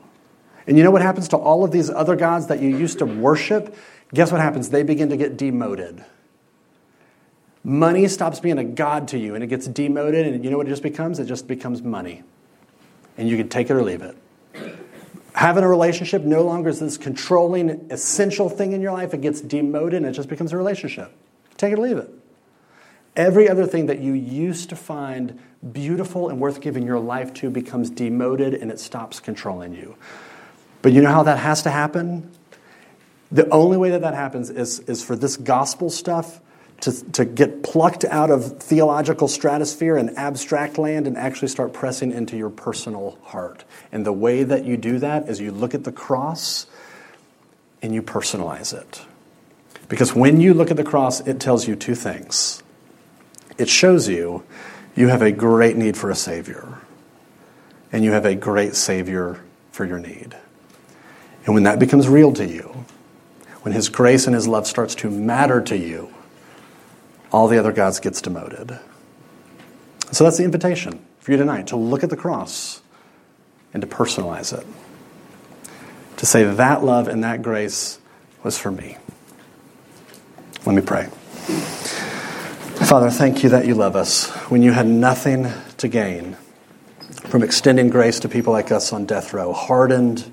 And 0.67 0.77
you 0.77 0.83
know 0.83 0.91
what 0.91 1.01
happens 1.01 1.29
to 1.29 1.37
all 1.37 1.63
of 1.63 1.71
these 1.71 1.89
other 1.89 2.17
gods 2.17 2.47
that 2.47 2.61
you 2.61 2.75
used 2.75 2.99
to 2.99 3.05
worship? 3.05 3.73
Guess 4.13 4.29
what 4.29 4.41
happens? 4.41 4.71
They 4.71 4.83
begin 4.83 5.07
to 5.07 5.15
get 5.15 5.37
demoted. 5.37 6.03
Money 7.67 8.07
stops 8.07 8.39
being 8.39 8.57
a 8.57 8.63
god 8.63 9.09
to 9.09 9.19
you 9.19 9.35
and 9.35 9.43
it 9.43 9.47
gets 9.47 9.67
demoted, 9.67 10.25
and 10.25 10.41
you 10.41 10.49
know 10.49 10.55
what 10.55 10.67
it 10.67 10.69
just 10.69 10.81
becomes? 10.81 11.19
It 11.19 11.25
just 11.25 11.49
becomes 11.49 11.81
money. 11.81 12.23
And 13.17 13.27
you 13.27 13.35
can 13.35 13.49
take 13.49 13.69
it 13.69 13.73
or 13.73 13.83
leave 13.83 14.01
it. 14.01 14.15
Having 15.33 15.65
a 15.65 15.67
relationship 15.67 16.21
no 16.21 16.43
longer 16.43 16.69
is 16.69 16.79
this 16.79 16.97
controlling, 16.97 17.87
essential 17.91 18.47
thing 18.47 18.71
in 18.71 18.79
your 18.79 18.93
life. 18.93 19.13
It 19.13 19.19
gets 19.19 19.41
demoted 19.41 19.95
and 19.95 20.05
it 20.05 20.13
just 20.13 20.29
becomes 20.29 20.53
a 20.53 20.57
relationship. 20.57 21.11
Take 21.57 21.73
it 21.73 21.79
or 21.79 21.81
leave 21.81 21.97
it. 21.97 22.09
Every 23.17 23.49
other 23.49 23.65
thing 23.65 23.87
that 23.87 23.99
you 23.99 24.13
used 24.13 24.69
to 24.69 24.77
find 24.77 25.37
beautiful 25.73 26.29
and 26.29 26.39
worth 26.39 26.61
giving 26.61 26.83
your 26.83 26.99
life 26.99 27.33
to 27.33 27.49
becomes 27.49 27.89
demoted 27.89 28.53
and 28.53 28.71
it 28.71 28.79
stops 28.79 29.19
controlling 29.19 29.73
you. 29.73 29.97
But 30.81 30.93
you 30.93 31.01
know 31.01 31.11
how 31.11 31.23
that 31.23 31.39
has 31.39 31.63
to 31.63 31.69
happen? 31.69 32.31
The 33.29 33.49
only 33.49 33.75
way 33.75 33.89
that 33.89 33.99
that 33.99 34.13
happens 34.13 34.49
is, 34.49 34.79
is 34.79 35.03
for 35.03 35.17
this 35.17 35.35
gospel 35.35 35.89
stuff 35.89 36.39
to, 36.81 37.11
to 37.11 37.25
get 37.25 37.63
plucked 37.63 38.05
out 38.05 38.29
of 38.29 38.61
theological 38.61 39.27
stratosphere 39.27 39.97
and 39.97 40.17
abstract 40.17 40.77
land 40.77 41.07
and 41.07 41.17
actually 41.17 41.47
start 41.47 41.73
pressing 41.73 42.11
into 42.11 42.37
your 42.37 42.49
personal 42.49 43.17
heart. 43.23 43.63
And 43.91 44.05
the 44.05 44.13
way 44.13 44.43
that 44.43 44.63
you 44.65 44.77
do 44.77 44.99
that 44.99 45.27
is 45.27 45.39
you 45.39 45.51
look 45.51 45.73
at 45.73 45.83
the 45.83 45.91
cross 45.91 46.67
and 47.81 47.93
you 47.93 48.01
personalize 48.01 48.79
it. 48.79 49.01
Because 49.89 50.13
when 50.13 50.39
you 50.39 50.53
look 50.53 50.69
at 50.69 50.77
the 50.77 50.83
cross, 50.83 51.21
it 51.21 51.39
tells 51.39 51.67
you 51.67 51.75
two 51.75 51.95
things. 51.95 52.61
It 53.57 53.69
shows 53.69 54.07
you 54.07 54.43
you 54.95 55.07
have 55.07 55.21
a 55.21 55.31
great 55.31 55.77
need 55.77 55.95
for 55.95 56.09
a 56.09 56.15
Savior, 56.15 56.79
and 57.91 58.03
you 58.03 58.11
have 58.11 58.25
a 58.25 58.35
great 58.35 58.75
Savior 58.75 59.39
for 59.71 59.85
your 59.85 59.99
need. 59.99 60.35
And 61.45 61.53
when 61.53 61.63
that 61.63 61.79
becomes 61.79 62.07
real 62.07 62.33
to 62.33 62.45
you, 62.45 62.85
when 63.61 63.73
His 63.73 63.89
grace 63.89 64.25
and 64.25 64.35
His 64.35 64.47
love 64.47 64.67
starts 64.67 64.95
to 64.95 65.09
matter 65.09 65.61
to 65.61 65.77
you, 65.77 66.13
all 67.31 67.47
the 67.47 67.57
other 67.57 67.71
gods 67.71 67.99
gets 67.99 68.21
demoted. 68.21 68.79
So 70.11 70.23
that's 70.23 70.37
the 70.37 70.43
invitation 70.43 71.05
for 71.19 71.31
you 71.31 71.37
tonight 71.37 71.67
to 71.67 71.75
look 71.75 72.03
at 72.03 72.09
the 72.09 72.17
cross 72.17 72.81
and 73.73 73.81
to 73.81 73.87
personalize 73.87 74.57
it. 74.57 74.65
To 76.17 76.25
say 76.25 76.43
that 76.43 76.83
love 76.83 77.07
and 77.07 77.23
that 77.23 77.41
grace 77.41 77.99
was 78.43 78.57
for 78.57 78.71
me. 78.71 78.97
Let 80.65 80.75
me 80.75 80.81
pray. 80.81 81.05
Father, 82.87 83.09
thank 83.09 83.43
you 83.43 83.49
that 83.49 83.65
you 83.65 83.75
love 83.75 83.95
us 83.95 84.29
when 84.49 84.61
you 84.61 84.71
had 84.71 84.87
nothing 84.87 85.47
to 85.77 85.87
gain 85.87 86.37
from 87.27 87.43
extending 87.43 87.89
grace 87.89 88.19
to 88.21 88.29
people 88.29 88.53
like 88.53 88.71
us 88.71 88.93
on 88.93 89.05
death 89.05 89.33
row, 89.33 89.51
hardened, 89.51 90.31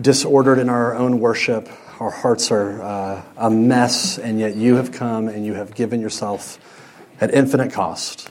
disordered 0.00 0.58
in 0.58 0.68
our 0.68 0.94
own 0.94 1.20
worship. 1.20 1.68
Our 2.00 2.10
hearts 2.10 2.52
are 2.52 2.80
uh, 2.80 3.22
a 3.36 3.50
mess, 3.50 4.18
and 4.18 4.38
yet 4.38 4.54
you 4.54 4.76
have 4.76 4.92
come 4.92 5.28
and 5.28 5.44
you 5.44 5.54
have 5.54 5.74
given 5.74 6.00
yourself 6.00 6.58
at 7.20 7.34
infinite 7.34 7.72
cost. 7.72 8.30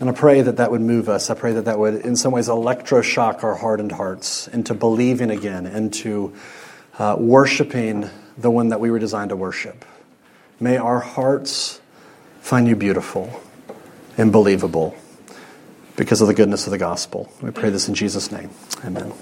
And 0.00 0.08
I 0.08 0.12
pray 0.12 0.40
that 0.40 0.56
that 0.56 0.70
would 0.70 0.80
move 0.80 1.08
us. 1.08 1.30
I 1.30 1.34
pray 1.34 1.52
that 1.52 1.66
that 1.66 1.78
would, 1.78 1.94
in 1.94 2.16
some 2.16 2.32
ways, 2.32 2.48
electroshock 2.48 3.44
our 3.44 3.54
hardened 3.54 3.92
hearts 3.92 4.48
into 4.48 4.74
believing 4.74 5.30
again, 5.30 5.66
into 5.66 6.34
uh, 6.98 7.16
worshiping 7.18 8.10
the 8.36 8.50
one 8.50 8.70
that 8.70 8.80
we 8.80 8.90
were 8.90 8.98
designed 8.98 9.28
to 9.28 9.36
worship. 9.36 9.84
May 10.58 10.76
our 10.76 11.00
hearts 11.00 11.80
find 12.40 12.66
you 12.66 12.74
beautiful 12.74 13.40
and 14.16 14.32
believable 14.32 14.96
because 15.96 16.20
of 16.20 16.28
the 16.28 16.34
goodness 16.34 16.66
of 16.66 16.70
the 16.70 16.78
gospel. 16.78 17.30
We 17.42 17.50
pray 17.50 17.70
this 17.70 17.86
in 17.88 17.94
Jesus' 17.94 18.32
name. 18.32 18.50
Amen. 18.84 19.12